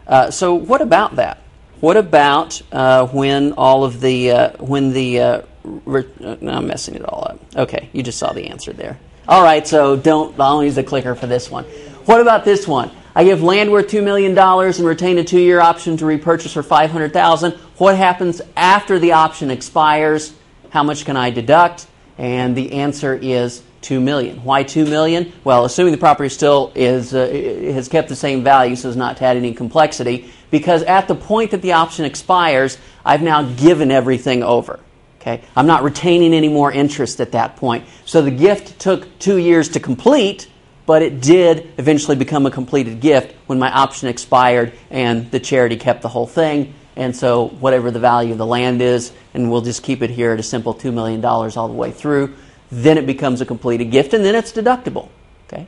Uh, 0.06 0.30
so 0.30 0.54
what 0.54 0.80
about 0.80 1.16
that? 1.16 1.38
What 1.80 1.96
about 1.96 2.60
uh, 2.72 3.06
when 3.08 3.52
all 3.52 3.84
of 3.84 4.00
the 4.00 4.54
when 4.58 4.92
the 4.92 5.44
re- 5.64 6.08
no, 6.20 6.52
I'm 6.52 6.66
messing 6.66 6.94
it 6.94 7.04
all 7.04 7.26
up. 7.28 7.40
Okay, 7.56 7.88
you 7.92 8.02
just 8.02 8.18
saw 8.18 8.32
the 8.32 8.46
answer 8.48 8.72
there. 8.72 8.98
All 9.28 9.42
right, 9.42 9.66
so 9.66 9.96
don't. 9.96 10.38
I'll 10.38 10.64
use 10.64 10.74
the 10.74 10.84
clicker 10.84 11.14
for 11.14 11.26
this 11.26 11.50
one. 11.50 11.64
What 12.04 12.20
about 12.20 12.44
this 12.44 12.66
one? 12.66 12.90
I 13.14 13.24
give 13.24 13.42
land 13.42 13.70
worth 13.70 13.88
two 13.88 14.02
million 14.02 14.34
dollars 14.34 14.78
and 14.78 14.88
retain 14.88 15.18
a 15.18 15.24
two-year 15.24 15.60
option 15.60 15.96
to 15.98 16.06
repurchase 16.06 16.52
for 16.52 16.62
five 16.62 16.90
hundred 16.90 17.12
thousand. 17.12 17.52
What 17.78 17.96
happens 17.96 18.40
after 18.56 18.98
the 18.98 19.12
option 19.12 19.50
expires? 19.50 20.34
How 20.70 20.82
much 20.82 21.04
can 21.04 21.16
I 21.16 21.30
deduct? 21.30 21.86
And 22.18 22.56
the 22.56 22.72
answer 22.72 23.14
is 23.14 23.62
two 23.82 24.00
million. 24.00 24.42
Why 24.44 24.62
two 24.62 24.86
million? 24.86 25.32
Well, 25.44 25.64
assuming 25.64 25.92
the 25.92 25.98
property 25.98 26.28
still 26.28 26.72
is 26.74 27.14
uh, 27.14 27.26
has 27.74 27.88
kept 27.88 28.08
the 28.08 28.16
same 28.16 28.42
value, 28.42 28.76
so 28.76 28.88
as 28.88 28.96
not 28.96 29.18
to 29.18 29.24
add 29.24 29.36
any 29.36 29.52
complexity. 29.52 30.30
Because 30.50 30.82
at 30.82 31.08
the 31.08 31.14
point 31.14 31.50
that 31.50 31.62
the 31.62 31.72
option 31.72 32.04
expires, 32.04 32.78
I've 33.04 33.22
now 33.22 33.42
given 33.42 33.90
everything 33.90 34.42
over. 34.42 34.80
Okay, 35.20 35.42
I'm 35.54 35.66
not 35.66 35.84
retaining 35.84 36.34
any 36.34 36.48
more 36.48 36.72
interest 36.72 37.20
at 37.20 37.32
that 37.32 37.56
point. 37.56 37.84
So 38.04 38.22
the 38.22 38.30
gift 38.30 38.78
took 38.80 39.18
two 39.18 39.36
years 39.36 39.68
to 39.70 39.80
complete, 39.80 40.48
but 40.84 41.02
it 41.02 41.20
did 41.20 41.72
eventually 41.78 42.16
become 42.16 42.44
a 42.44 42.50
completed 42.50 43.00
gift 43.00 43.34
when 43.46 43.58
my 43.58 43.70
option 43.70 44.08
expired 44.08 44.72
and 44.90 45.30
the 45.30 45.38
charity 45.38 45.76
kept 45.76 46.02
the 46.02 46.08
whole 46.08 46.26
thing. 46.26 46.74
And 46.96 47.14
so 47.16 47.48
whatever 47.48 47.90
the 47.90 48.00
value 48.00 48.32
of 48.32 48.38
the 48.38 48.46
land 48.46 48.82
is, 48.82 49.12
and 49.32 49.50
we'll 49.50 49.62
just 49.62 49.82
keep 49.82 50.02
it 50.02 50.10
here 50.10 50.32
at 50.32 50.40
a 50.40 50.42
simple 50.42 50.74
$2 50.74 50.92
million 50.92 51.24
all 51.24 51.68
the 51.68 51.74
way 51.74 51.92
through, 51.92 52.34
then 52.72 52.96
it 52.96 53.04
becomes 53.04 53.42
a 53.42 53.46
completed 53.46 53.90
gift 53.90 54.14
and 54.14 54.24
then 54.24 54.34
it's 54.34 54.50
deductible. 54.50 55.10
Okay? 55.46 55.66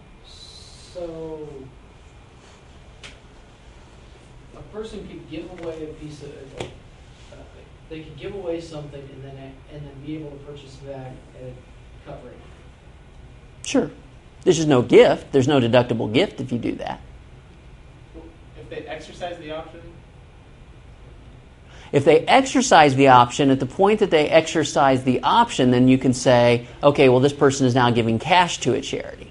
So, 0.94 1.46
a 4.56 4.62
person 4.74 5.06
could 5.06 5.30
give 5.30 5.44
away 5.60 5.84
a 5.84 5.92
piece 6.02 6.22
of, 6.22 6.30
uh, 6.58 6.64
they 7.90 8.00
could 8.00 8.16
give 8.16 8.34
away 8.34 8.58
something 8.58 9.02
and 9.02 9.22
then, 9.22 9.52
and 9.70 9.86
then 9.86 9.92
be 10.04 10.16
able 10.16 10.30
to 10.30 10.36
purchase 10.38 10.76
back 10.76 11.12
at 11.38 11.42
a 11.42 11.52
cut 12.06 12.24
rate. 12.24 12.32
Sure. 13.66 13.90
There's 14.44 14.56
just 14.56 14.68
no 14.68 14.80
gift. 14.80 15.30
There's 15.30 15.48
no 15.48 15.60
deductible 15.60 16.10
gift 16.10 16.40
if 16.40 16.50
you 16.50 16.58
do 16.58 16.72
that. 16.76 17.00
If 18.58 18.70
they 18.70 18.86
exercise 18.86 19.36
the 19.38 19.50
option, 19.50 19.82
If 21.94 22.04
they 22.04 22.20
exercise 22.26 22.96
the 22.96 23.08
option, 23.08 23.50
at 23.50 23.60
the 23.60 23.66
point 23.66 24.00
that 24.00 24.10
they 24.10 24.28
exercise 24.28 25.04
the 25.04 25.22
option, 25.22 25.70
then 25.70 25.86
you 25.86 25.96
can 25.96 26.12
say, 26.12 26.66
okay, 26.82 27.08
well, 27.08 27.20
this 27.20 27.32
person 27.32 27.66
is 27.66 27.74
now 27.76 27.90
giving 27.92 28.18
cash 28.18 28.58
to 28.60 28.74
a 28.74 28.80
charity. 28.80 29.30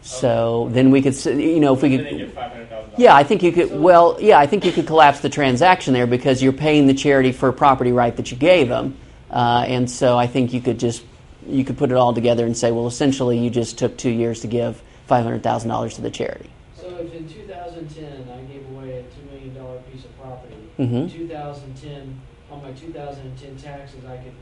So 0.00 0.70
then 0.72 0.90
we 0.90 1.02
could, 1.02 1.22
you 1.26 1.60
know, 1.60 1.74
if 1.74 1.82
we 1.82 1.96
then 1.96 2.04
they 2.04 2.10
could. 2.10 2.18
get 2.18 2.34
five 2.34 2.50
hundred 2.52 2.70
thousand 2.70 2.90
dollars. 2.92 2.98
Yeah, 2.98 3.14
I 3.14 3.24
think 3.24 3.42
you 3.42 3.52
could. 3.52 3.78
Well, 3.78 4.16
yeah, 4.20 4.38
I 4.38 4.46
think 4.46 4.64
you 4.64 4.72
could 4.72 4.86
collapse 4.86 5.20
the 5.20 5.28
transaction 5.28 5.92
there 5.92 6.06
because 6.06 6.42
you're 6.42 6.54
paying 6.54 6.86
the 6.86 6.94
charity 6.94 7.30
for 7.30 7.50
a 7.50 7.52
property 7.52 7.92
right 7.92 8.16
that 8.16 8.30
you 8.30 8.38
gave 8.38 8.70
them, 8.70 8.96
uh, 9.30 9.66
and 9.68 9.90
so 9.90 10.16
I 10.16 10.26
think 10.26 10.54
you 10.54 10.62
could 10.62 10.80
just 10.80 11.04
you 11.46 11.62
could 11.62 11.76
put 11.76 11.90
it 11.90 11.96
all 11.98 12.14
together 12.14 12.46
and 12.46 12.56
say, 12.56 12.72
well, 12.72 12.86
essentially, 12.86 13.38
you 13.38 13.50
just 13.50 13.76
took 13.76 13.98
two 13.98 14.08
years 14.08 14.40
to 14.40 14.46
give 14.46 14.82
five 15.06 15.24
hundred 15.24 15.42
thousand 15.42 15.68
dollars 15.68 15.96
to 15.96 16.00
the 16.00 16.10
charity. 16.10 16.48
So 16.80 16.88
if 16.96 17.12
in 17.12 17.28
2010 17.28 18.30
I 18.30 18.40
gave 18.50 18.66
away 18.70 19.00
a 19.00 19.02
$2 19.02 19.30
million 19.30 19.82
piece 19.92 20.04
of 20.04 20.18
property, 20.18 20.67
Mhm. 20.78 21.10
2010, 21.12 22.20
on 22.50 22.62
my 22.62 22.70
2010 22.72 23.56
taxes, 23.56 24.04
I 24.08 24.16
could 24.18 24.32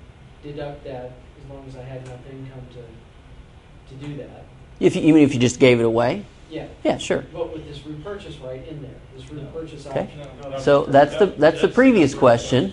deduct 0.43 0.85
that 0.85 1.13
as 1.43 1.51
long 1.51 1.65
as 1.69 1.77
I 1.77 1.83
had 1.83 2.03
enough 2.03 2.21
income 2.31 2.61
to, 2.75 3.95
to 3.95 4.07
do 4.07 4.17
that. 4.19 4.45
If 4.79 4.95
you, 4.95 5.03
even 5.03 5.23
if 5.23 5.33
you 5.33 5.41
just 5.41 5.59
gave 5.59 5.81
it 5.81 5.85
away, 5.85 6.25
Yeah, 6.51 6.67
yeah, 6.85 6.99
sure. 6.99 7.25
but 7.33 7.53
with 7.53 7.67
this 7.67 7.87
repurchase 7.87 8.37
right 8.39 8.67
in 8.69 8.83
there, 8.83 8.91
this 9.17 9.31
repurchase 9.33 9.87
Okay. 9.87 10.01
option. 10.01 10.21
No, 10.43 10.51
no, 10.51 10.59
So 10.59 10.85
that's 10.85 11.17
the 11.17 11.27
that's 11.27 11.63
the 11.63 11.69
previous 11.69 12.15
question. 12.15 12.73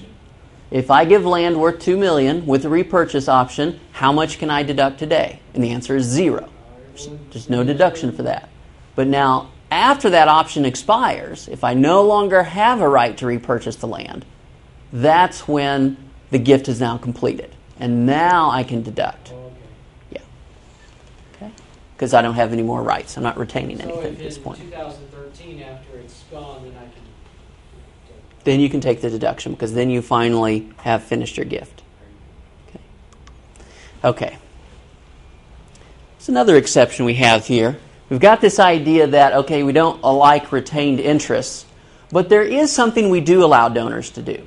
If 0.70 0.92
I 0.92 1.06
give 1.06 1.24
land 1.26 1.60
worth 1.62 1.80
two 1.80 1.98
million 1.98 2.46
with 2.46 2.66
a 2.66 2.70
repurchase 2.70 3.30
option, 3.30 3.80
how 3.94 4.12
much 4.12 4.40
can 4.40 4.50
I 4.50 4.64
deduct 4.64 5.00
today? 5.00 5.40
And 5.54 5.64
the 5.64 5.70
answer 5.70 5.96
is 5.96 6.04
zero. 6.06 6.50
There's- 6.88 7.10
There's 7.32 7.50
no 7.50 7.64
deduction 7.64 8.12
for 8.12 8.24
that. 8.24 8.50
But 8.96 9.08
now, 9.08 9.50
after 9.74 10.12
that 10.12 10.28
option 10.28 10.66
expires, 10.66 11.48
if 11.48 11.64
I 11.64 11.74
no 11.74 12.04
longer 12.04 12.44
have 12.44 12.80
a 12.80 12.88
right 12.88 13.18
to 13.18 13.26
repurchase 13.26 13.76
the 13.78 13.88
land, 13.88 14.26
that's 14.92 15.48
when 15.48 15.98
the 16.30 16.38
gift 16.38 16.68
is 16.68 16.80
now 16.80 16.98
completed, 16.98 17.56
and 17.80 18.06
now 18.06 18.52
I 18.52 18.64
can 18.64 18.84
deduct. 18.84 19.32
Oh. 19.34 19.52
Yeah. 20.12 20.22
Okay. 21.36 21.52
Because 21.96 22.14
I 22.14 22.22
don't 22.22 22.36
have 22.36 22.54
any 22.54 22.62
more 22.62 22.84
rights. 22.84 23.18
I'm 23.18 23.24
not 23.24 23.38
retaining 23.38 23.80
So 23.80 23.84
anything 23.84 24.14
at 24.14 24.20
this 24.20 24.38
point. 24.38 24.60
2013, 24.60 25.62
after 25.64 25.98
it's 25.98 26.24
gone, 26.32 26.64
then 26.64 26.74
I 26.78 26.84
can. 26.84 27.02
then 28.44 28.60
you 28.60 28.70
can 28.70 28.80
take 28.80 29.02
the 29.02 29.10
deduction 29.10 29.54
because 29.54 29.74
then 29.74 29.90
you 29.90 30.02
finally 30.02 30.72
have 30.78 31.04
finished 31.04 31.38
your 31.38 31.46
gift. 31.46 31.82
Okay. 32.70 32.80
Okay. 34.04 34.38
It's 36.18 36.30
another 36.30 36.56
exception 36.58 37.06
we 37.06 37.16
have 37.16 37.48
here. 37.48 37.78
We've 38.14 38.22
got 38.22 38.42
this 38.42 38.60
idea 38.60 39.08
that, 39.08 39.34
okay, 39.34 39.64
we 39.64 39.74
don't 39.74 40.00
like 40.04 40.52
retained 40.52 41.00
interests, 41.00 41.66
but 42.12 42.30
there 42.30 42.44
is 42.44 42.72
something 42.72 43.10
we 43.10 43.22
do 43.22 43.44
allow 43.44 43.70
donors 43.70 44.12
to 44.12 44.22
do. 44.22 44.46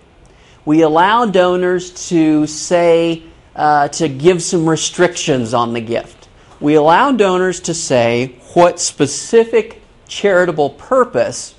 We 0.64 0.82
allow 0.82 1.26
donors 1.26 2.08
to 2.10 2.46
say, 2.46 3.24
uh, 3.56 3.88
to 3.88 4.08
give 4.08 4.40
some 4.40 4.70
restrictions 4.70 5.52
on 5.52 5.72
the 5.72 5.80
gift. 5.80 6.28
We 6.60 6.76
allow 6.76 7.10
donors 7.10 7.58
to 7.62 7.74
say 7.74 8.36
what 8.54 8.78
specific 8.78 9.82
charitable 10.06 10.70
purpose 10.70 11.56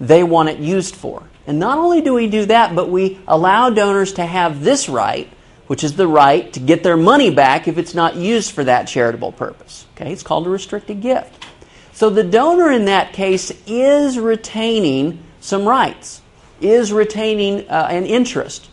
they 0.00 0.22
want 0.22 0.48
it 0.48 0.60
used 0.60 0.96
for. 0.96 1.24
And 1.46 1.58
not 1.58 1.76
only 1.76 2.00
do 2.00 2.14
we 2.14 2.26
do 2.26 2.46
that, 2.46 2.74
but 2.74 2.88
we 2.88 3.18
allow 3.28 3.68
donors 3.68 4.14
to 4.14 4.24
have 4.24 4.64
this 4.64 4.88
right 4.88 5.30
which 5.66 5.82
is 5.82 5.96
the 5.96 6.06
right 6.06 6.52
to 6.52 6.60
get 6.60 6.82
their 6.82 6.96
money 6.96 7.30
back 7.30 7.66
if 7.68 7.78
it's 7.78 7.94
not 7.94 8.16
used 8.16 8.52
for 8.52 8.64
that 8.64 8.86
charitable 8.86 9.32
purpose. 9.32 9.86
Okay, 9.94 10.12
it's 10.12 10.22
called 10.22 10.46
a 10.46 10.50
restricted 10.50 11.00
gift. 11.00 11.44
So 11.92 12.10
the 12.10 12.24
donor 12.24 12.70
in 12.70 12.86
that 12.86 13.12
case 13.12 13.52
is 13.66 14.18
retaining 14.18 15.22
some 15.40 15.64
rights, 15.64 16.22
is 16.60 16.92
retaining 16.92 17.68
uh, 17.68 17.86
an 17.90 18.04
interest. 18.04 18.68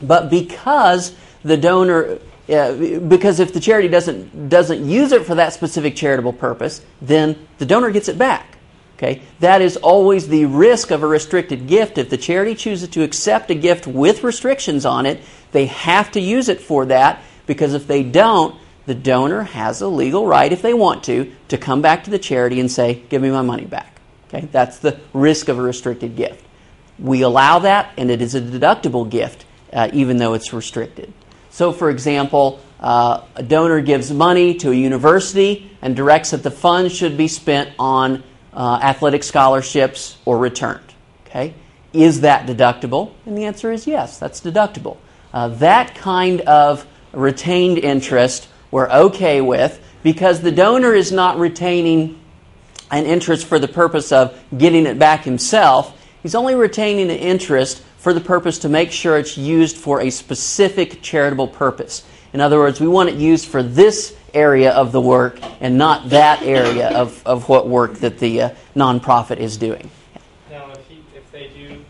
But 0.00 0.30
because 0.30 1.14
the 1.44 1.56
donor, 1.56 2.18
uh, 2.48 2.72
because 3.00 3.40
if 3.40 3.52
the 3.52 3.60
charity 3.60 3.88
doesn't 3.88 4.48
doesn't 4.48 4.88
use 4.88 5.12
it 5.12 5.26
for 5.26 5.34
that 5.34 5.52
specific 5.52 5.94
charitable 5.96 6.32
purpose, 6.32 6.80
then 7.02 7.46
the 7.58 7.66
donor 7.66 7.90
gets 7.90 8.08
it 8.08 8.16
back. 8.16 8.56
Okay, 9.00 9.22
that 9.38 9.62
is 9.62 9.78
always 9.78 10.28
the 10.28 10.44
risk 10.44 10.90
of 10.90 11.02
a 11.02 11.06
restricted 11.06 11.66
gift. 11.66 11.96
If 11.96 12.10
the 12.10 12.18
charity 12.18 12.54
chooses 12.54 12.90
to 12.90 13.02
accept 13.02 13.50
a 13.50 13.54
gift 13.54 13.86
with 13.86 14.22
restrictions 14.22 14.84
on 14.84 15.06
it, 15.06 15.22
they 15.52 15.66
have 15.66 16.12
to 16.12 16.20
use 16.20 16.50
it 16.50 16.60
for 16.60 16.84
that 16.84 17.22
because 17.46 17.72
if 17.72 17.86
they 17.86 18.02
don't, 18.02 18.54
the 18.84 18.94
donor 18.94 19.44
has 19.44 19.80
a 19.80 19.88
legal 19.88 20.26
right, 20.26 20.52
if 20.52 20.60
they 20.60 20.74
want 20.74 21.02
to, 21.04 21.32
to 21.48 21.56
come 21.56 21.80
back 21.80 22.04
to 22.04 22.10
the 22.10 22.18
charity 22.18 22.60
and 22.60 22.70
say, 22.70 23.02
"Give 23.08 23.22
me 23.22 23.30
my 23.30 23.40
money 23.40 23.64
back." 23.64 24.00
Okay, 24.28 24.46
that's 24.52 24.78
the 24.80 25.00
risk 25.14 25.48
of 25.48 25.58
a 25.58 25.62
restricted 25.62 26.14
gift. 26.14 26.44
We 26.98 27.22
allow 27.22 27.60
that, 27.60 27.92
and 27.96 28.10
it 28.10 28.20
is 28.20 28.34
a 28.34 28.40
deductible 28.40 29.08
gift, 29.08 29.46
uh, 29.72 29.88
even 29.94 30.18
though 30.18 30.34
it's 30.34 30.52
restricted. 30.52 31.10
So, 31.48 31.72
for 31.72 31.88
example, 31.88 32.60
uh, 32.78 33.22
a 33.34 33.42
donor 33.42 33.80
gives 33.80 34.12
money 34.12 34.54
to 34.56 34.70
a 34.70 34.74
university 34.74 35.70
and 35.80 35.96
directs 35.96 36.32
that 36.32 36.42
the 36.42 36.50
funds 36.50 36.94
should 36.94 37.16
be 37.16 37.28
spent 37.28 37.70
on 37.78 38.22
uh, 38.52 38.80
athletic 38.82 39.22
scholarships 39.22 40.18
or 40.24 40.38
returned. 40.38 40.94
Okay, 41.26 41.54
is 41.92 42.22
that 42.22 42.46
deductible? 42.46 43.12
And 43.26 43.36
the 43.36 43.44
answer 43.44 43.72
is 43.72 43.86
yes, 43.86 44.18
that's 44.18 44.40
deductible. 44.40 44.96
Uh, 45.32 45.48
that 45.48 45.94
kind 45.94 46.40
of 46.42 46.86
retained 47.12 47.78
interest 47.78 48.48
we're 48.70 48.88
okay 48.88 49.40
with 49.40 49.80
because 50.02 50.40
the 50.40 50.52
donor 50.52 50.94
is 50.94 51.12
not 51.12 51.38
retaining 51.38 52.20
an 52.90 53.04
interest 53.04 53.46
for 53.46 53.58
the 53.58 53.68
purpose 53.68 54.12
of 54.12 54.38
getting 54.56 54.86
it 54.86 54.98
back 54.98 55.24
himself. 55.24 55.96
He's 56.22 56.34
only 56.34 56.54
retaining 56.54 57.10
an 57.10 57.16
interest 57.16 57.82
for 57.98 58.12
the 58.12 58.20
purpose 58.20 58.58
to 58.60 58.68
make 58.68 58.90
sure 58.90 59.18
it's 59.18 59.36
used 59.36 59.76
for 59.76 60.00
a 60.00 60.10
specific 60.10 61.02
charitable 61.02 61.48
purpose. 61.48 62.04
In 62.32 62.40
other 62.40 62.58
words, 62.58 62.80
we 62.80 62.88
want 62.88 63.08
it 63.08 63.16
used 63.16 63.46
for 63.46 63.62
this 63.62 64.16
area 64.34 64.70
of 64.72 64.92
the 64.92 65.00
work 65.00 65.38
and 65.60 65.76
not 65.78 66.10
that 66.10 66.42
area 66.42 66.88
of, 66.90 67.22
of 67.26 67.48
what 67.48 67.68
work 67.68 67.94
that 67.96 68.18
the 68.18 68.42
uh, 68.42 68.50
nonprofit 68.76 69.38
is 69.38 69.56
doing. 69.56 69.90
Now, 70.50 70.70
if 70.72 70.86
he, 70.88 71.02
if 71.14 71.30
they 71.32 71.48
do, 71.48 71.84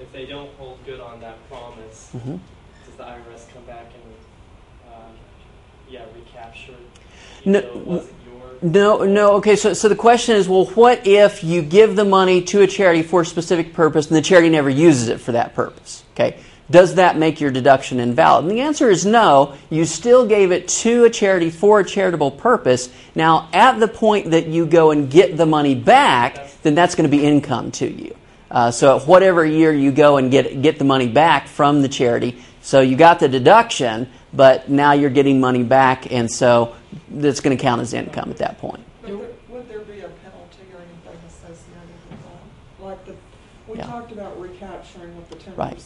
if 0.00 0.12
they 0.12 0.26
don't 0.26 0.50
hold 0.58 0.84
good 0.84 1.00
on 1.00 1.20
that 1.20 1.36
promise, 1.48 2.10
Mhm. 2.16 2.38
does 2.86 2.96
the 2.96 3.02
IRS 3.04 3.52
come 3.52 3.64
back 3.66 3.86
and, 3.94 4.92
uh, 4.92 4.96
yeah, 5.90 6.02
recapture 6.14 6.72
it? 6.72 7.46
No, 7.46 7.58
Even 7.58 7.70
though 7.74 7.80
it 7.80 7.86
wasn't 7.86 8.14
yours? 8.26 8.62
No, 8.62 9.04
no. 9.04 9.32
Okay, 9.36 9.56
so, 9.56 9.72
so 9.72 9.88
the 9.88 9.96
question 9.96 10.36
is 10.36 10.48
well, 10.48 10.66
what 10.66 11.06
if 11.06 11.42
you 11.42 11.62
give 11.62 11.96
the 11.96 12.04
money 12.04 12.42
to 12.42 12.62
a 12.62 12.66
charity 12.66 13.02
for 13.02 13.22
a 13.22 13.26
specific 13.26 13.72
purpose 13.74 14.06
and 14.08 14.16
the 14.16 14.22
charity 14.22 14.48
never 14.48 14.70
uses 14.70 15.08
it 15.08 15.20
for 15.20 15.32
that 15.32 15.54
purpose? 15.54 16.04
Okay, 16.14 16.36
does 16.70 16.94
that 16.94 17.18
make 17.18 17.40
your 17.40 17.50
deduction 17.50 18.00
invalid? 18.00 18.44
And 18.46 18.50
the 18.50 18.60
answer 18.60 18.88
is 18.90 19.04
no. 19.04 19.54
You 19.70 19.84
still 19.84 20.26
gave 20.26 20.52
it 20.52 20.68
to 20.68 21.04
a 21.04 21.10
charity 21.10 21.50
for 21.50 21.80
a 21.80 21.84
charitable 21.84 22.30
purpose. 22.32 22.88
Now, 23.14 23.48
at 23.52 23.78
the 23.78 23.88
point 23.88 24.30
that 24.30 24.46
you 24.46 24.66
go 24.66 24.90
and 24.90 25.10
get 25.10 25.36
the 25.36 25.46
money 25.46 25.74
back, 25.74 26.50
then 26.62 26.74
that's 26.74 26.94
going 26.94 27.10
to 27.10 27.14
be 27.14 27.24
income 27.24 27.70
to 27.72 27.90
you. 27.90 28.16
Uh, 28.50 28.70
so, 28.70 28.98
at 28.98 29.06
whatever 29.06 29.44
year 29.44 29.72
you 29.72 29.90
go 29.90 30.18
and 30.18 30.30
get 30.30 30.60
get 30.60 30.78
the 30.78 30.84
money 30.84 31.08
back 31.08 31.48
from 31.48 31.80
the 31.82 31.88
charity, 31.88 32.36
so 32.60 32.80
you 32.82 32.96
got 32.96 33.18
the 33.18 33.28
deduction, 33.28 34.08
but 34.34 34.68
now 34.68 34.92
you're 34.92 35.10
getting 35.10 35.40
money 35.40 35.62
back, 35.62 36.12
and 36.12 36.30
so 36.30 36.74
that's 37.08 37.40
going 37.40 37.56
to 37.56 37.62
count 37.62 37.80
as 37.80 37.94
income 37.94 38.30
at 38.30 38.36
that 38.38 38.58
point. 38.58 38.80
There, 39.02 39.16
would 39.16 39.68
there 39.68 39.80
be 39.80 40.00
a 40.00 40.08
penalty 40.08 40.68
or 40.74 40.80
anything 40.80 41.18
associated 41.26 41.88
with 42.10 42.20
that? 42.20 42.84
Like 42.84 43.04
the, 43.06 43.14
we 43.66 43.78
Yeah. 43.78 43.86
talked 43.86 44.12
about 44.12 44.38
recapturing 44.38 45.16
with 45.16 45.30
the 45.30 45.36
10%. 45.36 45.56
Right. 45.56 45.82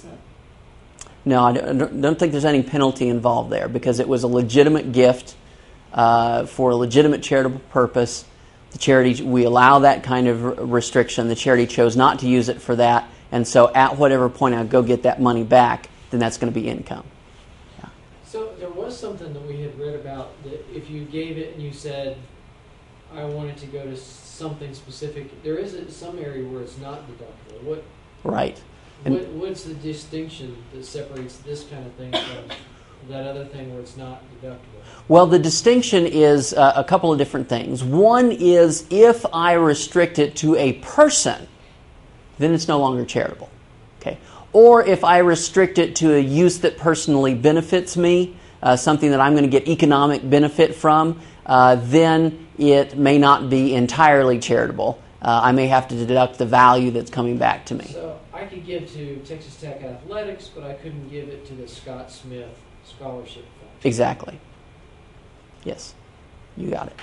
No, 1.27 1.43
I 1.43 1.53
don't, 1.55 2.17
think 2.17 2.31
there's 2.31 2.45
any 2.45 2.63
penalty 2.63 3.09
involved 3.09 3.51
there 3.51 3.69
because 3.69 3.99
it 3.99 4.07
was 4.07 4.23
a 4.23 4.29
legitimate 4.29 4.93
gift 4.93 5.35
uh, 5.93 6.47
for 6.47 6.71
a 6.71 6.77
legitimate 6.77 7.21
charitable 7.21 7.59
purpose. 7.71 8.25
The 8.71 8.79
charity, 8.79 9.25
we 9.25 9.43
allow 9.43 9.81
that 9.81 10.05
kind 10.05 10.29
of 10.29 10.71
restriction. 10.71 11.27
The 11.27 11.35
charity 11.35 11.67
chose 11.67 11.97
not 11.97 12.21
to 12.21 12.29
use 12.29 12.49
it 12.49 12.63
for 12.63 12.77
that, 12.77 13.09
and 13.33 13.47
so 13.47 13.75
at 13.75 13.99
whatever 13.99 14.29
point 14.29 14.55
I 14.55 14.63
go 14.63 14.85
get 14.85 15.03
that 15.03 15.21
money 15.21 15.43
back, 15.43 15.91
then 16.11 16.21
that's 16.21 16.39
going 16.39 16.53
to 16.53 16.59
be 16.59 16.69
income. 16.69 17.05
Yeah. 17.81 17.89
So 18.25 18.55
there 18.61 18.71
was 18.71 18.97
something 18.97 19.33
that 19.33 19.47
we 19.49 19.63
had 19.63 19.77
read 19.81 19.97
about 19.97 20.41
that 20.45 20.65
if 20.73 20.89
you 20.89 21.07
gave 21.07 21.39
it 21.39 21.55
and 21.55 21.63
you 21.63 21.73
said, 21.73 22.19
I 23.13 23.25
wanted 23.25 23.57
to 23.57 23.67
go 23.67 23.85
to 23.85 23.97
something 23.97 24.73
specific, 24.75 25.43
there 25.43 25.57
is 25.57 25.75
some 25.93 26.21
area 26.21 26.49
where 26.49 26.63
it's 26.63 26.79
not 26.79 27.01
deductible. 27.09 27.63
What, 27.65 27.85
Right. 28.23 28.61
What 29.05 29.29
what's 29.29 29.65
the 29.65 29.75
distinction 29.75 30.57
that 30.73 30.85
separates 30.85 31.37
this 31.39 31.65
kind 31.65 31.87
of 31.87 31.93
thing 31.95 32.13
from 32.13 32.57
that 33.09 33.27
other 33.27 33.45
thing 33.45 33.73
where 33.73 33.81
it's 33.81 33.97
not 33.97 34.23
deductible? 34.43 34.59
Well, 35.09 35.27
the 35.27 35.39
distinction 35.39 36.07
is 36.07 36.53
uh, 36.55 36.73
a 36.75 36.85
couple 36.85 37.13
of 37.13 37.19
different 37.19 37.49
things. 37.49 37.85
One 37.85 38.33
is 38.33 38.87
if 38.91 39.25
I 39.33 39.53
restrict 39.53 40.19
it 40.19 40.35
to 40.37 40.57
a 40.57 40.75
person, 40.75 41.47
then 42.39 42.53
it's 42.53 42.69
no 42.69 42.79
longer 42.79 43.05
charitable. 43.05 43.49
Okay. 44.01 44.19
Or 44.53 44.85
if 44.85 45.05
I 45.05 45.19
restrict 45.19 45.79
it 45.79 45.97
to 45.97 46.15
a 46.15 46.19
use 46.19 46.59
that 46.61 46.77
personally 46.79 47.35
benefits 47.35 47.97
me, 47.97 48.37
uh, 48.63 48.77
something 48.77 49.11
that 49.11 49.21
I'm 49.21 49.33
going 49.33 49.45
to 49.45 49.51
get 49.51 49.69
economic 49.69 50.29
benefit 50.29 50.75
from, 50.75 51.21
uh, 51.45 51.77
then 51.77 52.47
it 52.59 52.97
may 52.97 53.19
not 53.19 53.49
be 53.49 53.75
entirely 53.75 54.39
charitable. 54.39 55.01
Uh, 55.23 55.41
I 55.45 55.53
may 55.53 55.67
have 55.67 55.89
to 55.89 55.95
deduct 55.95 56.39
the 56.39 56.47
value 56.47 56.91
that's 56.91 57.11
coming 57.11 57.39
back 57.39 57.67
to 57.67 57.75
me. 57.75 57.85
So 57.87 58.06
give 58.67 58.93
to 58.93 59.17
Texas 59.19 59.57
Tech 59.61 59.83
Athletics, 59.83 60.51
but 60.53 60.65
I 60.65 60.75
couldn't 60.75 61.09
give 61.09 61.29
it 61.29 61.47
to 61.47 61.55
the 61.55 61.69
Scott 61.69 62.11
Smith 62.11 62.51
Scholarship 62.85 63.45
Fund. 63.61 63.71
Exactly. 63.85 64.39
Yes. 65.65 65.95
You 66.57 66.71
got 66.71 66.89
it. 66.89 66.97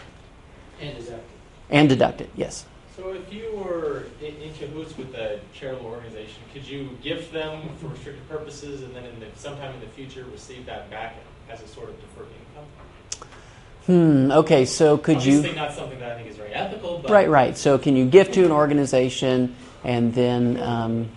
And 0.81 0.97
deduct 0.97 1.11
it. 1.11 1.23
And 1.69 1.89
deduct 1.89 2.21
it, 2.21 2.29
yes. 2.35 2.65
So 2.95 3.13
if 3.13 3.33
you 3.33 3.51
were 3.55 4.05
in, 4.21 4.35
in 4.35 4.53
cahoots 4.53 4.95
with 4.97 5.15
a 5.15 5.39
charitable 5.53 5.87
organization, 5.87 6.43
could 6.53 6.67
you 6.67 6.89
gift 7.01 7.33
them 7.33 7.69
for 7.79 7.87
restricted 7.87 8.27
purposes 8.29 8.83
and 8.83 8.95
then 8.95 9.05
in 9.05 9.19
the, 9.19 9.27
sometime 9.35 9.73
in 9.73 9.79
the 9.79 9.87
future 9.87 10.25
receive 10.31 10.65
that 10.67 10.91
back 10.91 11.15
as 11.49 11.61
a 11.61 11.67
sort 11.67 11.89
of 11.89 11.99
deferred 11.99 12.27
income? 12.27 12.65
Hmm, 13.85 14.31
okay, 14.31 14.65
so 14.65 14.97
could 14.97 15.23
you. 15.25 15.37
Obviously 15.37 15.59
not 15.59 15.73
something 15.73 15.99
that 15.99 16.11
I 16.13 16.15
think 16.15 16.29
is 16.29 16.37
very 16.37 16.53
ethical, 16.53 16.99
but 16.99 17.11
Right, 17.11 17.29
right. 17.29 17.57
So 17.57 17.77
can 17.77 17.95
you 17.95 18.05
gift 18.05 18.35
to 18.35 18.45
an 18.45 18.51
organization 18.51 19.55
and 19.83 20.13
then 20.13 20.57
um, 20.61 21.09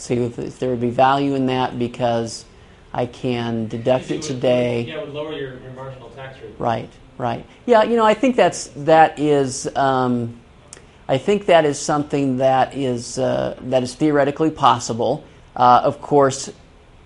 see 0.00 0.14
if, 0.14 0.38
if 0.38 0.58
there 0.58 0.70
would 0.70 0.80
be 0.80 0.90
value 0.90 1.34
in 1.34 1.46
that 1.46 1.78
because 1.78 2.44
I 2.92 3.06
can 3.06 3.66
deduct 3.68 4.06
it 4.06 4.10
you 4.10 4.16
would- 4.16 4.22
today. 4.22 4.82
Yeah, 4.82 4.94
it 5.00 5.06
would 5.06 5.14
lower 5.14 5.32
your, 5.32 5.58
your 5.60 5.72
marginal 5.72 6.10
tax 6.10 6.40
rate. 6.40 6.54
Right, 6.58 6.90
right. 7.18 7.44
Yeah, 7.66 7.82
you 7.82 7.96
know, 7.96 8.04
I 8.04 8.14
think 8.14 8.36
that's 8.36 8.68
that 8.76 9.18
is. 9.18 9.68
Um, 9.76 10.40
I 11.08 11.18
think 11.18 11.46
that 11.46 11.64
is 11.64 11.78
something 11.78 12.38
that 12.38 12.74
is 12.74 13.18
uh, 13.18 13.56
that 13.62 13.82
is 13.82 13.94
theoretically 13.94 14.50
possible. 14.50 15.24
Uh, 15.54 15.80
of 15.84 16.00
course, 16.02 16.50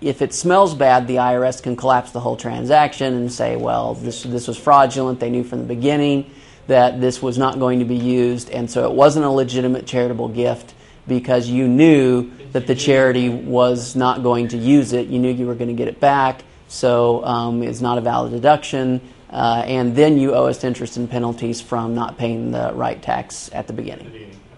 if 0.01 0.21
it 0.23 0.33
smells 0.33 0.73
bad, 0.73 1.07
the 1.07 1.17
IRS 1.17 1.61
can 1.61 1.75
collapse 1.75 2.11
the 2.11 2.19
whole 2.19 2.35
transaction 2.35 3.13
and 3.13 3.31
say, 3.31 3.55
"Well, 3.57 3.93
this 3.93 4.23
this 4.23 4.47
was 4.47 4.57
fraudulent. 4.57 5.19
They 5.19 5.29
knew 5.29 5.43
from 5.43 5.59
the 5.59 5.67
beginning 5.67 6.31
that 6.67 6.99
this 7.01 7.21
was 7.21 7.37
not 7.37 7.59
going 7.59 7.79
to 7.79 7.85
be 7.85 7.95
used, 7.97 8.49
and 8.49 8.69
so 8.71 8.89
it 8.89 8.95
wasn't 8.95 9.25
a 9.25 9.29
legitimate 9.29 9.85
charitable 9.85 10.29
gift 10.29 10.73
because 11.07 11.47
you 11.47 11.67
knew 11.67 12.31
that 12.51 12.67
the 12.67 12.75
charity 12.75 13.29
was 13.29 13.95
not 13.95 14.23
going 14.23 14.49
to 14.49 14.57
use 14.57 14.93
it. 14.93 15.07
You 15.07 15.19
knew 15.19 15.31
you 15.31 15.47
were 15.47 15.55
going 15.55 15.69
to 15.69 15.73
get 15.73 15.87
it 15.87 15.99
back, 15.99 16.43
so 16.67 17.23
um, 17.25 17.63
it's 17.63 17.81
not 17.81 17.97
a 17.97 18.01
valid 18.01 18.31
deduction." 18.31 19.01
Uh, 19.29 19.63
and 19.65 19.95
then 19.95 20.17
you 20.17 20.33
owe 20.33 20.47
us 20.47 20.61
interest 20.63 20.97
and 20.97 21.09
penalties 21.09 21.61
from 21.61 21.95
not 21.95 22.17
paying 22.17 22.51
the 22.51 22.73
right 22.73 23.01
tax 23.01 23.49
at 23.53 23.65
the 23.65 23.73
beginning. 23.73 24.11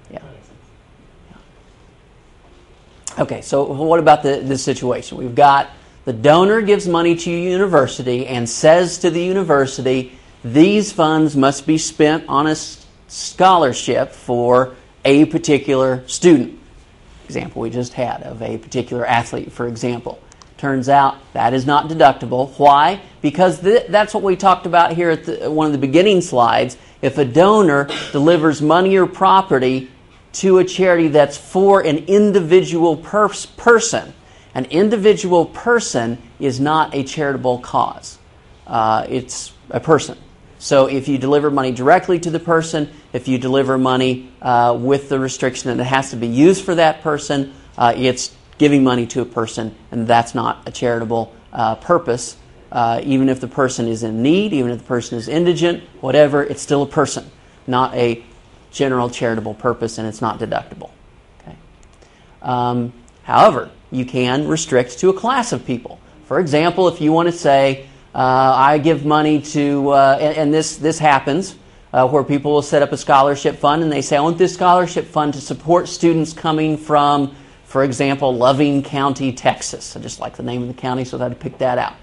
Yeah. 0.09 0.17
That 0.19 0.25
makes 0.33 0.47
sense. 3.05 3.19
Okay, 3.19 3.41
so 3.41 3.63
what 3.63 3.99
about 3.99 4.23
the, 4.23 4.41
this 4.43 4.63
situation? 4.63 5.19
We've 5.19 5.35
got 5.35 5.69
the 6.05 6.13
donor 6.13 6.61
gives 6.61 6.87
money 6.87 7.15
to 7.15 7.31
a 7.31 7.39
university 7.39 8.25
and 8.27 8.49
says 8.49 8.97
to 8.99 9.09
the 9.09 9.23
university, 9.23 10.17
these 10.43 10.91
funds 10.91 11.37
must 11.37 11.65
be 11.65 11.77
spent 11.77 12.25
on 12.27 12.47
a 12.47 12.55
scholarship 13.07 14.11
for 14.11 14.75
a 15.05 15.25
particular 15.25 16.07
student. 16.07 16.59
Example 17.25 17.61
we 17.61 17.69
just 17.69 17.93
had 17.93 18.23
of 18.23 18.41
a 18.41 18.57
particular 18.57 19.05
athlete, 19.05 19.51
for 19.51 19.67
example. 19.67 20.19
Turns 20.57 20.87
out 20.87 21.15
that 21.33 21.53
is 21.53 21.65
not 21.65 21.89
deductible. 21.89 22.57
Why? 22.57 23.01
Because 23.21 23.59
th- 23.59 23.87
that's 23.89 24.13
what 24.13 24.23
we 24.23 24.35
talked 24.35 24.65
about 24.65 24.93
here 24.93 25.09
at 25.09 25.25
the, 25.25 25.51
one 25.51 25.65
of 25.65 25.73
the 25.73 25.77
beginning 25.77 26.21
slides. 26.21 26.77
If 27.01 27.17
a 27.17 27.25
donor 27.25 27.89
delivers 28.11 28.61
money 28.61 28.95
or 28.95 29.05
property 29.05 29.89
to 30.33 30.59
a 30.59 30.63
charity 30.63 31.09
that's 31.09 31.37
for 31.37 31.81
an 31.81 32.05
individual 32.07 32.95
pers- 32.95 33.45
person, 33.45 34.13
An 34.55 34.65
individual 34.65 35.47
person 35.47 36.17
is 36.39 36.59
not 36.59 36.93
a 36.93 37.03
charitable 37.03 37.59
cause. 37.59 38.19
Uh, 38.67 39.05
it's 39.09 39.51
a 39.69 39.79
person. 39.79 40.17
So 40.59 40.85
if 40.85 41.07
you 41.07 41.17
deliver 41.17 41.49
money 41.49 41.71
directly 41.71 42.19
to 42.19 42.29
the 42.29 42.39
person, 42.39 42.89
if 43.13 43.27
you 43.27 43.37
deliver 43.37 43.77
money 43.77 44.31
uh, 44.41 44.77
with 44.79 45.07
the 45.07 45.19
restriction 45.19 45.69
that 45.69 45.81
it 45.81 45.85
has 45.85 46.09
to 46.09 46.15
be 46.15 46.27
used 46.27 46.65
for 46.65 46.75
that 46.75 47.01
person, 47.01 47.53
uh, 47.77 47.93
it's 47.95 48.35
giving 48.57 48.83
money 48.83 49.05
to 49.07 49.21
a 49.21 49.25
person, 49.25 49.75
and 49.91 50.07
that's 50.07 50.35
not 50.35 50.67
a 50.67 50.71
charitable 50.71 51.33
uh, 51.53 51.75
purpose. 51.75 52.35
Uh, 52.71 52.99
even 53.03 53.29
if 53.29 53.39
the 53.39 53.47
person 53.47 53.87
is 53.87 54.01
in 54.01 54.23
need, 54.23 54.51
even 54.51 54.71
if 54.71 54.79
the 54.79 54.83
person 54.85 55.17
is 55.17 55.27
indigent, 55.27 55.83
whatever, 56.01 56.43
it's 56.43 56.61
still 56.61 56.81
a 56.81 56.87
person, 56.87 57.29
not 57.67 57.93
a 57.93 58.23
general 58.71 59.09
charitable 59.09 59.53
purpose, 59.53 59.99
and 59.99 60.07
it's 60.07 60.21
not 60.21 60.39
deductible. 60.39 60.89
Okay. 61.41 61.55
Um, 62.41 62.91
however, 63.21 63.69
you 63.91 64.05
can 64.05 64.47
restrict 64.47 64.97
to 64.99 65.09
a 65.09 65.13
class 65.13 65.53
of 65.53 65.65
people. 65.65 65.99
For 66.25 66.39
example, 66.39 66.87
if 66.87 66.99
you 66.99 67.11
want 67.11 67.27
to 67.27 67.31
say, 67.31 67.85
uh, 68.15 68.17
I 68.17 68.79
give 68.79 69.05
money 69.05 69.41
to, 69.41 69.89
uh, 69.89 70.17
and, 70.19 70.37
and, 70.37 70.53
this, 70.53 70.77
this 70.77 70.97
happens, 70.97 71.55
uh, 71.93 72.07
where 72.07 72.23
people 72.23 72.51
will 72.51 72.61
set 72.63 72.81
up 72.81 72.91
a 72.91 72.97
scholarship 72.97 73.57
fund 73.57 73.83
and 73.83 73.91
they 73.91 74.01
say, 74.01 74.17
I 74.17 74.21
want 74.21 74.39
this 74.39 74.55
scholarship 74.55 75.05
fund 75.05 75.35
to 75.35 75.41
support 75.41 75.87
students 75.87 76.33
coming 76.33 76.75
from, 76.75 77.35
for 77.65 77.83
example, 77.83 78.35
Loving 78.35 78.81
County, 78.81 79.31
Texas. 79.31 79.95
I 79.95 79.99
just 79.99 80.19
like 80.19 80.35
the 80.35 80.43
name 80.43 80.63
of 80.63 80.67
the 80.67 80.73
county, 80.73 81.05
so 81.05 81.19
I 81.19 81.23
had 81.23 81.29
to 81.29 81.35
pick 81.35 81.59
that 81.59 81.77
out. 81.77 81.93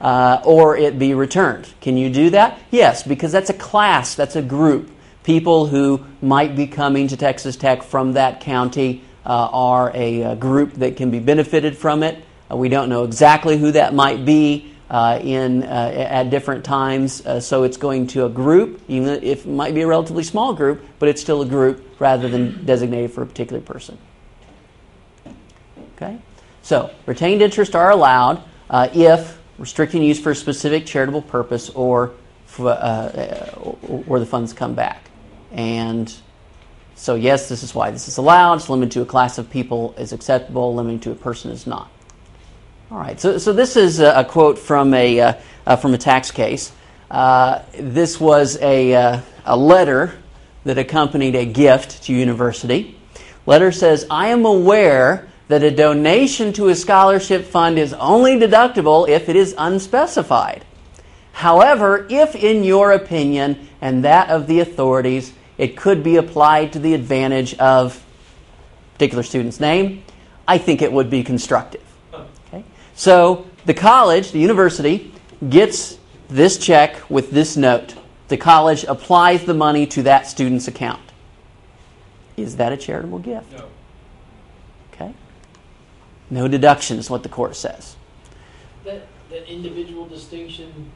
Uh, 0.00 0.40
or 0.44 0.76
it 0.76 0.98
be 0.98 1.14
returned. 1.14 1.72
Can 1.80 1.96
you 1.96 2.08
do 2.10 2.30
that? 2.30 2.58
Yes, 2.70 3.02
because 3.02 3.30
that's 3.30 3.50
a 3.50 3.54
class, 3.54 4.14
that's 4.14 4.36
a 4.36 4.42
group. 4.42 4.90
People 5.22 5.66
who 5.66 6.04
might 6.20 6.56
be 6.56 6.66
coming 6.66 7.08
to 7.08 7.16
Texas 7.16 7.56
Tech 7.56 7.82
from 7.82 8.14
that 8.14 8.40
county 8.40 9.02
uh, 9.24 9.48
are 9.52 9.92
a, 9.94 10.22
a, 10.22 10.36
group 10.36 10.72
that 10.74 10.96
can 10.96 11.12
be 11.12 11.20
benefited 11.20 11.76
from 11.76 12.02
it. 12.02 12.24
Uh, 12.50 12.56
we 12.56 12.68
don't 12.68 12.88
know 12.88 13.04
exactly 13.04 13.56
who 13.56 13.70
that 13.70 13.94
might 13.94 14.24
be 14.24 14.71
uh, 14.92 15.18
in, 15.22 15.62
uh, 15.62 15.90
at 15.96 16.28
different 16.28 16.62
times, 16.62 17.24
uh, 17.24 17.40
so 17.40 17.62
it's 17.62 17.78
going 17.78 18.06
to 18.06 18.26
a 18.26 18.28
group, 18.28 18.78
even 18.88 19.08
if 19.24 19.46
it 19.46 19.48
might 19.48 19.74
be 19.74 19.80
a 19.80 19.86
relatively 19.86 20.22
small 20.22 20.52
group, 20.52 20.84
but 20.98 21.08
it's 21.08 21.18
still 21.18 21.40
a 21.40 21.46
group 21.46 21.82
rather 21.98 22.28
than 22.28 22.62
designated 22.66 23.10
for 23.10 23.22
a 23.22 23.26
particular 23.26 23.62
person. 23.62 23.96
Okay? 25.96 26.18
So, 26.60 26.90
retained 27.06 27.40
interest 27.40 27.74
are 27.74 27.90
allowed 27.90 28.42
if 28.70 29.38
restricting 29.56 30.02
use 30.02 30.20
for 30.20 30.32
a 30.32 30.36
specific 30.36 30.84
charitable 30.84 31.22
purpose 31.22 31.70
or, 31.70 32.12
or 32.58 34.18
the 34.18 34.26
funds 34.26 34.52
come 34.52 34.74
back. 34.74 35.04
And 35.52 36.14
so, 36.96 37.14
yes, 37.14 37.48
this 37.48 37.62
is 37.62 37.74
why 37.74 37.90
this 37.92 38.08
is 38.08 38.18
allowed. 38.18 38.56
It's 38.56 38.68
limited 38.68 38.92
to 38.92 39.00
a 39.00 39.06
class 39.06 39.38
of 39.38 39.48
people 39.48 39.94
is 39.96 40.12
acceptable, 40.12 40.74
limited 40.74 41.00
to 41.04 41.12
a 41.12 41.14
person 41.14 41.50
is 41.50 41.66
not. 41.66 41.90
All 42.92 42.98
right, 42.98 43.18
so, 43.18 43.38
so 43.38 43.54
this 43.54 43.76
is 43.76 44.00
a, 44.00 44.22
quote 44.22 44.58
from 44.58 44.92
a, 44.92 45.18
uh, 45.18 45.32
uh, 45.66 45.76
from 45.76 45.94
a 45.94 45.98
tax 45.98 46.30
case. 46.30 46.72
Uh, 47.10 47.62
this 47.72 48.20
was 48.20 48.58
a, 48.60 48.94
uh, 48.94 49.20
a 49.46 49.56
letter 49.56 50.12
that 50.64 50.76
accompanied 50.76 51.34
a 51.34 51.46
gift 51.46 52.02
to 52.02 52.12
university. 52.12 52.94
Letter 53.46 53.72
says, 53.72 54.04
I 54.10 54.28
am 54.28 54.44
aware 54.44 55.26
that 55.48 55.62
a 55.62 55.70
donation 55.70 56.52
to 56.52 56.68
a 56.68 56.74
scholarship 56.74 57.46
fund 57.46 57.78
is 57.78 57.94
only 57.94 58.36
deductible 58.36 59.08
if 59.08 59.30
it 59.30 59.36
is 59.36 59.54
unspecified. 59.56 60.62
However, 61.32 62.06
if 62.10 62.34
in 62.34 62.62
your 62.62 62.92
opinion 62.92 63.70
and 63.80 64.04
that 64.04 64.28
of 64.28 64.46
the 64.46 64.60
authorities, 64.60 65.32
it 65.56 65.78
could 65.78 66.04
be 66.04 66.16
applied 66.16 66.74
to 66.74 66.78
the 66.78 66.92
advantage 66.92 67.54
of 67.54 68.04
particular 68.92 69.22
student's 69.22 69.60
name, 69.60 70.04
I 70.46 70.58
think 70.58 70.82
it 70.82 70.92
would 70.92 71.08
be 71.08 71.24
constructive. 71.24 71.81
Okay? 72.92 72.98
So 72.98 73.46
the 73.64 73.74
college, 73.74 74.32
the 74.32 74.38
university, 74.38 75.12
gets 75.48 75.98
this 76.28 76.58
check 76.58 77.10
with 77.10 77.30
this 77.30 77.56
note. 77.56 77.94
The 78.28 78.36
college 78.36 78.84
applies 78.84 79.44
the 79.44 79.54
money 79.54 79.86
to 79.88 80.02
that 80.04 80.26
student's 80.26 80.68
account. 80.68 81.02
Is 82.36 82.56
that 82.56 82.72
a 82.72 82.76
charitable 82.76 83.18
gift? 83.18 83.52
No. 83.52 83.68
Okay. 84.92 85.14
No 86.30 86.48
deduction 86.48 86.98
is 86.98 87.10
what 87.10 87.22
the 87.22 87.28
court 87.28 87.56
says. 87.56 87.96
That 88.84 89.06
that 89.30 89.50
individual 89.50 90.06
distinction 90.06 90.90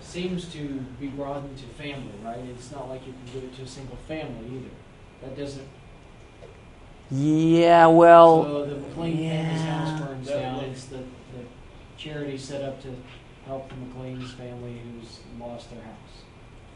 seems 0.00 0.52
to 0.52 0.84
be 1.00 1.08
broadened 1.08 1.56
to 1.58 1.64
family, 1.64 2.12
right? 2.24 2.38
It's 2.38 2.70
not 2.70 2.88
like 2.88 3.06
you 3.06 3.12
can 3.12 3.34
give 3.34 3.44
it 3.44 3.56
to 3.56 3.62
a 3.62 3.66
single 3.66 3.96
family 4.08 4.46
either. 4.56 4.70
That 5.22 5.36
doesn't. 5.36 5.66
Yeah, 7.12 7.86
well. 7.88 8.44
So 8.44 8.64
the 8.66 8.76
McLean 8.76 9.16
family's 9.18 9.20
yeah. 9.62 9.84
house 9.84 10.00
burns 10.00 10.28
down. 10.28 10.64
It's 10.64 10.84
the, 10.86 10.96
the 10.96 11.44
charity 11.98 12.38
set 12.38 12.62
up 12.62 12.80
to 12.82 12.94
help 13.46 13.68
the 13.68 13.74
McLean's 13.76 14.32
family 14.32 14.80
who's 14.98 15.20
lost 15.38 15.70
their 15.70 15.82
house. 15.82 15.92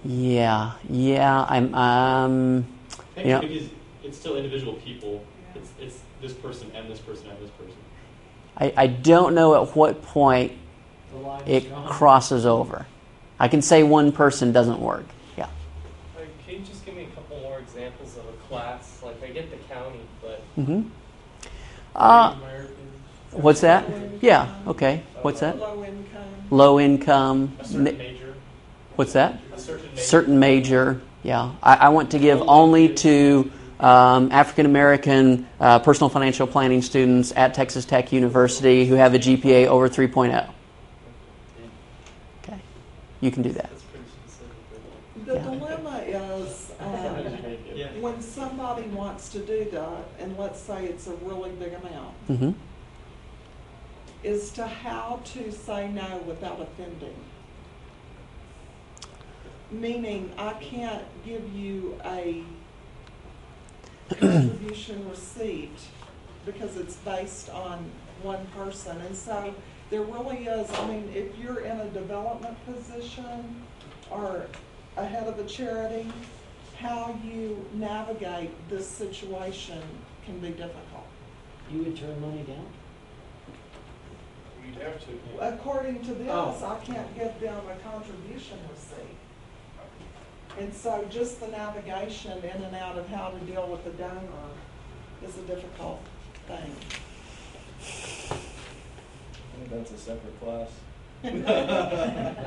Yeah, 0.04 0.72
yeah. 0.90 1.46
I'm. 1.48 1.74
Um, 1.74 2.66
I 3.16 3.22
Yeah. 3.22 3.40
because 3.40 3.68
it's 4.04 4.18
still 4.18 4.36
individual 4.36 4.74
people. 4.74 5.24
It's, 5.54 5.70
it's 5.80 6.00
this 6.20 6.34
person 6.34 6.70
and 6.74 6.90
this 6.90 6.98
person 7.00 7.28
and 7.30 7.38
this 7.40 7.50
person. 7.52 7.74
I, 8.58 8.72
I 8.76 8.86
don't 8.88 9.34
know 9.34 9.62
at 9.62 9.74
what 9.74 10.02
point 10.02 10.52
The 11.12 11.18
line 11.18 11.42
is 11.46 11.64
it 11.64 11.70
gone. 11.70 11.88
crosses 11.88 12.44
over. 12.44 12.86
I 13.38 13.48
can 13.48 13.62
say 13.62 13.82
one 13.82 14.12
person 14.12 14.52
doesn't 14.52 14.80
work. 14.80 15.04
Yeah. 15.36 15.48
Like, 16.14 16.28
can 16.46 16.54
you 16.56 16.60
just 16.60 16.84
give 16.86 16.94
me 16.94 17.04
a 17.04 17.14
couple 17.14 17.38
more 17.40 17.58
examples 17.58 18.16
of 18.16 18.24
a 18.26 18.32
class? 18.48 19.00
Like, 19.02 19.22
I 19.22 19.28
get 19.28 19.50
the 19.50 19.56
county, 19.74 20.00
but 20.22 20.42
Mm-hmm. 20.58 20.88
Uh, 21.94 22.28
Native 22.30 22.42
Americans. 22.42 22.72
what's 23.32 23.60
that? 23.62 23.84
Yeah. 24.22 24.54
Okay. 24.66 25.02
What's 25.22 25.40
that? 25.40 25.58
Low 25.58 25.84
income. 25.84 26.24
Low 26.50 26.80
income. 26.80 27.52
A 27.60 27.64
certain 27.64 27.84
ma- 27.84 27.90
major. 27.92 28.34
What's 28.96 29.12
that? 29.14 29.40
Certain 29.56 29.86
major. 29.90 30.00
Certain 30.02 30.38
major. 30.38 31.00
Yeah. 31.22 31.52
I, 31.62 31.74
I 31.76 31.88
want 31.90 32.10
to 32.12 32.18
give 32.18 32.40
only 32.42 32.94
to 32.94 33.50
um, 33.80 34.30
African 34.32 34.64
American 34.66 35.46
uh, 35.60 35.78
personal 35.80 36.08
financial 36.08 36.46
planning 36.46 36.80
students 36.82 37.32
at 37.36 37.52
Texas 37.54 37.84
Tech 37.84 38.12
University 38.12 38.86
who 38.86 38.94
have 38.94 39.14
a 39.14 39.18
GPA 39.18 39.66
over 39.66 39.88
3.0. 39.88 40.48
Okay. 42.42 42.58
You 43.20 43.30
can 43.30 43.42
do 43.42 43.52
that. 43.52 43.68
that's 43.70 43.82
pretty 43.82 45.38
Yeah. 45.38 45.42
dilemma 45.44 45.98
is, 46.06 46.72
um, 46.80 47.26
Yeah. 47.74 47.88
when 48.00 48.20
somebody 48.22 48.84
wants 49.16 49.30
to 49.30 49.38
do 49.38 49.66
that, 49.70 50.04
and 50.18 50.36
let's 50.36 50.60
say 50.60 50.84
it's 50.84 51.06
a 51.06 51.14
really 51.24 51.50
big 51.52 51.72
amount, 51.72 52.28
Mm-hmm. 52.28 52.50
is 54.22 54.50
to 54.50 54.66
how 54.66 55.20
to 55.24 55.50
say 55.50 55.88
no 55.88 56.18
without 56.26 56.60
offending. 56.60 57.16
Meaning, 59.70 60.32
I 60.36 60.52
can't 60.54 61.02
give 61.24 61.50
you 61.54 61.98
a 62.04 62.44
contribution 64.20 65.08
receipt 65.10 65.78
because 66.44 66.76
it's 66.76 66.96
based 66.96 67.48
on 67.48 67.90
one 68.22 68.46
person. 68.54 69.00
And 69.00 69.16
so 69.16 69.54
there 69.88 70.02
really 70.02 70.44
is, 70.44 70.70
I 70.70 70.88
mean, 70.88 71.10
if 71.14 71.38
you're 71.38 71.60
in 71.60 71.80
a 71.80 71.88
development 71.88 72.58
position 72.66 73.62
or 74.10 74.46
a 74.98 75.06
head 75.06 75.26
of 75.26 75.38
a 75.38 75.44
charity, 75.44 76.06
how 76.78 77.18
you 77.24 77.64
navigate 77.74 78.50
this 78.68 78.86
situation 78.86 79.80
can 80.24 80.38
be 80.40 80.50
difficult. 80.50 81.06
You 81.70 81.82
would 81.82 81.96
turn 81.96 82.20
money 82.20 82.42
down. 82.42 82.66
You'd 84.64 84.76
have 84.82 85.00
to. 85.00 85.06
According 85.40 86.04
to 86.04 86.14
this, 86.14 86.28
Oh. 86.30 86.78
I 86.80 86.84
can't 86.84 87.14
give 87.14 87.38
them 87.40 87.62
a 87.68 87.76
contribution 87.88 88.58
receipt. 88.70 89.16
And 90.58 90.72
so 90.74 91.04
just 91.10 91.40
the 91.40 91.48
navigation 91.48 92.38
in 92.38 92.62
and 92.62 92.74
out 92.76 92.96
of 92.98 93.08
how 93.08 93.28
to 93.28 93.38
deal 93.40 93.68
with 93.68 93.84
the 93.84 93.90
donor 93.90 94.20
is 95.24 95.36
a 95.36 95.42
difficult 95.42 96.00
thing. 96.46 96.74
I 98.30 99.58
think 99.58 99.70
that's 99.70 99.90
a 99.92 99.98
separate 99.98 100.40
class. 100.40 100.70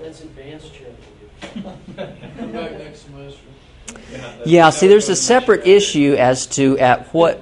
That's 0.00 0.22
advanced 0.22 0.72
charity. 0.74 0.96
Yeah, 4.44 4.70
see, 4.70 4.88
there's 4.88 5.08
a 5.08 5.16
separate 5.16 5.66
issue 5.66 6.16
as 6.18 6.46
to 6.48 6.78
at 6.78 7.12
what 7.12 7.36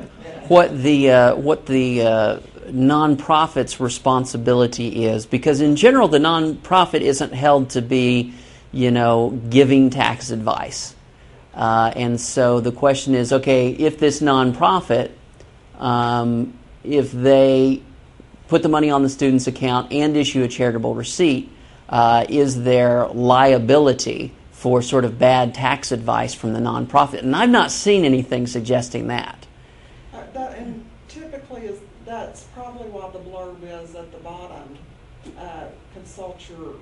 what 0.48 0.82
the 0.82 1.10
uh, 1.10 1.36
what 1.36 1.66
the 1.66 2.02
uh, 2.02 2.40
nonprofit's 2.66 3.80
responsibility 3.80 5.04
is, 5.04 5.26
because 5.26 5.60
in 5.60 5.76
general, 5.76 6.08
the 6.08 6.18
nonprofit 6.18 7.00
isn't 7.00 7.32
held 7.32 7.70
to 7.70 7.82
be, 7.82 8.34
you 8.72 8.90
know, 8.90 9.30
giving 9.48 9.90
tax 9.90 10.30
advice, 10.30 10.94
uh, 11.54 11.92
and 11.94 12.20
so 12.20 12.60
the 12.60 12.72
question 12.72 13.14
is, 13.14 13.32
okay, 13.32 13.70
if 13.70 13.98
this 13.98 14.20
nonprofit, 14.20 15.10
um, 15.78 16.58
if 16.82 17.12
they 17.12 17.82
put 18.48 18.62
the 18.62 18.68
money 18.68 18.90
on 18.90 19.02
the 19.02 19.08
student's 19.08 19.46
account 19.46 19.92
and 19.92 20.16
issue 20.16 20.42
a 20.42 20.48
charitable 20.48 20.94
receipt, 20.94 21.50
uh, 21.88 22.26
is 22.28 22.62
there 22.62 23.08
liability 23.08 24.32
for 24.52 24.82
sort 24.82 25.04
of 25.04 25.18
bad 25.18 25.54
tax 25.54 25.92
advice 25.92 26.34
from 26.34 26.52
the 26.52 26.60
nonprofit? 26.60 27.20
And 27.20 27.34
I've 27.34 27.50
not 27.50 27.70
seen 27.70 28.04
anything 28.04 28.46
suggesting 28.46 29.06
that. 29.08 29.46
Uh, 30.12 30.22
That, 30.32 30.58
and 30.58 30.84
typically 31.08 31.62
is, 31.62 31.80
that's 32.04 32.42
probably 32.54 32.88
why 32.88 33.10
the 33.10 33.20
blurb 33.20 33.62
is 33.62 33.94
at 33.94 34.10
the 34.12 34.18
bottom, 34.18 34.76
uh, 35.38 35.64
consult 35.94 36.40
your 36.48 36.74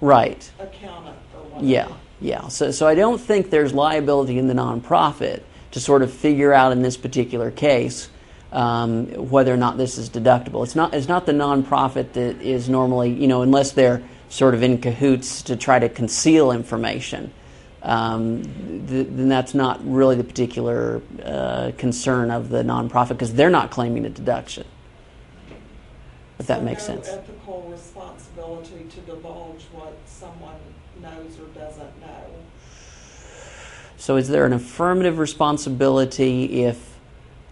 Right. 0.00 0.50
accountant 0.58 1.16
or 1.34 1.42
whatever. 1.44 1.66
Yeah, 1.66 1.88
yeah. 2.20 2.48
So, 2.48 2.70
so 2.70 2.86
I 2.88 2.94
don't 2.94 3.20
think 3.20 3.50
there's 3.50 3.72
liability 3.72 4.38
in 4.38 4.48
the 4.48 4.54
nonprofit 4.54 5.42
to 5.72 5.80
sort 5.80 6.02
of 6.02 6.12
figure 6.12 6.52
out 6.52 6.72
in 6.72 6.82
this 6.82 6.96
particular 6.96 7.50
case 7.50 8.08
um, 8.52 9.06
whether 9.30 9.52
or 9.52 9.56
not 9.56 9.78
this 9.78 9.98
is 9.98 10.10
deductible. 10.10 10.62
It's 10.62 10.76
not. 10.76 10.94
It's 10.94 11.08
not 11.08 11.26
the 11.26 11.32
nonprofit 11.32 12.12
that 12.12 12.40
is 12.42 12.68
normally, 12.68 13.10
you 13.10 13.26
know, 13.26 13.42
unless 13.42 13.72
they're 13.72 14.02
sort 14.28 14.54
of 14.54 14.62
in 14.62 14.78
cahoots 14.78 15.42
to 15.42 15.56
try 15.56 15.78
to 15.78 15.88
conceal 15.88 16.52
information. 16.52 17.32
Um, 17.82 18.42
th- 18.88 19.08
then 19.10 19.28
that's 19.28 19.54
not 19.54 19.80
really 19.84 20.14
the 20.14 20.24
particular 20.24 21.02
uh, 21.24 21.72
concern 21.78 22.30
of 22.30 22.48
the 22.48 22.62
nonprofit 22.62 23.08
because 23.08 23.34
they're 23.34 23.50
not 23.50 23.70
claiming 23.70 24.06
a 24.06 24.10
deduction. 24.10 24.64
If 26.38 26.46
that 26.46 26.58
So 26.60 26.64
makes 26.64 26.88
no 26.88 26.94
sense. 26.94 27.08
ethical 27.08 27.68
responsibility 27.70 28.86
to 28.90 29.00
divulge 29.00 29.64
what 29.72 29.96
someone 30.06 30.54
knows 31.00 31.38
or 31.38 31.46
doesn't 31.58 32.00
know. 32.00 32.24
So, 33.96 34.16
is 34.16 34.28
there 34.28 34.46
an 34.46 34.52
affirmative 34.52 35.18
responsibility 35.18 36.64
if 36.64 36.91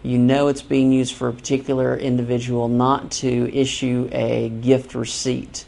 you 0.02 0.18
know 0.18 0.48
it's 0.48 0.62
being 0.62 0.92
used 0.92 1.14
for 1.14 1.28
a 1.28 1.32
particular 1.32 1.96
individual 1.96 2.68
not 2.68 3.10
to 3.12 3.50
issue 3.54 4.08
a 4.12 4.48
gift 4.48 4.94
receipt? 4.94 5.64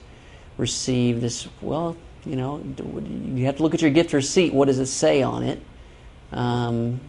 Receive 0.57 1.21
this, 1.21 1.49
well, 1.61 1.97
you 2.25 2.37
know, 2.37 2.63
you 3.35 3.47
have 3.47 3.57
to 3.57 3.63
look 3.63 3.75
at 3.75 3.83
your 3.83 3.91
gift 3.91 4.13
receipt. 4.13 4.55
What 4.55 4.67
does 4.67 4.79
it 4.79 4.87
say 4.87 5.23
on 5.23 5.43
it? 5.43 5.61
Um, 6.31 7.01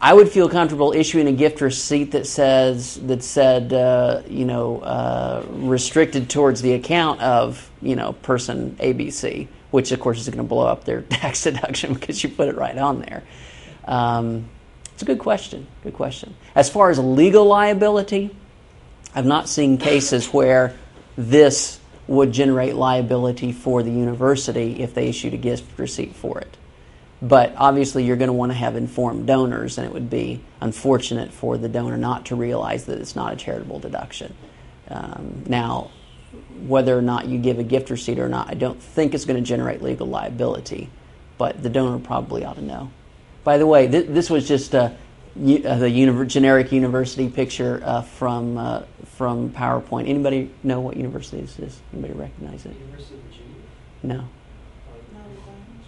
I 0.00 0.12
would 0.12 0.28
feel 0.28 0.50
comfortable 0.50 0.92
issuing 0.92 1.28
a 1.28 1.32
gift 1.32 1.60
receipt 1.60 2.10
that 2.10 2.26
says 2.26 2.96
that 3.06 3.22
said, 3.22 3.72
uh, 3.72 4.22
you 4.28 4.44
know, 4.44 4.80
uh, 4.80 5.46
restricted 5.48 6.28
towards 6.28 6.60
the 6.60 6.74
account 6.74 7.22
of 7.22 7.70
you 7.80 7.96
know 7.96 8.12
person 8.12 8.76
ABC, 8.80 9.48
which 9.70 9.92
of 9.92 10.00
course 10.00 10.20
is 10.20 10.28
going 10.28 10.38
to 10.38 10.44
blow 10.44 10.66
up 10.66 10.84
their 10.84 11.00
tax 11.08 11.44
deduction 11.44 11.94
because 11.94 12.22
you 12.22 12.28
put 12.28 12.48
it 12.48 12.56
right 12.56 12.76
on 12.76 13.00
there. 13.00 13.22
Um, 13.86 14.48
it's 14.94 15.02
a 15.02 15.06
good 15.06 15.18
question. 15.18 15.66
Good 15.82 15.94
question. 15.94 16.34
As 16.54 16.70
far 16.70 16.88
as 16.88 16.98
legal 17.00 17.44
liability, 17.44 18.34
I've 19.12 19.26
not 19.26 19.48
seen 19.48 19.76
cases 19.76 20.28
where 20.28 20.76
this 21.16 21.80
would 22.06 22.30
generate 22.32 22.76
liability 22.76 23.50
for 23.50 23.82
the 23.82 23.90
university 23.90 24.80
if 24.80 24.94
they 24.94 25.08
issued 25.08 25.34
a 25.34 25.36
gift 25.36 25.78
receipt 25.78 26.14
for 26.14 26.38
it. 26.38 26.56
But 27.20 27.54
obviously, 27.56 28.04
you're 28.04 28.16
going 28.16 28.28
to 28.28 28.34
want 28.34 28.52
to 28.52 28.58
have 28.58 28.76
informed 28.76 29.26
donors, 29.26 29.78
and 29.78 29.86
it 29.86 29.92
would 29.92 30.10
be 30.10 30.40
unfortunate 30.60 31.32
for 31.32 31.58
the 31.58 31.68
donor 31.68 31.96
not 31.96 32.26
to 32.26 32.36
realize 32.36 32.84
that 32.84 33.00
it's 33.00 33.16
not 33.16 33.32
a 33.32 33.36
charitable 33.36 33.80
deduction. 33.80 34.34
Um, 34.88 35.42
now, 35.46 35.90
whether 36.66 36.96
or 36.96 37.02
not 37.02 37.26
you 37.26 37.38
give 37.38 37.58
a 37.58 37.64
gift 37.64 37.90
receipt 37.90 38.18
or 38.18 38.28
not, 38.28 38.50
I 38.50 38.54
don't 38.54 38.80
think 38.80 39.14
it's 39.14 39.24
going 39.24 39.42
to 39.42 39.46
generate 39.46 39.82
legal 39.82 40.06
liability, 40.06 40.90
but 41.36 41.62
the 41.62 41.70
donor 41.70 41.98
probably 41.98 42.44
ought 42.44 42.56
to 42.56 42.62
know. 42.62 42.90
By 43.44 43.58
the 43.58 43.66
way, 43.66 43.86
th- 43.86 44.08
this 44.08 44.30
was 44.30 44.48
just 44.48 44.74
uh, 44.74 44.90
u- 45.36 45.62
uh, 45.64 45.78
the 45.78 45.86
univer- 45.88 46.26
generic 46.26 46.72
university 46.72 47.28
picture 47.28 47.80
uh, 47.84 48.02
from 48.02 48.56
uh, 48.56 48.82
from 49.16 49.50
PowerPoint. 49.50 50.08
Anybody 50.08 50.50
know 50.62 50.80
what 50.80 50.96
university 50.96 51.40
this 51.42 51.58
is? 51.58 51.80
Anybody 51.92 52.14
recognize 52.14 52.64
it? 52.64 52.74
University 52.76 53.14
of 53.16 53.20
Virginia. 53.22 53.54
No. 54.02 54.16
No, 55.12 55.20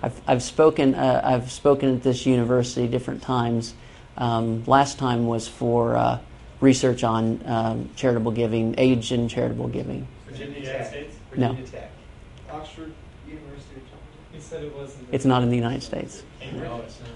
I've, 0.02 0.20
I've 0.26 0.42
spoken 0.42 0.94
uh, 0.94 1.22
I've 1.24 1.50
spoken 1.50 1.96
at 1.96 2.02
this 2.02 2.26
university 2.26 2.86
different 2.86 3.22
times. 3.22 3.74
Um, 4.18 4.64
last 4.66 4.98
time 4.98 5.26
was 5.26 5.48
for 5.48 5.96
uh, 5.96 6.18
research 6.60 7.04
on 7.04 7.42
um, 7.46 7.90
charitable 7.96 8.32
giving, 8.32 8.74
age 8.78 9.12
and 9.12 9.28
charitable 9.28 9.68
giving. 9.68 10.06
Virginia, 10.26 10.60
United 10.60 10.86
States? 10.86 11.16
No. 11.36 11.48
Virginia 11.48 11.70
Tech. 11.70 11.90
Oxford 12.50 12.92
University 13.26 13.76
of 13.76 13.82
Georgia. 13.82 13.96
He 14.32 14.40
said 14.40 14.62
it 14.64 14.74
wasn't. 14.74 15.08
It's 15.12 15.24
not 15.24 15.42
in 15.42 15.50
the 15.50 15.56
United 15.56 15.82
States. 15.82 16.22
Cambridge. 16.40 16.62
No, 16.62 16.76
it's 16.80 17.00
not. 17.00 17.08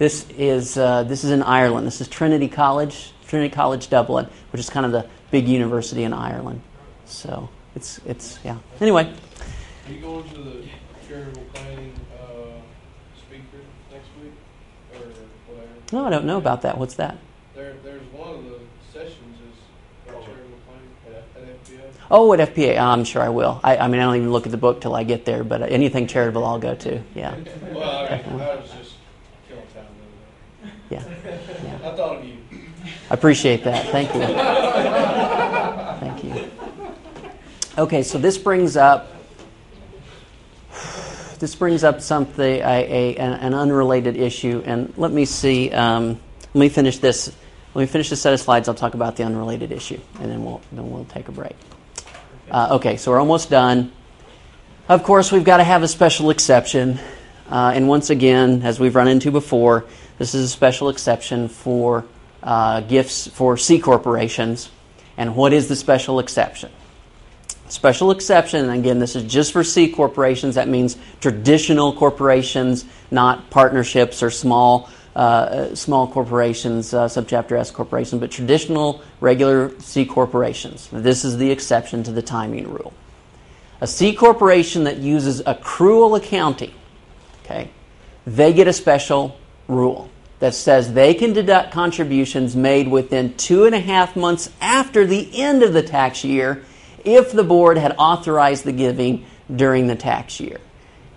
No. 0.00 0.04
This 0.06 0.26
is 0.38 0.76
uh, 0.78 1.02
this 1.04 1.24
is 1.24 1.30
in 1.30 1.42
Ireland. 1.42 1.86
This 1.86 2.00
is 2.00 2.08
Trinity 2.08 2.48
College, 2.48 3.12
Trinity 3.26 3.54
College 3.54 3.90
Dublin, 3.90 4.26
which 4.50 4.60
is 4.60 4.70
kind 4.70 4.86
of 4.86 4.92
the 4.92 5.06
big 5.30 5.46
university 5.46 6.04
in 6.04 6.12
Ireland. 6.12 6.62
So 7.04 7.48
it's 7.74 8.00
it's 8.06 8.38
yeah. 8.44 8.56
Anyway, 8.80 9.12
Are 9.86 9.92
you 9.92 10.00
going 10.00 10.28
to 10.30 10.38
the 10.38 10.64
charitable 11.06 11.42
planning, 11.52 11.92
uh, 12.18 12.24
speaker 13.18 13.62
next 13.92 14.08
week, 14.22 14.32
or 14.94 14.98
whatever? 15.54 15.68
no, 15.92 16.06
I 16.06 16.10
don't 16.10 16.24
know 16.24 16.38
about 16.38 16.62
that. 16.62 16.78
What's 16.78 16.94
that? 16.94 17.18
There, 17.54 17.74
there's 17.84 18.02
one 18.12 18.30
of 18.36 18.44
the 18.44 18.58
sessions 18.92 19.36
is 19.52 19.58
charitable 20.24 20.58
planning 20.66 21.16
at 21.36 21.64
FPA. 21.66 21.80
Oh, 22.10 22.32
at 22.32 22.54
FPA, 22.54 22.78
I'm 22.78 23.04
sure 23.04 23.20
I 23.22 23.28
will. 23.28 23.60
I, 23.62 23.76
I 23.76 23.88
mean, 23.88 24.00
I 24.00 24.04
don't 24.04 24.16
even 24.16 24.32
look 24.32 24.46
at 24.46 24.52
the 24.52 24.56
book 24.58 24.80
till 24.80 24.94
I 24.94 25.04
get 25.04 25.24
there, 25.26 25.44
but 25.44 25.62
anything 25.70 26.06
charitable, 26.06 26.46
I'll 26.46 26.58
go 26.58 26.74
to. 26.74 27.02
Yeah, 27.14 27.34
Well, 27.72 28.06
I 28.06 28.22
mean, 28.30 28.40
I 28.40 28.56
was 28.56 28.70
just 28.70 28.94
killing 29.48 29.64
time 29.74 29.84
the 30.62 30.94
yeah, 30.94 31.02
yeah. 31.02 31.08
other 31.08 31.54
day. 31.62 31.69
I 31.82 31.90
thought 31.96 32.16
of 32.16 32.24
you. 32.24 32.36
I 33.10 33.14
appreciate 33.14 33.64
that. 33.64 33.86
Thank 33.88 34.14
you. 34.14 34.20
Thank 36.00 36.24
you. 36.24 36.50
Okay, 37.78 38.02
so 38.02 38.18
this 38.18 38.36
brings 38.36 38.76
up 38.76 39.08
this 41.38 41.54
brings 41.54 41.84
up 41.84 42.02
something 42.02 42.60
a, 42.60 43.16
an 43.16 43.54
unrelated 43.54 44.14
issue, 44.14 44.62
and 44.66 44.92
let 44.98 45.10
me 45.10 45.24
see. 45.24 45.70
Um, 45.70 46.20
let 46.52 46.60
me 46.60 46.68
finish 46.68 46.98
this. 46.98 47.34
Let 47.74 47.80
me 47.80 47.86
finish 47.86 48.10
this 48.10 48.20
set 48.20 48.34
of 48.34 48.40
slides. 48.40 48.68
I'll 48.68 48.74
talk 48.74 48.92
about 48.92 49.16
the 49.16 49.24
unrelated 49.24 49.72
issue, 49.72 49.98
and 50.20 50.30
then 50.30 50.44
we'll 50.44 50.60
then 50.70 50.90
we'll 50.90 51.06
take 51.06 51.28
a 51.28 51.32
break. 51.32 51.56
Uh, 52.50 52.68
okay, 52.72 52.98
so 52.98 53.10
we're 53.10 53.20
almost 53.20 53.48
done. 53.48 53.90
Of 54.88 55.02
course, 55.02 55.32
we've 55.32 55.44
got 55.44 55.58
to 55.58 55.64
have 55.64 55.82
a 55.82 55.88
special 55.88 56.28
exception. 56.28 56.98
Uh, 57.48 57.72
and 57.74 57.88
once 57.88 58.10
again, 58.10 58.62
as 58.62 58.78
we've 58.78 58.94
run 58.94 59.08
into 59.08 59.30
before, 59.30 59.86
this 60.20 60.34
is 60.34 60.44
a 60.44 60.48
special 60.48 60.90
exception 60.90 61.48
for 61.48 62.04
uh, 62.42 62.82
gifts 62.82 63.26
for 63.26 63.56
C 63.56 63.78
corporations. 63.78 64.68
And 65.16 65.34
what 65.34 65.54
is 65.54 65.68
the 65.68 65.76
special 65.76 66.18
exception? 66.18 66.70
Special 67.68 68.10
exception, 68.10 68.68
and 68.68 68.78
again, 68.78 68.98
this 68.98 69.16
is 69.16 69.24
just 69.24 69.50
for 69.50 69.64
C 69.64 69.88
corporations. 69.88 70.56
That 70.56 70.68
means 70.68 70.98
traditional 71.22 71.94
corporations, 71.94 72.84
not 73.10 73.48
partnerships 73.48 74.22
or 74.22 74.30
small 74.30 74.90
uh, 75.16 75.74
small 75.74 76.06
corporations, 76.06 76.92
uh, 76.92 77.06
subchapter 77.06 77.58
S 77.58 77.70
corporations, 77.70 78.20
but 78.20 78.30
traditional, 78.30 79.00
regular 79.20 79.72
C 79.80 80.04
corporations. 80.04 80.90
This 80.92 81.24
is 81.24 81.38
the 81.38 81.50
exception 81.50 82.02
to 82.02 82.12
the 82.12 82.22
timing 82.22 82.68
rule. 82.70 82.92
A 83.80 83.86
C 83.86 84.14
corporation 84.14 84.84
that 84.84 84.98
uses 84.98 85.40
accrual 85.44 86.18
accounting, 86.18 86.74
okay, 87.42 87.70
they 88.26 88.52
get 88.52 88.68
a 88.68 88.74
special 88.74 89.39
rule 89.70 90.10
that 90.40 90.54
says 90.54 90.92
they 90.92 91.14
can 91.14 91.32
deduct 91.32 91.72
contributions 91.72 92.56
made 92.56 92.88
within 92.88 93.36
two 93.36 93.64
and 93.64 93.74
a 93.74 93.80
half 93.80 94.16
months 94.16 94.50
after 94.60 95.06
the 95.06 95.28
end 95.40 95.62
of 95.62 95.72
the 95.72 95.82
tax 95.82 96.24
year 96.24 96.64
if 97.04 97.32
the 97.32 97.44
board 97.44 97.78
had 97.78 97.94
authorized 97.98 98.64
the 98.64 98.72
giving 98.72 99.24
during 99.54 99.86
the 99.86 99.96
tax 99.96 100.40
year. 100.40 100.58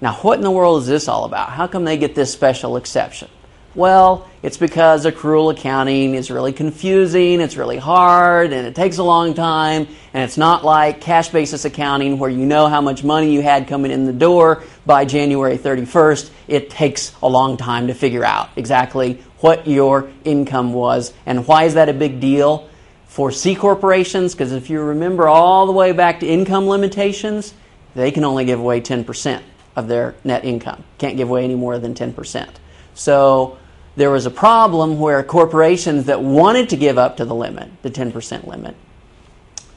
Now, 0.01 0.13
what 0.15 0.37
in 0.37 0.43
the 0.43 0.51
world 0.51 0.81
is 0.81 0.87
this 0.87 1.07
all 1.07 1.23
about? 1.23 1.49
How 1.49 1.67
come 1.67 1.85
they 1.85 1.97
get 1.97 2.15
this 2.15 2.31
special 2.31 2.75
exception? 2.75 3.29
Well, 3.75 4.29
it's 4.43 4.57
because 4.57 5.03
accrual 5.07 5.51
accounting 5.51 6.13
is 6.13 6.29
really 6.29 6.53
confusing, 6.53 7.41
it's 7.41 7.57
really 7.57 7.77
hard, 7.77 8.53
and 8.53 8.67
it 8.67 8.75
takes 8.75 8.99
a 8.99 9.03
long 9.03 9.33
time, 9.33 9.87
and 10.13 10.23
it's 10.23 10.37
not 10.37 10.63
like 10.63 11.01
cash 11.01 11.29
basis 11.29 11.65
accounting 11.65 12.19
where 12.19 12.29
you 12.29 12.45
know 12.45 12.67
how 12.67 12.81
much 12.81 13.03
money 13.03 13.33
you 13.33 13.41
had 13.41 13.67
coming 13.67 13.89
in 13.89 14.05
the 14.05 14.13
door 14.13 14.63
by 14.85 15.05
January 15.05 15.57
31st. 15.57 16.29
It 16.47 16.69
takes 16.69 17.15
a 17.23 17.27
long 17.27 17.57
time 17.57 17.87
to 17.87 17.95
figure 17.95 18.23
out 18.23 18.49
exactly 18.55 19.23
what 19.39 19.65
your 19.65 20.07
income 20.23 20.73
was. 20.73 21.11
And 21.25 21.47
why 21.47 21.63
is 21.63 21.73
that 21.73 21.89
a 21.89 21.93
big 21.93 22.19
deal? 22.19 22.69
For 23.07 23.31
C 23.31 23.55
corporations, 23.55 24.35
because 24.35 24.51
if 24.51 24.69
you 24.69 24.81
remember 24.81 25.27
all 25.27 25.65
the 25.65 25.71
way 25.71 25.93
back 25.93 26.19
to 26.19 26.27
income 26.27 26.67
limitations, 26.67 27.55
they 27.95 28.11
can 28.11 28.23
only 28.23 28.45
give 28.45 28.59
away 28.59 28.81
10% 28.81 29.41
of 29.75 29.87
their 29.87 30.13
net 30.23 30.45
income. 30.45 30.83
Can't 30.99 31.17
give 31.17 31.29
away 31.29 31.43
any 31.43 31.55
more 31.55 31.79
than 31.79 31.95
10%. 31.95 32.49
So 32.93 33.57
there 33.95 34.09
was 34.09 34.25
a 34.25 34.31
problem 34.31 34.99
where 34.99 35.21
corporations 35.23 36.05
that 36.05 36.21
wanted 36.21 36.69
to 36.69 36.77
give 36.77 36.97
up 36.97 37.17
to 37.17 37.25
the 37.25 37.35
limit, 37.35 37.69
the 37.83 37.91
10% 37.91 38.47
limit, 38.47 38.75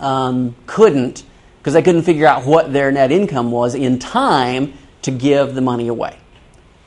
um, 0.01 0.57
couldn't 0.67 1.25
because 1.59 1.75
they 1.75 1.83
couldn't 1.83 2.03
figure 2.03 2.29
out 2.29 2.47
what 2.47 2.73
their 2.73 2.93
net 2.93 3.11
income 3.11 3.51
was 3.51 3.75
in 3.75 3.99
time 3.99 4.73
to 5.03 5.11
give 5.11 5.57
the 5.57 5.61
money 5.61 5.89
away. 5.89 6.17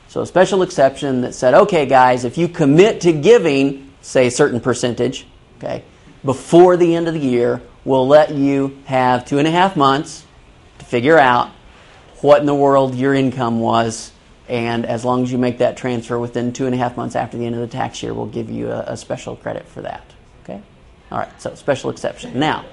So 0.08 0.22
a 0.22 0.26
special 0.26 0.62
exception 0.62 1.20
that 1.20 1.34
said, 1.34 1.52
okay, 1.52 1.84
guys, 1.84 2.24
if 2.24 2.38
you 2.38 2.48
commit 2.48 3.02
to 3.02 3.12
giving, 3.12 3.92
say, 4.00 4.28
a 4.28 4.30
certain 4.30 4.58
percentage, 4.58 5.26
okay, 5.58 5.84
before 6.24 6.78
the 6.78 6.94
end 6.94 7.08
of 7.08 7.14
the 7.14 7.20
year, 7.20 7.60
we'll 7.84 8.08
let 8.08 8.32
you 8.32 8.78
have 8.86 9.26
two 9.26 9.38
and 9.38 9.46
a 9.46 9.50
half 9.50 9.76
months 9.76 10.24
to 10.78 10.86
figure 10.86 11.18
out 11.18 11.50
what 12.22 12.40
in 12.40 12.46
the 12.46 12.54
world 12.54 12.94
your 12.94 13.12
income 13.12 13.60
was 13.60 14.12
and 14.50 14.84
as 14.84 15.04
long 15.04 15.22
as 15.22 15.30
you 15.30 15.38
make 15.38 15.58
that 15.58 15.76
transfer 15.76 16.18
within 16.18 16.52
two 16.52 16.66
and 16.66 16.74
a 16.74 16.78
half 16.78 16.96
months 16.96 17.14
after 17.14 17.38
the 17.38 17.46
end 17.46 17.54
of 17.54 17.60
the 17.60 17.68
tax 17.68 18.02
year, 18.02 18.12
we'll 18.12 18.26
give 18.26 18.50
you 18.50 18.68
a, 18.68 18.80
a 18.80 18.96
special 18.96 19.36
credit 19.36 19.66
for 19.68 19.80
that. 19.82 20.04
Okay? 20.42 20.60
All 21.12 21.18
right, 21.18 21.40
so 21.40 21.54
special 21.54 21.88
exception. 21.88 22.36
Now, 22.36 22.64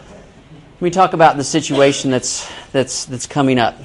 let 0.73 0.81
me 0.81 0.89
talk 0.89 1.13
about 1.13 1.37
the 1.37 1.43
situation 1.43 2.09
that's 2.09 2.51
that's 2.71 3.05
that's 3.05 3.27
coming 3.27 3.59
up. 3.59 3.75